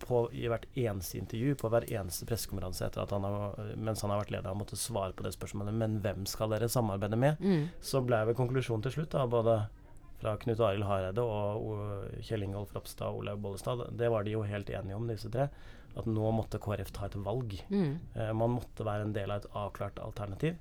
på, 0.00 0.22
i 0.36 0.46
hvert 0.50 0.66
eneste 0.78 1.18
intervju, 1.20 1.56
på 1.60 1.70
hver 1.72 1.86
eneste 1.92 2.26
pressekonferanse 2.28 2.86
etter 2.86 3.02
at 3.02 3.12
han 3.14 3.26
har, 3.26 3.58
mens 3.76 4.04
han 4.04 4.12
har 4.12 4.22
vært 4.22 4.32
leder, 4.34 4.48
har 4.50 4.58
måttet 4.58 4.80
svare 4.80 5.14
på 5.16 5.26
det 5.26 5.34
spørsmålet 5.36 5.76
Men 5.76 5.98
hvem 6.04 6.24
skal 6.28 6.52
dere 6.54 6.70
samarbeide 6.72 7.18
med? 7.20 7.40
Mm. 7.40 7.68
Så 7.84 8.02
ble 8.06 8.22
vel 8.28 8.38
konklusjonen 8.38 8.84
til 8.86 8.98
slutt, 8.98 9.12
da, 9.14 9.26
både 9.30 9.60
fra 10.20 10.36
Knut 10.36 10.60
Arild 10.60 10.84
Hareide 10.84 11.24
og, 11.24 12.16
Kjell 12.26 12.44
Ingolf 12.44 12.74
Ropstad 12.76 13.08
og 13.08 13.22
Olaug 13.22 13.40
Bollestad, 13.44 13.86
det 13.96 14.10
var 14.12 14.26
de 14.26 14.34
jo 14.34 14.42
helt 14.44 14.70
enige 14.70 14.98
om, 14.98 15.06
disse 15.08 15.30
tre, 15.32 15.48
at 15.96 16.06
nå 16.06 16.32
måtte 16.36 16.60
KrF 16.62 16.92
ta 16.94 17.08
et 17.08 17.16
valg. 17.24 17.56
Mm. 17.72 17.94
Eh, 18.14 18.32
man 18.36 18.58
måtte 18.58 18.86
være 18.86 19.08
en 19.08 19.14
del 19.16 19.32
av 19.32 19.40
et 19.40 19.48
avklart 19.58 19.98
alternativ. 20.04 20.58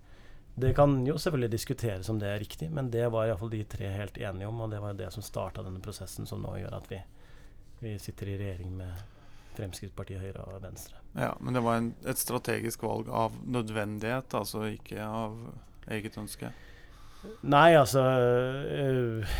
Det 0.60 0.74
kan 0.76 1.06
jo 1.08 1.18
selvfølgelig 1.18 1.52
diskuteres 1.52 2.10
om 2.10 2.18
det 2.20 2.32
er 2.32 2.42
riktig, 2.42 2.72
men 2.72 2.90
det 2.92 3.06
var 3.14 3.28
iallfall 3.30 3.52
de 3.54 3.62
tre 3.70 3.92
helt 3.94 4.18
enige 4.18 4.48
om, 4.48 4.64
og 4.64 4.72
det 4.74 4.82
var 4.84 4.98
det 4.98 5.12
som 5.14 5.24
starta 5.24 5.64
denne 5.64 5.80
prosessen 5.84 6.28
som 6.28 6.42
nå 6.44 6.58
gjør 6.60 6.76
at 6.80 6.90
vi, 6.92 7.00
vi 7.84 7.94
sitter 8.02 8.34
i 8.34 8.40
regjering 8.42 8.74
med 8.80 9.19
Fremskrittspartiet, 9.60 10.24
Høyre 10.24 10.48
og 10.48 10.64
Venstre. 10.64 11.00
Ja, 11.18 11.34
Men 11.44 11.58
det 11.58 11.64
var 11.66 11.80
en, 11.80 11.94
et 12.08 12.22
strategisk 12.22 12.84
valg 12.86 13.10
av 13.12 13.36
nødvendighet, 13.44 14.34
altså 14.38 14.66
ikke 14.72 15.04
av 15.04 15.38
eget 15.92 16.18
ønske? 16.22 16.52
Nei, 17.52 17.74
altså 17.76 18.00
øh, 18.00 19.32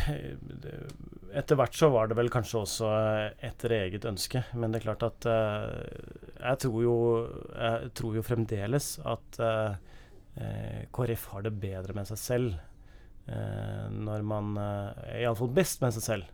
Etter 1.32 1.56
hvert 1.56 1.76
så 1.78 1.88
var 1.94 2.10
det 2.10 2.18
vel 2.18 2.28
kanskje 2.32 2.60
også 2.60 2.88
etter 3.46 3.72
eget 3.78 4.04
ønske. 4.08 4.42
Men 4.52 4.72
det 4.74 4.80
er 4.80 4.88
klart 4.90 5.06
at 5.06 5.28
øh, 5.30 5.86
jeg, 6.34 6.58
tror 6.66 6.82
jo, 6.84 6.96
jeg 7.54 7.92
tror 7.96 8.18
jo 8.18 8.26
fremdeles 8.26 8.92
at 9.08 9.40
KrF 10.94 11.24
har 11.32 11.46
det 11.46 11.54
bedre 11.60 11.94
med 11.96 12.06
seg 12.08 12.18
selv. 12.20 12.58
når 13.90 14.22
man 14.24 14.54
Iallfall 14.58 15.50
best 15.54 15.82
med 15.82 15.94
seg 15.96 16.04
selv. 16.04 16.28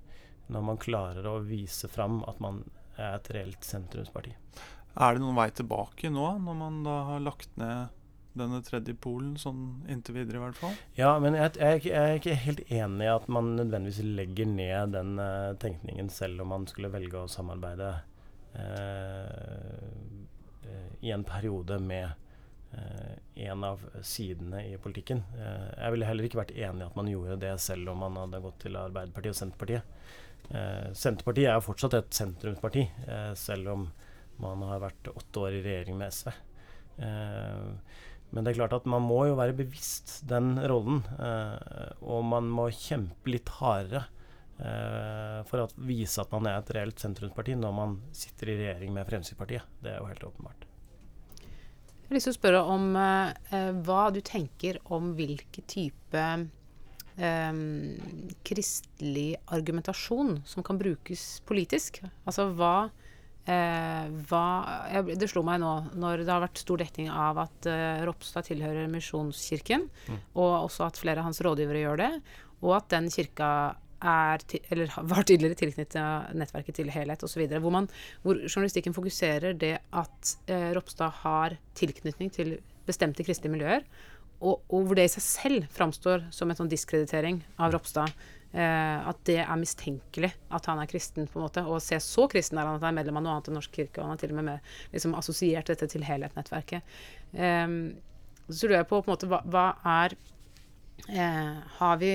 Når 0.53 0.63
man 0.63 0.79
klarer 0.79 1.27
å 1.27 1.41
vise 1.45 1.89
fram 1.91 2.21
at 2.29 2.39
man 2.41 2.63
et 3.03 3.31
reelt 3.35 3.67
sentrumsparti. 3.67 4.33
Er 4.97 5.17
det 5.17 5.21
noen 5.21 5.37
vei 5.37 5.51
tilbake 5.53 6.09
nå, 6.13 6.27
når 6.41 6.59
man 6.59 6.83
da 6.87 6.97
har 7.11 7.25
lagt 7.25 7.53
ned 7.61 7.93
denne 8.37 8.61
tredje 8.65 8.95
polen, 9.01 9.35
sånn 9.41 9.87
inntil 9.93 10.19
videre 10.19 10.41
i 10.41 10.43
hvert 10.45 10.59
fall? 10.61 10.77
Ja, 10.99 11.15
men 11.23 11.37
jeg, 11.37 11.55
jeg, 11.61 11.83
jeg, 11.89 12.03
er 12.03 12.21
ikke 12.21 12.37
helt 12.43 12.63
enig 12.69 13.07
i 13.07 13.13
at 13.13 13.29
man 13.33 13.55
nødvendigvis 13.59 14.03
legger 14.19 14.51
ned 14.51 14.95
den 14.97 15.17
uh, 15.21 15.57
tenkningen, 15.63 16.11
selv 16.13 16.45
om 16.45 16.53
man 16.55 16.69
skulle 16.71 16.93
velge 16.93 17.21
å 17.21 17.31
samarbeide 17.33 17.91
uh, 18.57 19.89
uh, 20.69 20.93
i 21.01 21.13
en 21.17 21.27
periode 21.29 21.81
med 21.83 22.23
en 23.41 23.63
av 23.65 23.81
sidene 24.05 24.59
i 24.69 24.75
politikken. 24.83 25.23
jeg 25.39 25.93
ville 25.95 26.09
heller 26.09 26.27
ikke 26.27 26.41
vært 26.43 26.51
enig 26.53 26.83
i 26.83 26.85
at 26.85 26.97
man 26.99 27.09
gjorde 27.09 27.39
det 27.41 27.53
selv 27.63 27.89
om 27.89 28.03
man 28.05 28.19
hadde 28.21 28.41
gått 28.45 28.59
til 28.67 28.77
Arbeiderpartiet 28.77 29.33
og 29.33 29.39
Senterpartiet. 29.39 30.03
Eh, 30.51 30.91
Senterpartiet 30.95 31.51
er 31.51 31.57
jo 31.59 31.67
fortsatt 31.67 31.97
et 31.99 32.19
sentrumsparti, 32.19 32.85
eh, 33.07 33.33
selv 33.39 33.73
om 33.73 33.87
man 34.43 34.63
har 34.69 34.83
vært 34.85 35.11
åtte 35.15 35.47
år 35.47 35.57
i 35.59 35.63
regjering 35.65 35.97
med 35.99 36.13
SV. 36.13 36.29
Eh, 36.99 37.71
men 38.31 38.45
det 38.45 38.53
er 38.53 38.59
klart 38.61 38.77
at 38.77 38.87
man 38.91 39.05
må 39.07 39.23
jo 39.29 39.39
være 39.39 39.57
bevisst 39.57 40.21
den 40.29 40.57
rollen, 40.69 41.03
eh, 41.23 41.93
og 42.03 42.25
man 42.27 42.51
må 42.53 42.69
kjempe 42.75 43.31
litt 43.33 43.51
hardere 43.61 44.05
eh, 44.59 45.43
for 45.49 45.63
å 45.63 45.69
vise 45.87 46.21
at 46.23 46.33
man 46.35 46.49
er 46.51 46.61
et 46.61 46.73
reelt 46.77 47.03
sentrumsparti 47.03 47.57
når 47.59 47.77
man 47.77 47.99
sitter 48.17 48.53
i 48.53 48.59
regjering 48.63 48.95
med 48.97 49.07
Fremskrittspartiet. 49.09 49.77
Det 49.83 49.95
er 49.95 50.03
jo 50.03 50.11
helt 50.11 50.27
åpenbart. 50.31 50.67
Jeg 52.07 52.13
har 52.13 52.19
lyst 52.19 52.29
til 52.29 52.37
å 52.37 52.39
spørre 52.39 52.63
om 52.71 52.85
eh, 53.01 53.73
hva 53.87 54.03
du 54.15 54.21
tenker 54.27 54.79
om 54.95 55.15
hvilke 55.19 55.65
type 55.67 56.27
um, 57.19 57.97
kristelig 58.47 59.37
argumentasjon 59.47 60.41
som 60.47 60.65
kan 60.67 60.79
brukes 60.79 61.41
politisk. 61.49 62.03
Altså 62.29 62.49
hva, 62.57 62.91
eh, 63.47 64.11
hva 64.29 64.45
jeg, 64.93 65.19
Det 65.21 65.31
slo 65.31 65.45
meg 65.47 65.61
nå 65.63 65.73
når 65.97 66.25
det 66.25 66.33
har 66.33 66.45
vært 66.45 66.63
stor 66.63 66.83
dekning 66.83 67.11
av 67.13 67.41
at 67.47 67.71
eh, 67.71 68.05
Ropstad 68.07 68.49
tilhører 68.51 68.91
Misjonskirken, 68.93 69.89
mm. 69.89 70.21
og 70.35 70.53
også 70.67 70.87
at 70.89 71.01
flere 71.01 71.23
av 71.23 71.31
hans 71.31 71.43
rådgivere 71.45 71.85
gjør 71.85 72.05
det, 72.05 72.13
og 72.63 72.79
at 72.81 72.89
den 72.95 73.11
kirka 73.13 73.51
er 73.97 74.43
eller 74.69 74.93
var 75.09 75.25
tidligere 75.25 75.57
tilknyttet 75.57 76.35
nettverket 76.37 76.77
til 76.77 76.91
Helhet 76.93 77.23
osv. 77.25 77.47
Hvor, 77.49 77.73
man, 77.73 77.89
hvor 78.23 78.37
journalistikken 78.45 78.95
fokuserer 78.97 79.57
det 79.57 79.79
at 79.97 80.35
eh, 80.53 80.73
Ropstad 80.77 81.23
har 81.23 81.57
tilknytning 81.79 82.33
til 82.33 82.59
bestemte 82.87 83.25
kristelige 83.27 83.57
miljøer, 83.57 83.87
og, 84.41 84.63
og, 84.69 84.87
hvor 84.87 84.99
det 84.99 85.07
i 85.09 85.13
seg 85.17 85.25
selv 85.25 85.69
framstår 85.73 86.27
som 86.35 86.51
en 86.51 86.59
sånn 86.59 86.71
diskreditering 86.73 87.41
av 87.63 87.73
Ropstad. 87.75 88.13
Eh, 88.57 89.09
at 89.11 89.19
det 89.29 89.41
er 89.43 89.59
mistenkelig 89.61 90.31
at 90.55 90.69
han 90.71 90.81
er 90.81 90.89
kristen, 90.91 91.29
på 91.29 91.41
en 91.41 91.47
måte. 91.47 91.65
Og 91.67 91.83
se 91.85 91.99
så 92.03 92.27
kristen 92.33 92.61
er 92.61 92.69
han 92.69 92.79
at 92.79 92.85
han 92.85 92.95
er 92.95 93.01
medlem 93.01 93.21
av 93.21 93.25
noe 93.27 93.37
annet 93.37 93.51
enn 93.51 93.59
Norsk 93.59 93.75
kirke. 93.79 94.01
Og 94.01 94.07
han 94.07 94.15
har 94.15 94.23
til 94.23 94.35
og 94.35 94.41
med, 94.41 94.49
med 94.51 94.95
liksom, 94.95 95.17
assosiert 95.19 95.73
dette 95.73 95.89
til 95.93 96.07
Helhet-nettverket. 96.07 96.97
Eh, 97.35 97.77
så 98.47 98.69
lurer 98.69 98.81
jeg 98.81 98.91
på, 98.93 99.01
på 99.01 99.11
en 99.11 99.15
måte, 99.17 99.31
hva, 99.31 99.43
hva 99.51 99.67
er 99.97 100.17
eh, 101.11 101.57
Har 101.81 101.97
vi 102.03 102.13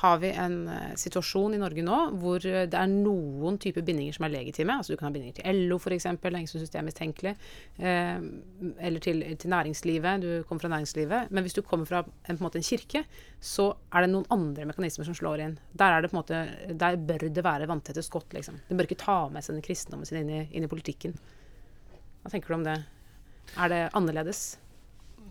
har 0.00 0.18
vi 0.20 0.30
en 0.36 0.56
uh, 0.68 0.94
situasjon 0.98 1.56
i 1.56 1.60
Norge 1.60 1.84
nå 1.84 1.98
hvor 2.20 2.44
uh, 2.44 2.64
det 2.68 2.78
er 2.78 2.90
noen 2.90 3.56
typer 3.62 3.84
bindinger 3.86 4.16
som 4.16 4.26
er 4.26 4.34
legitime. 4.34 4.76
Altså 4.76 4.92
Du 4.92 5.00
kan 5.00 5.08
ha 5.08 5.14
bindinger 5.14 5.38
til 5.38 5.62
LO 5.68 5.78
f.eks., 5.80 6.08
lenge 6.24 6.50
som 6.50 6.60
systemet 6.60 6.82
er 6.82 6.88
mistenkelig. 6.90 7.34
Uh, 7.80 8.74
eller 8.76 9.04
til, 9.04 9.22
til, 9.36 9.52
næringslivet. 9.52 10.24
Du 10.24 10.30
kommer 10.48 10.66
fra 10.66 10.72
næringslivet. 10.74 11.30
Men 11.30 11.46
hvis 11.46 11.56
du 11.56 11.62
kommer 11.62 11.88
fra 11.88 12.02
en, 12.04 12.36
en, 12.36 12.50
en, 12.50 12.66
kirke, 12.66 13.06
så 13.40 13.70
er 13.92 14.04
det 14.04 14.12
noen 14.12 14.28
andre 14.34 14.68
mekanismer 14.68 15.08
som 15.08 15.16
slår 15.16 15.44
inn. 15.46 15.56
Der, 15.72 15.96
er 15.96 16.04
det 16.04 16.12
måte, 16.16 16.42
der 16.72 17.00
bør 17.00 17.28
det 17.28 17.44
være 17.44 17.70
vanntette 17.70 18.04
skott. 18.04 18.28
liksom. 18.36 18.60
Du 18.68 18.76
bør 18.76 18.90
ikke 18.90 19.00
ta 19.06 19.22
med 19.32 19.44
seg 19.44 19.56
den 19.56 19.66
kristendommen 19.66 20.08
sin 20.08 20.20
inn 20.24 20.34
i, 20.42 20.44
inn 20.52 20.66
i 20.66 20.70
politikken. 20.70 21.16
Hva 22.22 22.32
tenker 22.32 22.52
du 22.52 22.60
om 22.60 22.68
det? 22.68 22.80
Er 23.56 23.70
det 23.70 23.82
annerledes? 23.96 24.56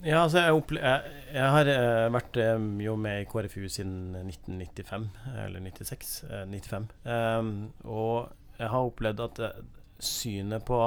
Ja, 0.04 0.24
altså 0.26 0.42
jeg, 0.42 0.64
jeg, 0.76 1.14
jeg 1.34 1.52
har 1.56 1.70
uh, 1.72 2.14
vært 2.14 2.38
uh, 2.38 2.66
jo 2.84 2.96
med 3.00 3.24
i 3.24 3.28
KrFU 3.30 3.66
siden 3.72 4.16
1995, 4.20 5.08
eller 5.46 5.64
96. 5.66 6.12
Uh, 6.28 6.44
95. 6.52 6.90
Um, 7.06 7.52
og 7.84 8.34
jeg 8.60 8.70
har 8.74 8.90
opplevd 8.90 9.24
at 9.26 9.42
uh, 9.46 9.64
synet 10.00 10.66
på 10.68 10.80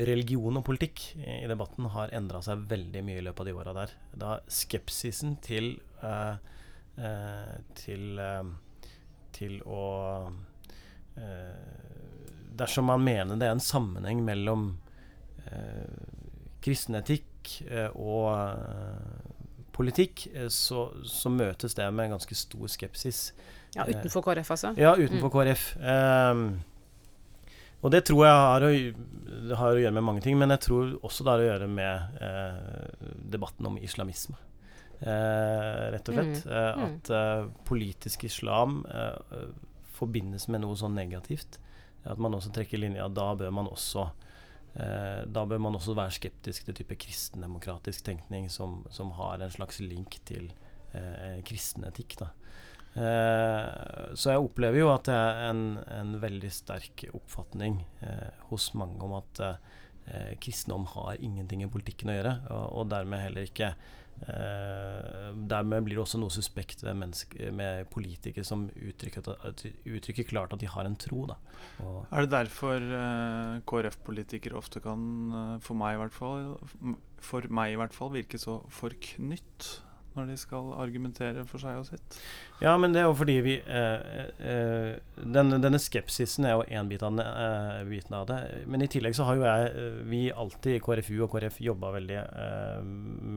religion 0.00 0.56
og 0.56 0.64
politikk 0.64 1.02
i, 1.20 1.44
debatten 1.50 1.90
har 1.92 2.12
endra 2.16 2.40
seg 2.42 2.64
veldig 2.70 3.02
mye 3.04 3.20
i 3.20 3.24
løpet 3.26 3.44
av 3.44 3.50
de 3.50 3.56
åra 3.58 3.74
der. 3.76 3.96
Da 4.16 4.36
skepsisen 4.48 5.36
til 5.44 5.74
til, 7.76 8.20
til 9.36 9.58
å 9.68 9.84
Dersom 12.60 12.88
man 12.88 13.04
mener 13.04 13.38
det 13.40 13.46
er 13.46 13.54
en 13.54 13.62
sammenheng 13.62 14.24
mellom 14.24 14.64
kristen 16.64 16.96
etikk 16.98 17.29
Eh, 17.66 17.90
og 17.96 18.26
eh, 18.32 19.60
politikk, 19.74 20.26
eh, 20.34 20.48
så, 20.52 20.88
så, 21.06 21.32
møtes 21.32 21.76
det 21.78 21.86
med 21.92 22.08
en 22.08 22.16
ganske 22.16 22.36
stor 22.38 22.66
skepsis. 22.70 23.30
Ja, 23.76 23.86
utenfor 23.86 24.24
KrF, 24.26 24.50
altså? 24.56 24.74
Ja, 24.80 24.96
utenfor 24.98 25.30
mm. 25.30 25.34
KrF. 25.36 25.64
Um, 25.78 26.44
og 27.80 27.92
det 27.94 28.02
tror 28.08 28.26
jeg 28.26 28.36
har 28.44 28.66
å, 28.66 28.70
har 29.56 29.76
å, 29.76 29.80
gjøre 29.80 29.96
med 29.96 30.04
mange 30.04 30.24
ting, 30.24 30.36
men 30.40 30.52
jeg 30.52 30.66
tror 30.66 30.96
også 31.06 31.24
det 31.24 31.32
har 31.32 31.44
å 31.44 31.48
gjøre 31.48 31.68
med 31.72 32.18
uh, 32.20 33.10
debatten 33.32 33.70
om 33.70 33.78
islamisme. 33.80 34.36
Uh, 35.00 35.86
rett 35.94 36.10
og 36.10 36.18
slett. 36.18 36.42
Mm. 36.44 36.50
Uh, 36.50 36.82
at 36.88 37.62
politisk 37.68 38.26
islam 38.28 38.82
forbindes 39.96 40.48
med 40.52 40.64
noe 40.64 40.76
sånn 40.76 40.98
negativt. 40.98 41.60
At 42.04 42.20
man 42.20 42.34
også 42.36 42.52
trekker 42.52 42.80
linja. 42.80 43.08
Da 43.12 43.30
bør 43.38 43.54
man 43.54 43.68
også 43.70 44.10
Eh, 44.10 44.28
da 44.70 45.42
bør 45.50 45.58
man 45.58 45.74
også 45.74 45.96
være 45.98 46.14
skeptisk 46.14 46.68
til 46.68 46.76
type 46.78 46.94
kristendemokratisk 47.02 48.04
tenkning 48.06 48.44
som, 48.54 48.84
som, 48.94 49.10
har 49.16 49.42
en 49.42 49.50
slags 49.50 49.80
link 49.82 50.20
til 50.28 50.46
eh, 50.94 51.40
kristen 51.46 51.88
etikk. 51.88 52.14
Da. 52.20 52.28
Eh, 52.94 54.14
så 54.18 54.32
jeg 54.32 54.42
opplever 54.42 54.82
jo 54.82 54.90
at 54.90 55.06
det 55.06 55.14
er 55.14 55.44
en, 55.50 55.62
en 55.94 56.16
veldig 56.22 56.50
sterk 56.50 57.04
oppfatning 57.14 57.84
eh, 58.02 58.30
hos 58.48 58.72
mange 58.78 58.98
om 59.06 59.14
at 59.20 59.42
eh, 59.46 60.32
kristendom 60.42 60.88
har 60.96 61.20
ingenting 61.22 61.62
i 61.62 61.70
politikken 61.70 62.10
å 62.10 62.16
gjøre, 62.16 62.34
og, 62.50 62.64
og 62.80 62.90
dermed 62.90 63.22
heller 63.22 63.46
ikke 63.46 63.74
Eh, 64.28 65.30
dermed 65.48 65.86
blir 65.86 65.96
det 65.96 66.02
også 66.02 66.18
noe 66.20 66.32
suspekt 66.34 66.82
med 66.84 67.88
politikere 67.92 68.44
som 68.44 68.66
uttrykker, 68.68 69.30
uttrykker, 69.88 70.28
klart 70.28 70.52
at 70.52 70.60
de 70.60 70.68
har 70.68 70.84
en 70.84 70.98
tro. 71.00 71.24
er 72.12 72.26
det 72.26 72.32
derfor 72.34 72.76
eh, 73.00 73.60
KrF-politikere 73.64 74.58
ofte 74.60 74.82
kan, 74.84 75.00
eh, 75.32 75.54
for 75.64 75.80
meg 75.80 75.96
i 75.96 76.02
hvert 76.02 76.16
fall, 76.16 76.50
for 77.20 77.48
meg 77.48 77.72
i 77.72 77.80
hvert 77.80 77.96
fall 77.96 78.12
virke 78.12 78.40
så 78.40 78.60
forknytt 78.68 79.70
når 80.16 80.30
de 80.32 80.36
skal 80.40 80.72
argumentere 80.80 81.44
for 81.48 81.62
seg 81.62 81.78
og 81.80 81.86
sitt? 81.88 82.16
Ja, 82.62 82.72
men 82.80 82.94
det 82.94 83.02
er 83.02 83.08
jo 83.08 83.16
fordi 83.16 83.36
vi 83.44 83.56
eh, 83.60 84.16
eh, 84.52 84.96
denne, 85.20 85.60
denne, 85.62 85.80
skepsisen 85.80 86.48
er 86.48 86.56
jo 86.56 86.64
én 86.66 86.90
bit 86.90 87.04
av, 87.06 87.20
eh, 87.22 87.82
biten 87.88 88.16
av 88.18 88.26
det. 88.30 88.40
Men 88.70 88.84
i 88.84 88.90
tillegg 88.90 89.16
så 89.16 89.28
har 89.28 89.38
jo 89.38 89.46
jeg, 89.46 89.70
eh, 89.70 90.00
vi 90.10 90.22
alltid 90.30 90.76
i 90.76 90.82
KrFU 90.84 91.14
og 91.26 91.30
KrF 91.34 91.60
jobba 91.64 91.94
veldig 91.98 92.18
eh, 92.18 92.82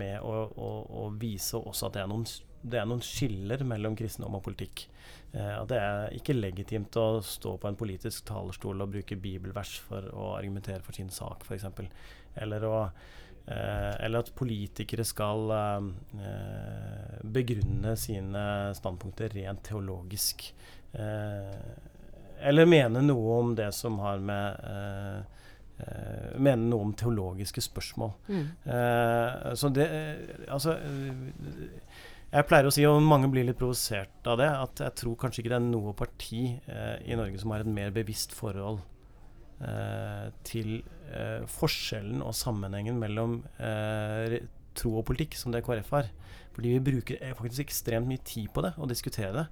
med 0.01 0.19
å, 0.21 0.35
å, 0.49 0.73
å, 1.03 1.07
vise 1.19 1.61
også 1.61 1.89
at 1.89 1.97
det 1.97 2.03
er 2.03 2.11
noen, 2.11 2.27
det 2.63 2.81
er 2.81 2.89
noen 2.89 3.05
skiller 3.05 3.65
mellom 3.67 3.97
kristendom 3.99 4.39
og 4.39 4.45
politikk. 4.49 4.87
Eh, 5.31 5.55
at 5.55 5.69
det 5.71 5.81
er 5.81 6.19
ikke 6.19 6.37
legitimt 6.37 6.99
å 6.99 7.07
stå 7.25 7.57
på 7.61 7.69
en 7.69 7.79
politisk 7.79 8.25
talerstol 8.29 8.81
og 8.81 8.95
bruke 8.97 9.19
bibelvers 9.19 9.77
for 9.87 10.09
å 10.13 10.33
argumentere 10.39 10.81
for 10.85 10.97
sin 10.97 11.13
sak, 11.13 11.45
f.eks. 11.47 11.69
Eller 12.43 12.65
å 12.65 12.77
Eh, 12.85 13.21
eller 13.45 14.23
at 14.23 14.31
politikere 14.35 15.03
skal 15.07 15.51
eh, 15.51 15.87
begrunne 17.35 17.95
sine 17.99 18.45
standpunkter 18.77 19.35
rent 19.35 19.63
teologisk. 19.67 20.45
Eh, 20.93 21.59
eller 22.43 22.69
mene 22.69 23.03
noe 23.03 23.37
om 23.39 23.53
det 23.55 23.71
som 23.75 23.99
har 24.03 24.23
med 24.23 25.29
Mene 26.37 26.69
noe 26.69 26.85
om 26.85 26.91
teologiske 26.95 27.59
spørsmål. 27.65 28.11
Mm. 28.29 28.43
så 29.57 29.69
det 29.73 29.87
Altså 30.53 30.75
jeg 32.33 32.47
pleier 32.49 32.65
å 32.65 32.71
si, 32.73 32.81
og 32.89 33.01
mange 33.05 33.27
blir 33.29 33.45
litt 33.45 33.59
provosert 33.59 34.25
av 34.29 34.39
det, 34.41 34.47
at 34.49 34.81
jeg 34.81 34.97
tror 35.03 35.17
kanskje 35.21 35.43
ikke 35.43 35.51
det 35.51 35.59
er 35.59 35.67
noe 35.67 35.93
parti 35.97 36.39
eh, 36.65 36.95
i 37.05 37.17
Norge 37.17 37.37
som 37.41 37.53
har 37.53 37.61
et 37.61 37.69
mer 37.69 37.91
bevisst 37.93 38.33
forhold 38.33 38.79
eh, 38.81 38.92
til 40.43 40.81
eh, 41.13 41.45
forskjellen 41.47 42.23
og 42.25 42.35
sammenhengen 42.35 42.97
mellom 42.99 43.37
eh, 43.61 44.41
tro 44.77 44.97
og 44.99 45.05
politikk 45.07 45.37
som 45.39 45.53
det 45.53 45.63
KrF 45.65 45.91
har. 45.95 46.09
Fordi 46.53 46.75
vi 46.75 46.83
bruker 46.91 47.21
eh, 47.21 47.35
faktisk 47.37 47.65
ekstremt 47.65 48.09
mye 48.09 48.21
tid 48.25 48.49
på 48.53 48.63
det, 48.65 48.73
å 48.77 48.89
diskutere 48.89 49.33
det. 49.35 49.45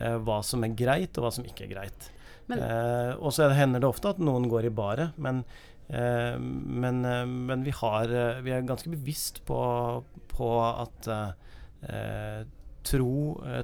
Eh, 0.00 0.16
hva 0.24 0.40
som 0.46 0.64
er 0.64 0.76
greit, 0.76 1.16
og 1.16 1.26
hva 1.26 1.34
som 1.34 1.46
ikke 1.48 1.66
er 1.66 1.74
greit. 1.74 2.08
Eh, 2.52 3.12
og 3.16 3.32
så 3.32 3.48
hender 3.54 3.82
det 3.82 3.88
ofte 3.88 4.12
at 4.12 4.20
noen 4.22 4.48
går 4.50 4.68
i 4.68 4.74
baret, 4.74 5.16
men, 5.16 5.42
eh, 5.88 6.36
men, 6.38 7.00
men 7.48 7.64
vi, 7.64 7.74
har, 7.82 8.12
vi, 8.44 8.52
er 8.52 8.68
ganske 8.68 8.92
bevisst 8.92 9.42
på, 9.48 9.60
på 10.32 10.50
at 10.66 11.08
tro, 12.86 13.14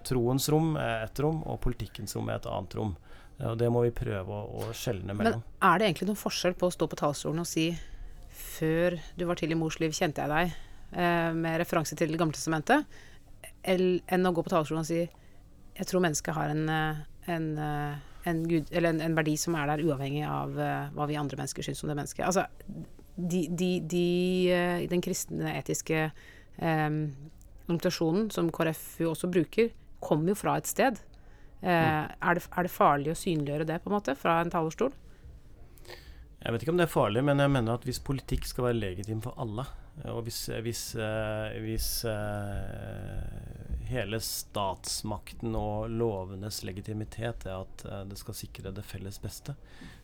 troens 0.06 0.48
rom 0.50 0.72
er 0.80 1.04
et 1.04 1.20
rom, 1.22 1.42
og 1.46 1.60
politikkens 1.62 2.16
rom 2.16 2.30
er 2.30 2.40
et 2.40 2.48
annet 2.50 2.78
rom. 2.78 2.96
Og 3.46 3.58
det 3.60 3.68
må 3.70 3.84
vi 3.84 3.92
prøve 3.94 4.34
å, 4.34 4.64
å 4.64 4.72
skjelne 4.74 5.14
mellom. 5.14 5.44
Men 5.44 5.68
er 5.70 5.78
det 5.78 5.90
egentlig 5.90 6.08
noen 6.08 6.18
forskjell 6.18 6.56
på 6.58 6.70
å 6.70 6.74
stå 6.74 6.88
på 6.90 6.98
talerstolen 6.98 7.44
og 7.44 7.48
si 7.48 7.68
før 8.38 8.98
du 9.18 9.24
var 9.28 9.38
til 9.38 9.54
i 9.54 9.58
mors 9.58 9.78
liv, 9.82 9.94
kjente 9.94 10.24
jeg 10.24 10.32
deg, 10.32 10.56
eh, 10.98 11.30
med 11.34 11.60
referanse 11.62 11.96
til 11.98 12.10
Det 12.10 12.18
gamle 12.18 12.34
testamentet, 12.34 12.98
enn 13.68 14.26
å 14.26 14.34
gå 14.34 14.42
på 14.42 14.52
talerstolen 14.52 14.82
og 14.82 14.90
si 14.90 15.04
jeg 15.78 15.86
tror 15.86 16.02
mennesket 16.02 16.34
har 16.34 16.50
en, 16.50 16.68
eh, 16.68 17.02
en, 17.30 17.48
eh, 17.58 17.98
en, 18.24 18.42
Gud, 18.50 18.72
en, 18.74 19.00
en 19.00 19.14
verdi 19.14 19.36
som 19.38 19.54
er 19.54 19.70
der 19.70 19.84
uavhengig 19.86 20.24
av 20.26 20.56
uh, 20.58 20.88
hva 20.92 21.06
vi 21.08 21.16
andre 21.16 21.38
mennesker 21.38 21.64
syns 21.64 21.84
om 21.84 21.92
det 21.92 21.96
mennesket. 21.96 22.26
Altså, 22.26 22.48
de, 23.16 23.44
de, 23.48 23.68
de, 23.80 24.86
den 24.90 25.02
kristne 25.04 25.54
etiske 25.54 26.08
eh, 26.10 26.98
som 27.68 28.50
KrF 28.50 28.82
jo 29.04 29.12
også 29.12 29.30
bruker, 29.30 29.70
kommer 30.02 30.32
jo 30.32 30.38
fra 30.38 30.56
et 30.58 30.68
sted. 30.68 30.98
Eh, 31.62 32.04
er, 32.06 32.38
det, 32.38 32.44
er, 32.46 32.66
det, 32.66 32.70
farlig 32.70 33.12
å 33.12 33.18
synliggjøre 33.18 33.66
det 33.66 33.80
på 33.82 33.90
en 33.90 33.96
måte 33.96 34.14
fra 34.18 34.38
en 34.42 34.52
talerstol? 34.52 34.92
Jeg 36.38 36.54
vet 36.54 36.62
ikke 36.62 36.72
om 36.74 36.78
det 36.78 36.86
er 36.86 36.92
farlig, 36.92 37.24
men 37.26 37.42
jeg 37.42 37.50
mener 37.50 37.74
at 37.74 37.86
hvis 37.86 37.98
politikk 38.04 38.46
skal 38.46 38.68
være 38.68 38.78
legitim 38.78 39.22
for 39.24 39.34
alle, 39.42 39.64
og 40.06 40.22
hvis, 40.28 40.44
hvis, 40.62 40.82
uh, 40.94 41.50
hvis 41.64 41.88
uh, 42.06 43.57
hele 43.88 44.20
statsmakten 44.22 45.56
og 45.58 45.88
lovenes 45.90 46.60
legitimitet 46.66 47.46
er 47.48 47.62
at 47.64 47.84
uh, 47.88 48.00
det 48.08 48.18
skal 48.20 48.36
sikre 48.36 48.72
det 48.74 48.84
felles 48.86 49.20
beste, 49.22 49.54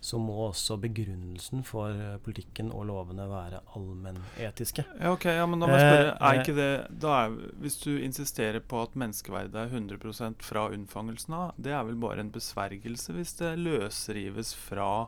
så 0.05 0.20
må 0.20 0.35
også 0.49 0.76
begrunnelsen 0.82 1.64
for 1.66 1.97
politikken 2.24 2.72
og 2.74 2.87
lovene 2.91 3.26
være 3.30 3.62
allmennetiske. 3.76 4.85
Ja, 5.01 5.12
ok, 5.14 5.28
ja, 5.32 5.47
men 5.49 5.62
da 5.62 5.68
må 5.70 5.78
jeg 5.78 5.89
spørre, 5.89 6.14
er 6.18 6.41
ikke 6.43 6.57
det 6.59 7.11
er, 7.14 7.37
Hvis 7.62 7.78
du 7.82 7.91
insisterer 7.97 8.61
på 8.61 8.82
at 8.85 8.97
menneskeverdet 8.99 9.61
er 9.64 9.72
100% 9.72 10.45
fra 10.45 10.68
unnfangelsen 10.74 11.37
av, 11.37 11.53
det 11.57 11.72
er 11.72 11.85
vel 11.89 12.01
bare 12.01 12.24
en 12.24 12.32
besvergelse 12.35 13.16
hvis 13.16 13.37
det 13.41 13.55
løsrives 13.61 14.55
fra 14.59 15.07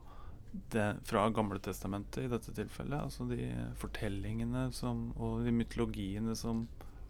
det, 0.71 0.97
fra 1.05 1.29
Gamletestamentet 1.31 2.25
i 2.25 2.31
dette 2.31 2.55
tilfellet. 2.55 2.99
Altså 3.01 3.27
de 3.29 3.51
fortellingene 3.81 4.69
som, 4.75 5.11
og 5.17 5.45
de 5.47 5.55
mytologiene 5.55 6.37
som, 6.39 6.67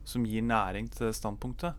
som, 0.06 0.26
gir 0.26 0.44
næring 0.46 0.88
til 0.94 1.08
det 1.08 1.16
standpunktet. 1.18 1.74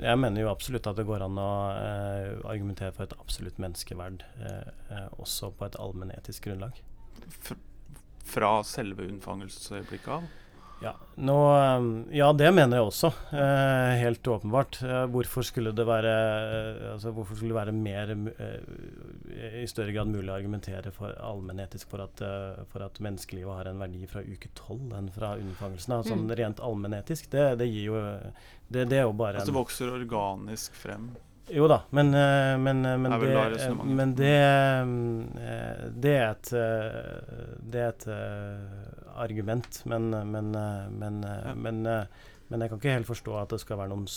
jeg 0.00 0.18
mener 0.18 0.40
jo 0.40 0.50
absolutt 0.50 0.86
at 0.86 0.96
det 0.96 1.06
går 1.06 1.24
an 1.26 1.40
å 1.40 1.52
eh, 1.74 2.38
argumentere 2.48 2.94
for 2.96 3.04
et 3.04 3.16
absolutt 3.18 3.58
menneskeverd 3.60 4.24
eh, 4.40 4.70
eh, 4.90 5.08
også 5.18 5.52
på 5.58 5.66
et 5.68 5.78
allmennetisk 5.82 6.48
grunnlag. 6.48 6.78
Fra 8.32 8.54
selve 8.64 9.04
unnfangelsesøyeblikket 9.10 10.14
av? 10.16 10.30
Ja, 10.82 10.92
nå, 11.14 11.38
eh, 11.56 12.16
ja, 12.18 12.32
det 12.32 12.50
mener 12.54 12.78
jeg 12.78 12.88
også. 12.88 13.12
Eh, 13.30 13.92
helt 14.00 14.28
åpenbart. 14.28 14.80
Eh, 14.82 15.04
hvorfor 15.14 15.46
skulle 15.46 15.72
det 15.76 15.86
være 15.86 16.12
altså, 16.92 17.12
Hvorfor 17.14 17.38
skulle 17.38 17.52
det 17.52 17.60
være 17.60 17.74
mer 17.76 18.14
i 19.62 19.66
større 19.70 19.94
grad 19.94 20.10
mulig 20.10 20.32
å 20.32 20.36
argumentere 20.36 20.92
for 20.94 21.14
allmennetisk 21.14 21.90
for 21.92 22.04
at, 22.06 22.22
for 22.72 22.84
at 22.86 23.02
menneskelivet 23.04 23.60
har 23.60 23.70
en 23.70 23.82
verdi 23.82 24.06
fra 24.10 24.22
uke 24.26 24.50
tolv 24.58 24.94
enn 24.98 25.10
fra 25.14 25.34
unnfangelsen? 25.38 25.98
Altså, 25.98 26.18
mm. 26.18 26.32
Rent 26.42 26.62
allmennetisk. 26.64 27.30
Det, 27.32 27.52
det, 27.62 27.68
gir 27.70 27.92
jo 27.92 28.00
det, 28.68 28.88
det, 28.88 29.02
er 29.02 29.06
jo 29.06 29.14
bare 29.16 29.40
Altså 29.40 29.52
det 29.52 29.60
vokser 29.60 29.92
organisk 29.94 30.74
frem? 30.78 31.12
Jo 31.50 31.68
da, 31.68 31.82
men, 31.90 32.14
eh, 32.14 32.58
men, 32.58 32.84
eh, 32.86 32.98
men, 32.98 33.20
det, 33.20 33.62
eh, 33.62 33.74
men 33.84 34.14
det, 34.14 34.40
det, 36.00 36.16
er 36.16 36.30
et 36.30 36.50
Det 37.72 37.80
er 37.80 37.88
et 37.88 38.06
argument, 39.20 39.82
men, 39.90 40.10
men, 40.30 40.50
men, 40.52 41.86
jeg 41.86 42.68
kan 42.70 42.78
ikke 42.78 42.96
helt 42.96 43.10
forstå 43.10 43.36
at 43.40 43.54
det 43.54 43.60
skal 43.62 43.80
være 43.80 43.92
noen 43.94 44.08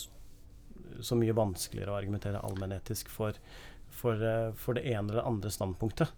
så 1.04 1.18
mye 1.20 1.36
vanskeligere 1.36 1.92
å 1.92 1.98
argumentere 2.00 2.42
allmennetisk 2.46 3.10
for, 3.12 3.38
for, 3.92 4.22
for 4.60 4.78
det 4.78 4.86
ene 4.92 5.12
eller 5.12 5.28
andre 5.28 5.52
standpunktet. 5.52 6.12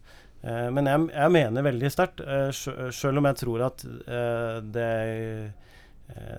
men 0.43 0.85
jeg, 0.85 1.07
jeg 1.13 1.33
mener 1.33 1.65
veldig 1.65 1.89
sterkt, 1.93 2.21
sjøl 2.53 3.21
om 3.21 3.29
jeg 3.29 3.39
tror 3.41 3.63
at 3.71 3.85
det 4.67 4.91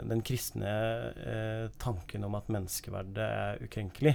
den 0.09 0.23
kristne 0.25 0.71
tanken 1.83 2.25
om 2.25 2.39
at 2.39 2.49
menneskeverdet 2.53 3.27
er 3.27 3.65
ukrenkelig, 3.67 4.15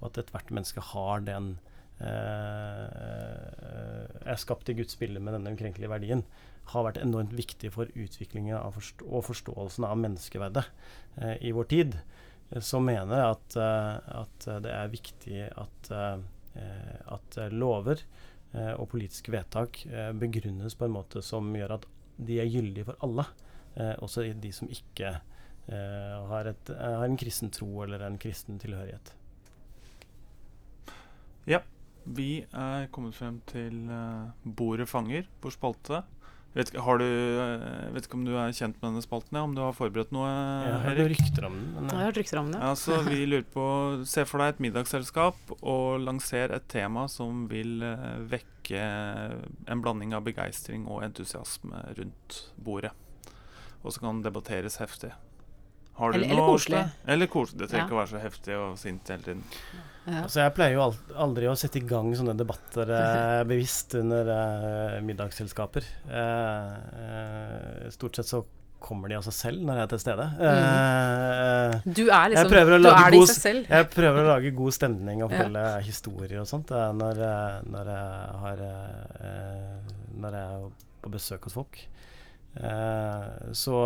og 0.00 0.10
at 0.10 0.20
ethvert 0.24 0.50
menneske 0.52 0.82
har 0.92 1.22
den 1.24 1.54
eh, 2.00 2.84
er 4.24 4.40
skapt 4.40 4.68
i 4.68 4.76
Guds 4.78 4.98
bilde 5.00 5.22
med 5.22 5.32
denne 5.38 5.54
ukrenkelige 5.54 5.92
verdien, 5.92 6.24
har 6.72 6.86
vært 6.86 7.00
enormt 7.02 7.34
viktig 7.36 7.70
for 7.74 7.90
utviklingen 7.92 8.56
forst 8.74 9.02
og 9.04 9.26
forståelsen 9.26 9.86
av 9.88 9.98
menneskeverdet 10.00 10.64
eh, 11.20 11.36
i 11.44 11.52
vår 11.54 11.68
tid. 11.70 11.98
Så 12.62 12.78
mener 12.84 13.18
jeg 13.18 13.34
at, 13.34 13.56
uh, 13.58 14.20
at 14.20 14.46
det 14.62 14.70
er 14.70 14.92
viktig 14.92 15.38
at, 15.48 15.88
uh, 15.90 17.14
at 17.16 17.38
lover 17.50 18.04
og 18.54 18.84
politiske 18.92 19.32
vedtak 19.34 19.80
begrunnes 20.14 20.76
på 20.78 20.86
en 20.86 20.92
måte 20.94 21.18
som 21.26 21.48
gjør 21.56 21.72
at 21.74 21.86
de 22.22 22.36
er 22.38 22.46
gyldige 22.46 22.86
for 22.86 23.00
alle. 23.02 23.24
også 23.98 24.28
de 24.38 24.52
som 24.54 24.68
ikke 24.70 25.10
har, 25.66 26.46
et, 26.52 26.70
har 26.70 27.02
en 27.02 27.18
kristen 27.18 27.50
tro 27.50 27.82
eller 27.82 28.04
en 28.06 28.18
kristen 28.22 28.60
tilhørighet. 28.62 29.10
Ja. 31.50 31.64
Vi 32.04 32.44
er 32.52 32.86
kommet 32.94 33.18
frem 33.18 33.40
til 33.50 33.90
Bordet 34.44 34.86
fanger 34.86 35.26
på 35.42 35.50
spalte. 35.50 36.04
Vet, 36.54 36.70
har 36.78 37.00
du, 37.02 37.04
uh, 37.04 37.94
vet 37.96 38.04
ikke 38.06 38.14
om 38.14 38.26
du 38.28 38.36
er 38.38 38.52
kjent 38.54 38.76
med 38.78 38.92
denne 38.92 39.02
spalten? 39.02 39.34
Ja, 39.34 39.42
om 39.42 39.56
du 39.56 39.62
har 39.64 39.74
forberedt 39.74 40.12
noe? 40.14 40.28
Jeg 40.30 40.74
har 40.74 40.84
hørt 40.86 41.10
rykter 41.10 41.46
om 41.48 41.56
den. 41.58 41.88
Jeg 41.90 41.98
har 41.98 42.06
hørt 42.06 42.20
rykter 42.20 42.40
om 42.40 42.52
den. 42.52 42.60
Ja, 42.62 42.74
så 42.78 42.98
vi 43.08 43.24
lurer 43.26 43.48
på 43.50 43.64
Se 44.06 44.22
for 44.28 44.42
deg 44.42 44.54
et 44.54 44.60
middagsselskap 44.62 45.54
og 45.56 46.04
lanser 46.04 46.54
et 46.54 46.68
tema 46.70 47.08
som 47.10 47.48
vil 47.50 47.82
uh, 47.82 48.22
vekke 48.30 48.84
en 48.84 49.82
blanding 49.82 50.14
av 50.14 50.22
begeistring 50.28 50.86
og 50.86 51.02
entusiasme 51.08 51.82
rundt 51.98 52.38
bordet. 52.54 52.94
Og 53.82 53.96
så 53.96 54.04
kan 54.06 54.22
debatteres 54.22 54.78
heftig. 54.78 55.10
eller, 55.98 56.22
eller 56.22 56.46
koselig. 56.46 56.84
Eller 57.04 57.26
koselig. 57.34 57.64
Det 57.64 57.72
trenger 57.72 57.90
ikke 57.90 57.96
ja. 57.96 57.98
å 57.98 58.02
være 58.04 58.12
så 58.14 58.22
heftig 58.22 58.60
og 58.60 58.78
sint 58.78 59.10
hele 59.10 59.26
tiden. 59.26 59.44
Ja. 60.04 60.24
Altså 60.26 60.42
jeg 60.42 60.52
pleier 60.56 60.76
jo 60.76 60.88
aldri 61.24 61.48
å 61.48 61.54
sette 61.56 61.80
i 61.80 61.86
gang 61.88 62.10
sånne 62.16 62.34
debatter 62.36 62.90
eh, 62.92 63.40
bevisst 63.50 63.96
under 63.96 64.28
eh, 64.34 64.98
middagsselskaper. 65.04 65.86
Eh, 66.10 66.74
eh, 67.04 67.86
stort 67.94 68.20
sett 68.20 68.28
så 68.28 68.42
kommer 68.84 69.08
de 69.08 69.16
av 69.16 69.24
seg 69.24 69.32
selv 69.32 69.62
når 69.64 69.78
jeg 69.78 69.86
er 69.86 69.92
til 69.94 70.02
stede. 70.02 70.26
Mm. 70.36 71.94
Du 71.96 72.02
er 72.04 72.34
liksom 72.34 72.50
Du 72.52 72.58
er 72.90 73.14
det 73.14 73.20
i 73.22 73.22
seg 73.30 73.38
selv. 73.38 73.70
Jeg 73.72 73.88
prøver 73.94 74.20
å 74.20 74.26
lage 74.34 74.52
god 74.58 74.76
stemning 74.76 75.22
og 75.24 75.32
fortelle 75.32 75.62
ja. 75.70 75.78
historier 75.86 76.42
og 76.42 76.50
sånt 76.50 76.74
når, 77.00 77.22
når, 77.64 77.90
jeg 77.94 78.42
har 78.42 78.60
Når 80.20 80.36
jeg 80.36 80.58
er 80.58 80.68
på 81.00 81.14
besøk 81.16 81.48
hos 81.48 81.56
folk. 81.56 81.80
så 83.56 83.80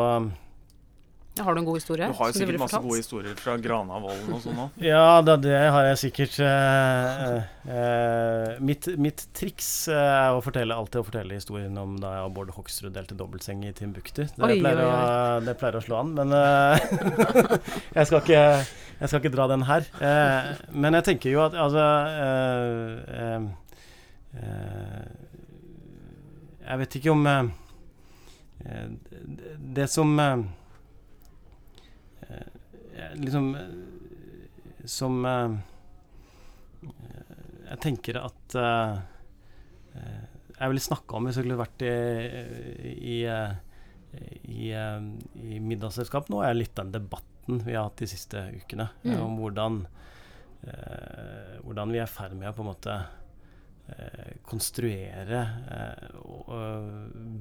har 1.44 1.54
du 1.54 1.60
en 1.60 1.66
god 1.66 1.76
historie? 1.78 2.06
Du 2.08 2.16
har 2.18 2.30
jo 2.30 2.36
sikkert 2.36 2.60
masse 2.62 2.80
gode 2.82 2.98
historier 3.00 3.36
fra 3.38 3.54
Granavolden 3.60 4.32
og 4.34 4.40
sånn 4.42 4.58
òg. 4.64 4.80
ja, 4.90 5.20
det, 5.24 5.36
det 5.44 5.58
har 5.74 5.86
jeg 5.90 6.00
sikkert. 6.02 6.38
Eh, 6.44 7.36
eh, 7.74 8.56
mitt, 8.64 8.88
mitt, 9.00 9.24
triks 9.36 9.68
er 9.92 10.36
å 10.36 10.42
fortelle, 10.44 10.76
alltid 10.76 11.02
å 11.02 11.06
fortelle 11.06 11.38
historien 11.38 11.76
om 11.80 11.96
da 12.02 12.14
jeg 12.16 12.26
og 12.28 12.34
Bård 12.38 12.52
Hoksrud 12.56 12.92
delte 12.96 13.16
dobbeltseng 13.18 13.62
i 13.68 13.72
Timbuktu. 13.76 14.24
Det, 14.24 14.42
oi, 14.42 14.58
pleier, 14.60 14.82
oi, 14.82 14.88
oi. 14.88 14.98
Å, 14.98 15.38
det 15.46 15.56
pleier 15.60 15.78
å 15.80 15.84
slå 15.84 16.02
an, 16.02 16.12
men 16.18 16.34
eh, 16.38 16.88
jeg, 17.96 18.08
skal 18.10 18.20
ikke, 18.22 18.42
jeg, 18.42 19.06
skal 19.06 19.22
ikke, 19.22 19.34
dra 19.36 19.48
den 19.54 19.66
her. 19.68 19.88
Eh, 20.02 20.52
men 20.74 20.98
jeg 21.00 21.08
tenker 21.12 21.34
jo 21.34 21.44
at 21.46 21.56
altså 21.58 21.86
eh, 23.16 23.48
Jeg 26.68 26.80
vet 26.82 26.96
ikke 26.98 27.14
om 27.16 27.22
det 29.78 29.86
som 29.88 30.10
Eh, 30.18 30.36
liksom 33.16 33.54
eh, 33.54 34.84
Som 34.84 35.24
eh, 35.26 35.56
Jeg 37.68 37.80
tenker 37.84 38.20
at 38.22 38.58
jeg 40.58 40.70
ville 40.70 40.82
snakka 40.82 41.16
om 41.16 41.26
hvis 41.26 41.38
jeg 41.38 41.44
skulle 41.44 41.58
vært 41.58 41.82
i, 41.86 41.90
i, 42.86 43.16
i, 44.54 44.70
i 44.72 45.58
middagsselskap 45.62 46.30
nå, 46.32 46.40
er 46.42 46.56
litt 46.56 46.74
den 46.78 46.92
debatten 46.94 47.60
vi 47.66 47.74
har 47.74 47.88
hatt 47.88 48.00
de 48.02 48.08
siste 48.10 48.42
ukene. 48.54 48.88
Mm. 49.02 49.16
Om 49.24 49.36
hvordan, 49.42 49.78
eh, 50.66 51.54
hvordan 51.64 51.94
vi 51.94 52.00
er 52.00 52.06
i 52.06 52.12
ferd 52.14 52.34
med 52.38 52.50
å 52.50 52.54
på 52.56 52.64
en 52.64 52.70
måte 52.70 52.96
eh, 53.90 54.34
konstruere 54.46 55.42
eh, 55.76 56.06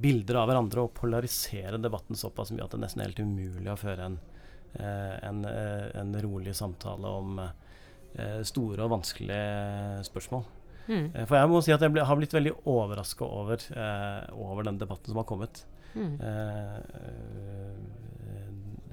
bilder 0.02 0.42
av 0.42 0.50
hverandre 0.50 0.86
og 0.86 0.94
polarisere 0.98 1.82
debatten 1.82 2.18
såpass 2.18 2.54
mye 2.54 2.66
at 2.66 2.76
det 2.76 2.82
nesten 2.84 3.02
er 3.02 3.10
helt 3.10 3.24
umulig 3.26 3.72
å 3.74 3.80
føre 3.80 4.10
en 4.12 4.20
Eh, 4.20 4.37
en, 4.74 5.44
eh, 5.44 6.00
en, 6.00 6.20
rolig 6.22 6.56
samtale 6.56 7.08
om 7.08 7.40
eh, 7.40 8.40
store 8.42 8.84
og 8.84 8.92
vanskelige 8.96 10.04
spørsmål. 10.08 10.44
Mm. 10.88 11.08
For 11.28 11.36
jeg 11.36 11.48
må 11.52 11.60
si 11.64 11.74
at 11.74 11.82
jeg 11.84 11.92
ble, 11.92 12.04
har 12.08 12.16
blitt 12.16 12.32
veldig 12.32 12.54
overraska 12.68 13.26
over, 13.26 13.60
over 14.32 14.64
den 14.64 14.78
debatten 14.80 15.12
som 15.12 15.20
har 15.20 15.26
kommet. 15.28 15.60
Mm. 15.92 16.14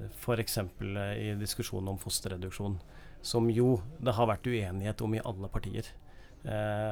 F.eks. 0.09 0.57
i 0.59 1.29
diskusjonen 1.39 1.93
om 1.93 2.01
fosterreduksjon, 2.01 2.75
som 3.23 3.47
jo 3.47 3.77
det 4.03 4.17
har 4.17 4.27
vært 4.27 4.49
uenighet 4.51 5.05
om 5.07 5.15
i 5.15 5.23
alle 5.23 5.47
partier. 5.53 5.87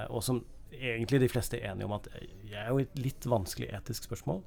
og 0.07 0.23
som 0.23 0.39
egentlig 0.77 1.21
de 1.23 1.29
fleste 1.31 1.59
er 1.59 1.71
enige 1.71 1.87
om 1.87 1.95
at 1.97 2.09
det 2.13 2.57
er 2.59 2.69
jo 2.71 2.81
et 2.83 2.99
litt 3.01 3.27
vanskelig 3.29 3.69
etisk 3.77 4.07
spørsmål. 4.09 4.41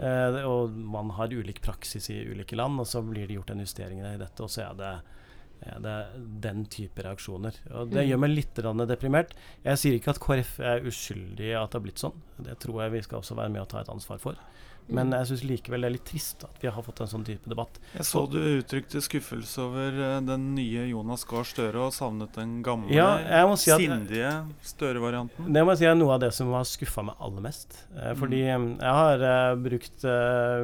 Eh, 0.00 0.38
og 0.48 0.76
man 0.76 1.12
har 1.16 1.32
ulik 1.32 1.60
praksis 1.64 2.10
i 2.12 2.20
ulike 2.30 2.58
land, 2.58 2.80
og 2.80 2.88
så 2.88 3.02
blir 3.04 3.28
det 3.28 3.38
gjort 3.38 3.52
en 3.54 3.64
justering 3.64 4.02
i 4.04 4.14
dette, 4.20 4.44
og 4.44 4.52
så 4.52 4.66
er 4.68 4.78
det, 4.80 4.92
er 5.72 5.82
det 5.84 5.96
den 6.46 6.64
type 6.72 7.04
reaksjoner. 7.04 7.60
Og 7.74 7.92
det 7.92 8.04
mm. 8.04 8.08
gjør 8.10 8.22
meg 8.24 8.34
litt 8.34 8.62
deprimert. 8.90 9.36
Jeg 9.66 9.82
sier 9.82 9.98
ikke 9.98 10.14
at 10.14 10.22
KrF 10.24 10.56
er 10.72 10.88
uskyldig 10.88 11.52
i 11.52 11.56
at 11.58 11.70
det 11.70 11.80
har 11.80 11.86
blitt 11.86 12.02
sånn. 12.02 12.18
Det 12.40 12.58
tror 12.64 12.84
jeg 12.84 12.96
vi 12.96 13.04
skal 13.08 13.20
også 13.20 13.38
være 13.38 13.54
med 13.56 13.64
å 13.64 13.70
ta 13.70 13.84
et 13.84 13.92
ansvar 13.92 14.22
for. 14.22 14.40
Men 14.96 15.14
jeg 15.14 15.28
syns 15.30 15.44
likevel 15.46 15.84
det 15.84 15.88
er 15.88 15.94
litt 15.94 16.06
trist 16.08 16.44
at 16.46 16.62
vi 16.62 16.70
har 16.70 16.84
fått 16.84 17.02
en 17.04 17.10
sånn 17.10 17.26
type 17.26 17.50
debatt. 17.50 17.78
Jeg 17.94 18.06
så 18.08 18.24
du 18.30 18.38
uttrykte 18.40 19.02
skuffelse 19.04 19.62
over 19.64 19.96
eh, 20.06 20.16
den 20.26 20.50
nye 20.56 20.86
Jonas 20.90 21.24
Gahr 21.28 21.46
Støre 21.48 21.86
og 21.86 21.94
savnet 21.96 22.34
den 22.38 22.58
gamle, 22.66 22.92
ja, 22.94 23.44
si 23.60 23.72
sindige 23.72 24.32
Støre-varianten. 24.66 25.50
Det 25.54 25.64
må 25.64 25.74
jeg 25.74 25.82
si 25.82 25.90
er 25.90 25.98
noe 25.98 26.16
av 26.16 26.24
det 26.24 26.32
som 26.36 26.50
har 26.54 26.66
skuffa 26.68 27.04
meg 27.06 27.22
aller 27.22 27.46
mest. 27.46 27.78
Eh, 27.96 28.12
fordi 28.18 28.42
mm. 28.48 28.68
jeg 28.80 28.96
har 29.00 29.26
uh, 29.26 29.54
brukt 29.60 30.06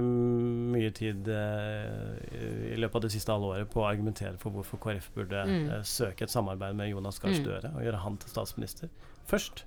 mye 0.07 0.91
tid 0.97 1.29
i 1.29 2.77
løpet 2.79 2.99
av 2.99 3.05
det 3.07 3.13
siste 3.15 3.33
halve 3.33 3.53
året 3.53 3.71
på 3.73 3.83
å 3.83 3.89
argumentere 3.89 4.37
for 4.41 4.55
hvorfor 4.55 4.81
KrF 4.83 5.09
burde 5.15 5.45
mm. 5.49 5.65
søke 5.87 6.27
et 6.27 6.33
samarbeid 6.33 6.77
med 6.79 6.91
Jonas 6.91 7.21
Gahr 7.23 7.35
mm. 7.35 7.41
Støre 7.43 7.73
og 7.75 7.87
gjøre 7.87 8.03
han 8.03 8.21
til 8.23 8.33
statsminister 8.33 8.93
først. 9.31 9.65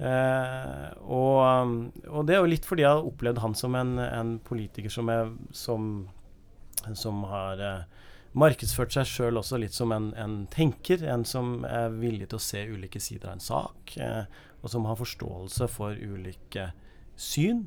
Eh, 0.00 0.86
og, 1.04 1.40
um, 1.44 1.72
og, 2.08 2.24
det 2.24 2.36
er 2.36 2.40
jo 2.40 2.48
litt 2.48 2.64
fordi 2.64 2.86
jeg 2.86 2.96
har 2.96 3.04
opplevd 3.04 3.42
han 3.42 3.56
som 3.58 3.74
en, 3.76 3.98
en 4.00 4.36
politiker 4.40 4.92
som, 4.92 5.10
er, 5.12 5.34
som, 5.52 5.90
som 6.96 7.24
har 7.28 7.60
eh, 7.60 8.06
markedsført 8.32 8.94
seg 8.96 9.08
sjøl 9.10 9.40
også 9.42 9.60
litt 9.60 9.76
som 9.76 9.92
en, 9.92 10.10
en, 10.16 10.44
tenker. 10.52 11.04
En 11.04 11.26
som 11.28 11.66
er 11.68 11.92
villig 11.98 12.30
til 12.30 12.40
å 12.40 12.46
se 12.46 12.64
ulike 12.70 13.02
sider 13.02 13.28
av 13.28 13.36
en 13.36 13.44
sak, 13.44 13.96
eh, 14.00 14.24
og 14.60 14.72
som 14.72 14.88
har 14.88 15.00
forståelse 15.00 15.68
for 15.72 15.96
ulike 15.96 16.70
syn. 17.20 17.66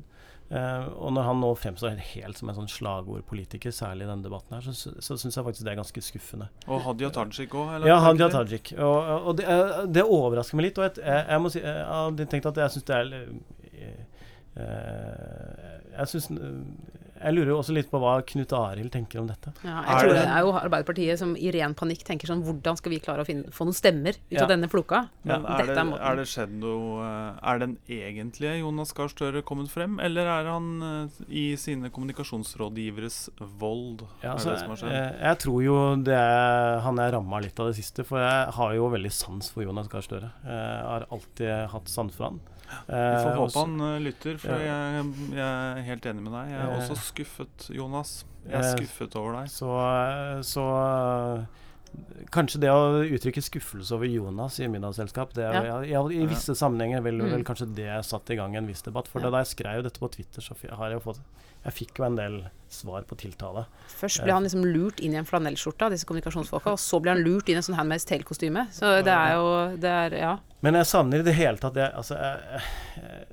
Eh, 0.52 0.86
og 1.00 1.14
når 1.16 1.24
han 1.24 1.38
nå 1.40 1.50
fremstår 1.56 1.96
helt 2.12 2.38
som 2.38 2.50
en 2.50 2.58
sånn 2.58 2.68
slagordpolitiker, 2.70 3.72
særlig 3.74 4.04
i 4.04 4.10
denne 4.10 4.26
debatten, 4.26 4.58
her, 4.58 4.76
så, 4.76 4.92
så 5.02 5.16
syns 5.16 5.38
jeg 5.38 5.46
faktisk 5.46 5.66
det 5.66 5.72
er 5.72 5.80
ganske 5.80 6.04
skuffende. 6.04 6.50
Og 6.68 6.82
Hadia 6.84 7.10
Tajik 7.14 7.56
òg? 7.56 7.86
Ja, 7.88 7.96
Hadia 8.04 8.28
Tajik. 8.32 8.74
Og, 8.76 8.98
og 9.30 9.38
det, 9.40 9.46
det, 9.94 10.04
overrasker 10.04 10.60
meg 10.60 10.68
litt. 10.68 10.80
Og 10.80 10.88
jeg, 10.88 11.00
jeg, 11.00 11.26
jeg 11.32 11.44
må 11.44 11.52
si 11.54 11.62
jeg 11.64 11.86
hadde 11.88 12.28
tenkt 12.30 12.50
at 12.52 12.60
jeg 12.60 12.74
syns 12.74 12.88
det 12.90 12.98
er 13.00 13.06
eh, 13.84 14.02
Jeg 15.94 16.12
syns 16.12 16.28
jeg 17.24 17.36
lurer 17.38 17.50
jo 17.54 17.58
også 17.60 17.74
litt 17.76 17.88
på 17.88 17.98
hva 18.02 18.18
Knut 18.28 18.52
Arild 18.56 18.92
tenker 18.92 19.20
om 19.22 19.28
dette. 19.28 19.52
Ja, 19.64 19.80
jeg 19.86 20.04
tror 20.04 20.12
det 20.12 20.24
er 20.24 20.44
jo 20.44 20.52
Arbeiderpartiet 20.58 21.20
som 21.20 21.32
i 21.36 21.52
ren 21.54 21.76
panikk 21.78 22.04
tenker 22.06 22.28
sånn 22.28 22.42
Hvordan 22.44 22.78
skal 22.80 22.92
vi 22.92 23.00
klare 23.04 23.24
å 23.24 23.28
finne, 23.28 23.52
få 23.54 23.66
noen 23.68 23.76
stemmer 23.76 24.18
ut 24.18 24.34
ja. 24.34 24.44
av 24.44 24.52
denne 24.52 24.68
floka? 24.72 25.06
Men 25.24 25.46
er 25.48 25.70
det, 25.70 25.78
er 25.80 26.18
det, 26.20 26.26
skjedd 26.28 26.54
noe 26.60 27.04
eh, 27.06 27.40
Er 27.50 27.62
den 27.62 27.76
egentlige 27.88 28.58
Jonas 28.60 28.92
Gahr 28.96 29.12
Støre 29.12 29.44
kommet 29.46 29.72
frem, 29.72 29.96
eller 30.04 30.28
er 30.28 30.50
han 30.52 30.70
uh, 30.84 31.20
i 31.28 31.46
sine 31.60 31.90
kommunikasjonsrådgiveres 31.94 33.18
vold? 33.60 34.04
Ja, 34.22 34.34
altså, 34.34 34.54
jeg, 34.54 34.90
eh, 34.90 35.12
jeg 35.24 35.40
tror 35.44 35.60
jo 35.64 35.78
det 36.04 36.16
er, 36.18 36.80
han 36.84 37.00
er 37.00 37.14
ramma 37.16 37.40
litt 37.44 37.60
av 37.62 37.70
det 37.70 37.78
siste, 37.78 38.04
for 38.06 38.20
jeg 38.20 38.56
har 38.58 38.74
jo 38.76 38.90
veldig 38.92 39.12
sans 39.14 39.52
for 39.54 39.64
Jonas 39.64 39.88
Gahr 39.92 40.04
Støre. 40.04 40.32
Jeg 40.44 40.84
har 40.90 41.08
alltid 41.14 41.72
hatt 41.72 41.92
sans 41.92 42.14
for 42.14 42.28
han. 42.28 42.42
Vi 42.86 42.94
får 42.94 43.30
eh, 43.30 43.40
håpe 43.40 43.64
han 43.64 43.74
uh, 43.82 43.96
lytter, 44.02 44.38
for 44.42 44.62
ja. 44.62 44.78
jeg, 44.94 45.10
jeg, 45.34 45.42
er 45.42 45.82
helt 45.88 46.08
enig 46.10 46.24
med 46.24 46.34
deg. 46.36 46.54
Jeg 46.54 46.62
er 46.62 46.70
eh, 46.70 46.78
også 46.78 46.96
skuffet, 47.10 47.68
Jonas. 47.74 48.14
Jeg 48.44 48.60
er 48.60 48.72
skuffet 48.76 49.18
over 49.20 49.38
deg. 49.40 49.52
Så, 49.52 49.68
så 50.46 50.64
Kanskje 52.34 52.58
det 52.64 52.70
å 52.74 53.04
uttrykke 53.06 53.42
skuffelse 53.44 53.94
over 53.94 54.08
Jonas 54.10 54.56
i 54.58 54.66
middagsselskap 54.66 55.30
det 55.36 55.44
er, 55.46 55.68
ja. 55.68 55.76
Ja, 55.86 56.00
I 56.10 56.24
visse 56.26 56.56
sammenhenger 56.58 57.04
vil 57.06 57.20
mm. 57.22 57.28
vel 57.36 57.44
kanskje 57.46 57.68
det 57.76 58.00
satt 58.08 58.32
i 58.34 58.38
gang 58.40 58.56
en 58.58 58.66
viss 58.66 58.82
debatt. 58.82 59.06
For 59.12 59.22
ja. 59.22 59.30
da 59.30 59.44
jeg 59.44 59.52
skrev 59.52 59.84
dette 59.86 60.02
på 60.02 60.10
Twitter, 60.16 60.42
så 60.42 60.56
har 60.58 60.90
jeg 60.90 61.04
fått 61.04 61.22
Jeg 61.64 61.76
fikk 61.78 62.00
jo 62.00 62.06
en 62.06 62.18
del 62.18 62.38
svar 62.74 63.04
på 63.08 63.16
tiltale. 63.18 63.64
Først 63.88 64.24
ble 64.24 64.34
han 64.34 64.44
liksom 64.44 64.64
lurt 64.66 65.00
inn 65.04 65.14
i 65.14 65.20
en 65.20 65.28
flanellskjorte 65.28 65.86
av 65.86 65.94
disse 65.94 66.08
kommunikasjonsfolka, 66.08 66.74
og 66.74 66.80
så 66.82 66.98
ble 67.02 67.14
han 67.14 67.22
lurt 67.24 67.48
inn 67.48 67.56
i 67.56 67.60
en 67.60 67.66
sånn 67.66 67.78
Handmaid's 67.78 68.06
Tale-kostyme. 68.08 68.66
Så 68.74 68.96
det 69.06 69.14
er 69.14 69.36
jo 69.38 69.46
det 69.80 69.92
er, 69.92 70.18
Ja. 70.24 70.34
Men 70.64 70.78
jeg 70.80 70.88
savner 70.88 71.20
i 71.20 71.26
det 71.26 71.36
hele 71.36 71.60
tatt 71.60 71.74
det 71.76 71.90
altså, 71.92 72.16
jeg, 72.16 72.62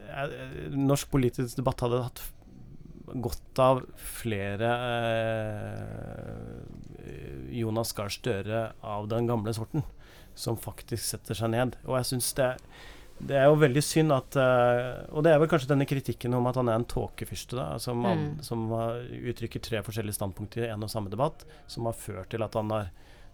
jeg, 0.09 0.71
Norsk 0.75 1.07
politisk 1.13 1.55
debatt 1.61 1.79
hadde 1.85 2.01
hatt 2.03 2.23
godt 3.23 3.59
av 3.59 3.81
flere 3.95 4.71
eh, 4.91 6.59
Jonas 7.55 7.91
Gahr 7.95 8.11
Støre 8.11 8.71
av 8.83 9.07
den 9.11 9.27
gamle 9.27 9.53
sorten, 9.55 9.83
som 10.35 10.59
faktisk 10.59 11.03
setter 11.03 11.37
seg 11.37 11.51
ned. 11.55 11.75
Og 11.87 11.97
jeg 11.99 12.11
syns 12.13 12.31
det, 12.39 12.51
det, 13.27 13.37
er 13.37 13.47
jo 13.49 13.59
veldig 13.61 13.83
synd 13.85 14.13
at 14.15 14.37
uh, 14.39 15.03
Og 15.15 15.25
det 15.25 15.33
er 15.33 15.39
vel 15.41 15.49
kanskje 15.51 15.69
denne 15.71 15.87
kritikken 15.89 16.33
om 16.37 16.47
at 16.49 16.59
han 16.59 16.71
er 16.71 16.79
en 16.79 16.87
tåkefyrste, 16.89 17.65
som, 17.83 18.03
mm. 18.05 18.25
som 18.45 18.65
uttrykker 18.71 19.63
tre 19.63 19.81
forskjellige 19.85 20.17
standpunkter 20.19 20.67
i 20.67 20.71
en 20.73 20.85
og 20.85 20.91
samme 20.91 21.11
debatt, 21.13 21.45
som 21.71 21.89
har 21.89 21.97
ført 21.97 22.31
til 22.33 22.45
at 22.45 22.57
han 22.59 22.73
har 22.75 22.91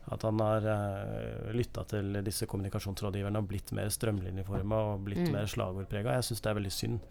at 0.08 0.22
han 0.24 0.40
har 0.40 0.64
uh, 0.64 1.50
lytta 1.52 1.82
til 1.92 2.14
disse 2.24 2.48
kommunikasjonsrådgiverne 2.48 3.42
og 3.42 3.48
blitt 3.50 3.74
mer 3.76 3.90
strømlinjeforma 3.92 4.78
og 4.94 5.02
blitt 5.04 5.26
mm. 5.26 5.34
mer 5.36 5.50
slagordprega. 5.52 6.14
Jeg 6.16 6.30
syns 6.30 6.46
det 6.46 6.52
er 6.52 6.56
veldig 6.62 6.72
synd. 6.72 7.02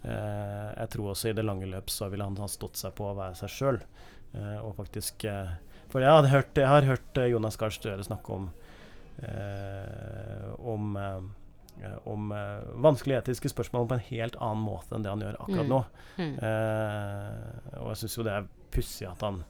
Uh, 0.00 0.70
jeg 0.70 0.88
tror 0.94 1.10
også 1.12 1.28
i 1.28 1.34
det 1.36 1.44
lange 1.44 1.68
løp 1.68 1.92
så 1.92 2.08
ville 2.08 2.24
han 2.24 2.40
ha 2.40 2.48
stått 2.48 2.80
seg 2.80 2.96
på 2.96 3.10
å 3.10 3.16
være 3.18 3.36
seg 3.42 3.52
sjøl. 3.52 3.82
Uh, 4.32 4.56
og 4.62 4.72
faktisk 4.78 5.28
uh, 5.28 5.52
for 5.92 6.02
jeg, 6.02 6.30
hørt, 6.32 6.56
jeg, 6.58 6.68
har 6.68 6.86
hørt 6.86 7.18
eh, 7.20 7.30
Jonas 7.32 7.58
Gahr 7.60 7.74
Støre 7.74 8.04
snakke 8.06 8.34
om 8.34 8.48
eh, 9.22 10.48
om, 10.58 10.96
eh, 11.00 11.20
om 12.08 12.32
eh, 12.32 12.70
vanskelige 12.86 13.20
etiske 13.24 13.50
spørsmål 13.52 13.88
på 13.90 13.98
en 13.98 14.06
helt 14.08 14.38
annen 14.42 14.64
måte 14.64 14.96
enn 14.96 15.04
det 15.04 15.12
han 15.12 15.24
gjør 15.24 15.38
akkurat 15.44 15.66
mm. 15.66 15.74
nå. 15.74 15.82
Mm. 16.16 16.32
Mm. 16.36 17.76
og 17.82 17.90
jeg 17.92 18.00
syns 18.02 18.16
jo 18.16 18.24
det 18.26 18.34
er 18.34 18.48
pussig 18.72 19.08
at 19.10 19.22
han 19.26 19.44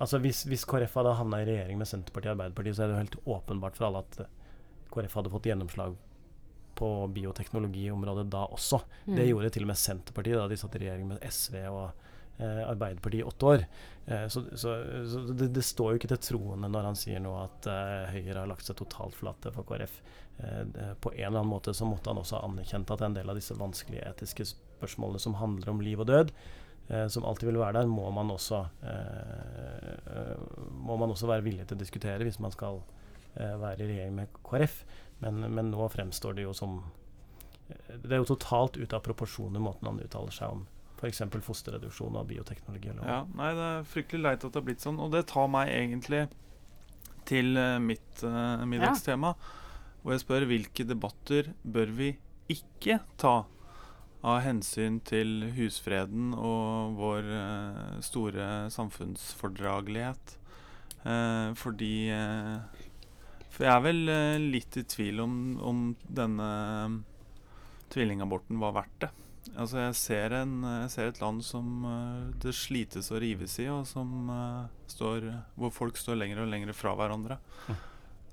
Altså 0.00 0.18
Hvis, 0.20 0.42
hvis 0.48 0.66
KrF 0.68 0.98
hadde 0.98 1.14
havna 1.16 1.38
i 1.40 1.46
regjering 1.48 1.78
med 1.80 1.88
Senterpartiet 1.88 2.34
og 2.34 2.34
Arbeiderpartiet, 2.34 2.76
så 2.76 2.82
er 2.84 2.90
det 2.90 2.94
jo 2.94 3.00
helt 3.00 3.18
åpenbart 3.36 3.78
for 3.78 3.86
alle 3.88 4.02
at 4.04 4.18
KrF 4.92 5.14
hadde 5.16 5.32
fått 5.32 5.48
gjennomslag 5.48 5.96
på 6.80 6.90
bioteknologiområdet 7.14 8.26
da 8.32 8.46
også. 8.48 8.80
Mm. 9.06 9.16
Det 9.16 9.26
gjorde 9.28 9.50
til 9.54 9.66
og 9.66 9.70
med 9.72 9.80
Senterpartiet 9.80 10.38
da 10.40 10.46
de 10.48 10.58
satt 10.60 10.76
i 10.76 10.82
regjering 10.84 11.10
med 11.10 11.24
SV 11.26 11.56
og 11.68 11.82
eh, 12.40 12.62
Arbeiderpartiet 12.64 13.20
i 13.20 13.28
åtte 13.28 13.50
år. 13.50 13.66
Eh, 14.06 14.26
så, 14.32 14.44
så, 14.52 14.76
så 15.12 15.24
det, 15.28 15.50
det, 15.56 15.64
står 15.66 15.92
jo 15.92 16.00
ikke 16.00 16.12
til 16.14 16.22
troende 16.30 16.70
når 16.72 16.88
han 16.90 16.98
sier 16.98 17.20
nå 17.22 17.34
at 17.42 17.68
eh, 17.70 18.14
Høyre 18.14 18.42
har 18.42 18.50
lagt 18.50 18.64
seg 18.66 18.78
totalt 18.80 19.18
flate 19.18 19.52
for 19.56 19.68
KrF. 19.68 20.00
Eh, 20.42 20.94
på 21.00 21.12
en 21.12 21.18
eller 21.18 21.38
annen 21.38 21.46
måte 21.46 21.74
så 21.74 21.84
måtte 21.84 22.10
han 22.10 22.20
også 22.20 22.38
ha 22.38 22.48
anerkjent 22.48 22.90
at 22.90 23.02
en 23.04 23.16
del 23.16 23.28
av 23.28 23.36
disse 23.36 23.56
vanskelige 23.58 24.06
etiske 24.08 24.46
spørsmålene 24.52 25.20
som 25.20 25.36
handler 25.40 25.72
om 25.72 25.82
liv 25.84 26.00
og 26.00 26.08
død, 26.08 26.32
eh, 26.88 27.06
som 27.12 27.26
alltid 27.28 27.50
vil 27.50 27.60
være 27.60 27.80
der, 27.80 27.90
må 27.90 28.08
man 28.14 28.32
også, 28.32 28.62
eh, 28.82 30.34
må 30.72 30.96
man 30.96 31.12
også 31.12 31.28
være 31.28 31.44
villig 31.44 31.66
til 31.66 31.76
å 31.76 31.84
diskutere 31.84 32.24
hvis 32.24 32.40
man 32.40 32.54
skal 32.56 32.82
være 33.30 33.84
i 33.84 33.86
regjering 33.86 34.14
med 34.16 34.32
KrF. 34.42 34.80
Men, 35.20 35.44
men 35.54 35.68
nå 35.70 35.84
fremstår 35.92 36.34
det 36.34 36.48
jo 36.48 36.54
som 36.56 36.80
det 37.70 38.10
er 38.10 38.18
jo 38.18 38.26
totalt 38.26 38.74
ute 38.80 38.96
av 38.96 39.04
proporsjoner 39.06 39.62
måten 39.62 39.86
han 39.86 40.00
uttaler 40.02 40.34
seg 40.34 40.56
om 40.56 40.64
F.eks. 40.98 41.20
fosterreduksjon 41.46 42.16
av 42.18 42.26
bioteknologi. 42.26 42.90
Ja, 43.06 43.20
nei, 43.38 43.52
Det 43.54 43.68
er 43.68 43.86
fryktelig 43.86 44.22
leit 44.24 44.42
at 44.42 44.50
det 44.50 44.58
har 44.58 44.66
blitt 44.66 44.82
sånn. 44.82 44.98
Og 44.98 45.14
det 45.14 45.22
tar 45.30 45.46
meg 45.46 45.70
egentlig 45.70 46.24
til 47.30 47.54
mitt 47.86 48.24
middagstema. 48.66 49.36
Ja. 49.38 49.60
Og 50.00 50.14
jeg 50.14 50.22
spør 50.22 50.46
hvilke 50.48 50.86
debatter 50.88 51.52
bør 51.62 51.92
vi 51.96 52.10
ikke 52.50 53.00
ta 53.20 53.42
av 54.20 54.42
hensyn 54.44 54.98
til 55.04 55.46
husfreden 55.56 56.34
og 56.36 56.96
vår 56.98 57.28
uh, 57.30 58.00
store 58.04 58.68
samfunnsfordragelighet. 58.72 60.36
fordi 61.56 62.10
For 63.48 63.64
jeg 63.64 63.72
er 63.72 63.84
vel 63.86 64.10
litt 64.52 64.76
i 64.76 64.82
tvil 64.84 65.22
om, 65.24 65.36
om 65.56 65.78
denne 66.04 66.48
tvillingaborten 67.88 68.60
var 68.60 68.74
verdt 68.76 68.98
det. 69.06 69.10
Altså 69.56 69.80
jeg 69.80 69.94
ser, 69.96 70.34
en, 70.42 70.60
jeg 70.82 70.90
ser, 70.92 71.08
et 71.08 71.22
land 71.22 71.40
som 71.42 71.86
det 72.44 72.52
slites 72.54 73.08
og 73.10 73.22
rives 73.24 73.56
i, 73.64 73.70
og 73.72 73.88
som, 73.88 74.28
står, 74.92 75.30
hvor 75.56 75.72
folk 75.72 75.96
står 75.96 76.20
lenger 76.20 76.44
og 76.44 76.52
lenger 76.52 76.76
fra 76.76 76.92
hverandre. 76.98 77.40
Mm. 77.70 77.80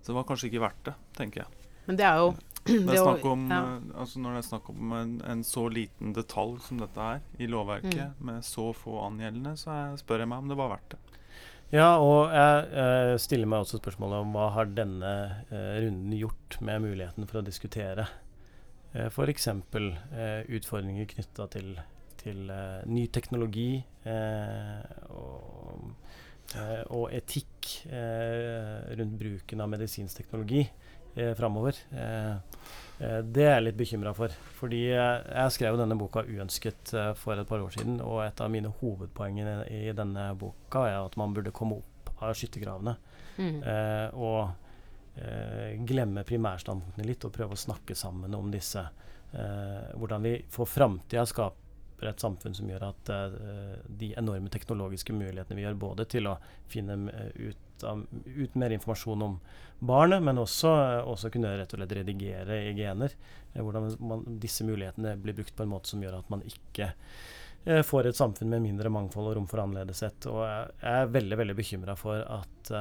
Så 0.08 0.14
det 0.14 0.16
var 0.22 0.28
kanskje 0.30 0.48
ikke 0.48 0.62
verdt 0.64 0.86
det, 0.88 0.94
tenker 1.18 1.44
jeg. 1.44 1.74
Men 1.88 2.00
det 2.00 2.06
er 2.08 2.22
jo 2.22 2.30
det 2.68 2.96
er 2.96 3.26
om, 3.28 3.44
ja. 3.52 3.60
uh, 3.64 4.00
altså 4.02 4.20
Når 4.20 4.34
det 4.34 4.40
er 4.40 4.46
snakk 4.48 4.70
om 4.74 4.94
en, 4.96 5.12
en, 5.24 5.44
så 5.48 5.68
liten 5.72 6.16
detalj 6.16 6.58
som 6.66 6.80
dette 6.82 7.10
er 7.16 7.44
i 7.44 7.48
lovverket, 7.52 8.16
mm. 8.16 8.24
med 8.30 8.48
så 8.48 8.70
få 8.76 9.02
angjeldende, 9.06 9.54
så 9.60 9.76
jeg 9.76 10.02
spør 10.04 10.24
jeg 10.24 10.32
meg 10.32 10.46
om 10.46 10.52
det 10.52 10.60
var 10.60 10.72
verdt 10.76 10.96
det. 10.96 11.02
Ja, 11.76 11.90
og 12.00 12.32
jeg 12.32 13.20
stiller 13.20 13.50
meg 13.52 13.66
også 13.66 13.82
spørsmålet 13.82 14.24
om 14.24 14.30
hva 14.32 14.46
har 14.56 14.70
denne 14.72 15.10
runden 15.52 16.14
gjort 16.16 16.56
med 16.64 16.86
muligheten 16.86 17.28
for 17.28 17.42
å 17.42 17.44
diskutere 17.44 18.06
Eh, 18.98 19.06
F.eks. 19.06 19.48
Eh, 19.48 20.42
utfordringer 20.48 21.06
knytta 21.06 21.48
til, 21.54 21.74
til 22.22 22.50
eh, 22.50 22.82
ny 22.90 23.08
teknologi 23.14 23.84
og, 24.08 25.90
og, 26.56 27.10
etikk 27.12 27.72
rundt 28.98 29.18
bruken 29.20 29.64
av 29.64 29.72
medisinsk 29.72 30.22
teknologi 30.22 30.62
eh, 30.64 31.34
framover. 31.36 31.76
det 32.98 33.44
er 33.44 33.52
jeg 33.58 33.66
litt 33.66 33.80
bekymra 33.80 34.14
for. 34.16 34.32
Fordi 34.60 34.80
jeg 34.88 35.56
skrev 35.56 35.78
denne 35.80 35.98
boka 36.00 36.24
uønsket 36.24 36.94
for 37.20 37.38
et 37.38 37.50
par 37.50 37.66
år 37.66 37.76
siden, 37.76 38.00
og 38.02 38.24
et 38.24 38.42
av 38.42 38.54
mine 38.54 38.72
hovedpoeng 38.80 39.42
i 39.44 39.84
denne 39.98 40.30
boka 40.40 40.88
er 40.88 41.02
at 41.02 41.20
man 41.20 41.36
burde 41.36 41.54
komme 41.56 41.82
opp 41.82 42.16
av 42.24 42.34
skyttergravene. 42.38 42.96
Mm. 43.38 43.60
og 44.18 44.40
eh, 45.22 45.78
glemme 45.86 46.24
primærstandpunktene 46.28 47.08
litt 47.08 47.26
og 47.28 47.34
prøve 47.36 47.58
å 47.58 47.66
snakke 47.68 47.96
sammen 47.98 48.36
om 48.38 48.52
disse. 48.54 48.84
Eh, 49.32 49.94
hvordan 49.98 50.24
vi 50.24 50.36
for 50.52 50.70
framtida 50.70 51.26
skaper 51.28 51.66
et 52.06 52.20
samfunn 52.22 52.54
som 52.54 52.70
gjør 52.70 52.84
at 52.92 53.10
eh, 53.10 53.78
de 54.00 54.12
enorme 54.20 54.52
teknologiske 54.54 55.16
mulighetene 55.18 55.58
vi 55.58 55.64
gjør 55.66 55.80
både 55.82 56.06
til 56.10 56.30
å 56.30 56.36
finne 56.70 56.98
eh, 57.10 57.50
ut, 57.50 57.86
av, 57.88 58.04
ut 58.26 58.60
mer 58.60 58.76
informasjon 58.76 59.26
om 59.26 59.40
barnet, 59.80 60.22
men 60.24 60.38
også, 60.42 60.70
også, 61.10 61.32
kunne 61.34 61.56
rett 61.58 61.74
og 61.74 61.82
slett 61.82 61.98
redigere 61.98 62.60
i 62.70 62.76
gener. 62.78 63.18
Eh, 63.54 63.64
hvordan 63.64 63.90
man, 64.00 64.24
disse 64.42 64.68
mulighetene 64.68 65.16
blir 65.22 65.38
brukt 65.38 65.56
på 65.58 65.66
en 65.66 65.74
måte 65.74 65.90
som 65.90 66.06
gjør 66.06 66.20
at 66.20 66.30
man 66.34 66.46
ikke 66.46 66.92
eh, 67.66 67.82
får 67.82 68.12
et 68.12 68.20
samfunn 68.20 68.54
med 68.54 68.66
mindre 68.68 68.94
mangfold 68.94 69.32
og 69.32 69.40
rom 69.40 69.50
for 69.50 69.66
annerledeshet. 69.66 70.30
Og 70.30 70.44
jeg 70.46 70.94
er 70.94 71.14
veldig 71.18 71.42
veldig 71.44 71.58
bekymra 71.58 71.98
for 72.00 72.22
at 72.22 72.74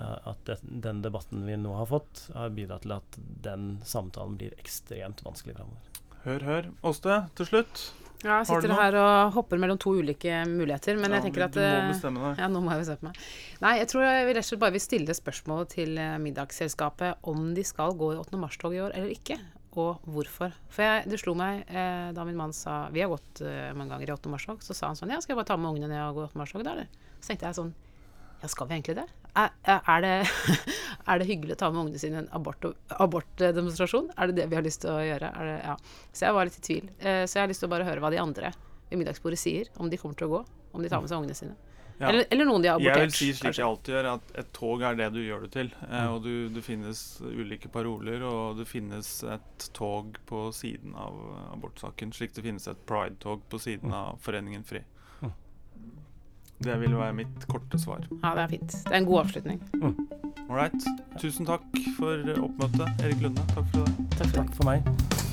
at 0.00 0.48
den 0.62 1.02
debatten 1.02 1.42
vi 1.44 1.58
nå 1.60 1.74
har 1.76 1.88
fått, 1.90 2.22
har 2.32 2.54
bidratt 2.56 2.86
til 2.86 2.94
at 2.94 3.18
den 3.44 3.66
samtalen 3.84 4.38
blir 4.40 4.54
ekstremt 4.62 5.20
vanskelig 5.26 5.58
framover. 5.58 5.89
Hør, 6.26 6.44
hør. 6.44 6.68
Åste, 6.84 7.22
til 7.38 7.48
slutt. 7.48 7.82
Ja, 8.20 8.42
jeg 8.42 8.50
sitter 8.50 8.74
her 8.76 8.96
og 9.00 9.30
hopper 9.32 9.56
mellom 9.56 9.78
to 9.80 9.94
ulike 9.96 10.42
muligheter, 10.44 10.98
men 11.00 11.08
ja, 11.08 11.16
jeg 11.16 11.30
tenker 11.30 11.46
at 11.46 11.54
Du 11.56 11.60
må 11.62 11.68
eh, 11.70 11.86
bestemme 11.88 12.20
deg. 12.26 12.42
Ja, 12.42 12.48
nå 12.52 12.60
må 12.60 12.74
jeg 12.74 12.82
bestemme 12.82 13.08
meg. 13.08 13.22
Nei, 13.62 13.70
jeg 13.80 13.88
tror 13.88 14.04
jeg 14.04 14.26
rett 14.28 14.42
og 14.42 14.48
slett 14.50 14.60
bare 14.60 14.74
vil 14.74 14.82
stille 14.84 15.16
spørsmålet 15.16 15.72
til 15.78 15.96
eh, 15.96 16.18
middagsselskapet 16.20 17.24
om 17.32 17.46
de 17.56 17.64
skal 17.64 17.96
gå 17.96 18.10
i 18.12 18.18
8. 18.20 18.40
mars-tog 18.42 18.76
i 18.76 18.82
år 18.84 18.92
eller 18.98 19.14
ikke. 19.14 19.38
og 19.80 20.02
hvorfor. 20.04 20.52
For 20.68 20.84
jeg, 20.84 21.06
det 21.08 21.20
slo 21.22 21.32
meg 21.38 21.62
eh, 21.70 22.10
da 22.12 22.26
min 22.28 22.36
mann 22.36 22.52
sa 22.52 22.88
Vi 22.92 23.00
har 23.00 23.08
gått 23.12 23.40
eh, 23.46 23.70
mange 23.72 23.94
ganger 23.94 24.10
i 24.12 24.16
8. 24.18 24.32
mars-tog. 24.34 24.60
Så 24.66 24.76
sa 24.76 24.90
han 24.90 24.98
sånn 25.00 25.14
Ja, 25.14 25.22
skal 25.24 25.32
jeg 25.36 25.40
bare 25.40 25.52
ta 25.54 25.56
med 25.56 25.72
ungene 25.72 25.88
ned 25.88 26.02
og 26.10 26.20
gå 26.20 26.28
8. 26.28 26.42
mars-tog, 26.42 26.66
da, 26.66 26.76
eller? 26.76 26.92
Så 27.22 27.32
tenkte 27.32 27.48
jeg 27.48 27.56
sånn 27.62 27.72
Ja, 28.42 28.52
skal 28.52 28.68
vi 28.68 28.76
egentlig 28.76 28.98
det? 29.00 29.08
Er, 29.38 29.50
er, 29.86 30.00
det, 30.04 30.14
er 31.10 31.20
det 31.22 31.26
hyggelig 31.28 31.54
å 31.54 31.60
ta 31.62 31.70
med 31.70 31.84
ungene 31.84 32.00
sine 32.02 32.18
i 32.18 32.22
en 32.24 32.30
abort- 32.34 32.72
abortdemonstrasjon? 32.98 34.10
er 34.16 34.30
det 34.30 34.36
det 34.40 34.48
vi 34.50 34.58
har 34.58 34.66
lyst 34.66 34.82
til 34.84 34.90
å 34.94 35.00
gjøre? 35.04 35.30
Det, 35.38 35.56
ja. 35.64 35.76
Så 36.12 36.26
jeg 36.26 36.36
var 36.36 36.48
litt 36.48 36.58
i 36.58 36.64
tvil. 36.66 36.90
Eh, 36.98 37.24
så 37.26 37.38
jeg 37.38 37.44
har 37.46 37.52
lyst 37.52 37.62
til 37.64 37.70
å 37.70 37.74
bare 37.74 37.86
høre 37.88 38.02
hva 38.04 38.10
de 38.12 38.20
andre 38.22 38.52
ved 38.90 38.98
middagsbordet 39.02 39.38
sier. 39.40 39.70
Om 39.78 39.90
de 39.92 39.98
kommer 40.00 40.18
til 40.18 40.30
å 40.30 40.38
gå. 40.38 40.44
Om 40.72 40.82
de 40.84 40.90
tar 40.92 41.02
med 41.02 41.10
seg 41.12 41.22
ungene 41.22 41.36
sine. 41.38 41.56
Ja. 42.00 42.08
Eller, 42.08 42.24
eller 42.32 42.46
noen 42.48 42.62
de 42.64 42.70
har 42.70 42.78
abortert. 42.78 42.96
Jeg 42.96 43.08
vil 43.10 43.16
si 43.18 43.26
slik 43.36 43.58
jeg 43.58 43.66
alltid 43.66 43.92
gjør, 43.92 44.06
at 44.14 44.30
et 44.40 44.52
tog 44.56 44.82
er 44.88 44.94
det 44.96 45.10
du 45.12 45.18
gjør 45.20 45.42
det 45.44 45.50
til. 45.52 45.68
Eh, 45.84 46.06
og 46.08 46.22
du, 46.24 46.30
det 46.54 46.62
finnes 46.64 47.02
ulike 47.28 47.68
paroler, 47.74 48.22
og 48.24 48.56
det 48.56 48.64
finnes 48.70 49.10
et 49.28 49.66
tog 49.76 50.16
på 50.30 50.46
siden 50.56 50.94
av 50.96 51.18
abortsaken, 51.52 52.14
slik 52.16 52.32
det 52.38 52.46
finnes 52.46 52.66
et 52.72 52.80
pride-tog 52.88 53.44
på 53.52 53.60
siden 53.60 53.92
av 53.92 54.16
Foreningen 54.24 54.64
FRI. 54.64 54.80
Mm. 56.60 56.66
Det 56.66 56.80
vil 56.80 56.96
være 56.96 57.12
mitt 57.12 57.46
korte 57.48 57.78
svar. 57.80 58.04
Ja, 58.22 58.34
det 58.36 58.42
er 58.42 58.48
fint. 58.48 58.76
Det 58.84 58.92
er 58.92 59.00
en 59.00 59.08
god 59.08 59.20
avslutning. 59.24 59.62
All 60.50 60.56
right. 60.56 60.84
Tusen 61.20 61.46
takk 61.46 61.64
for 61.96 62.20
oppmøtet, 62.36 63.04
Erik 63.04 63.22
Lunde. 63.24 63.40
Takk 63.54 63.66
for 63.72 63.84
det. 63.84 64.08
Takk 64.18 64.28
for 64.28 64.36
det. 64.36 64.36
Takk 64.44 64.54
for 64.60 64.70
meg. 64.72 65.29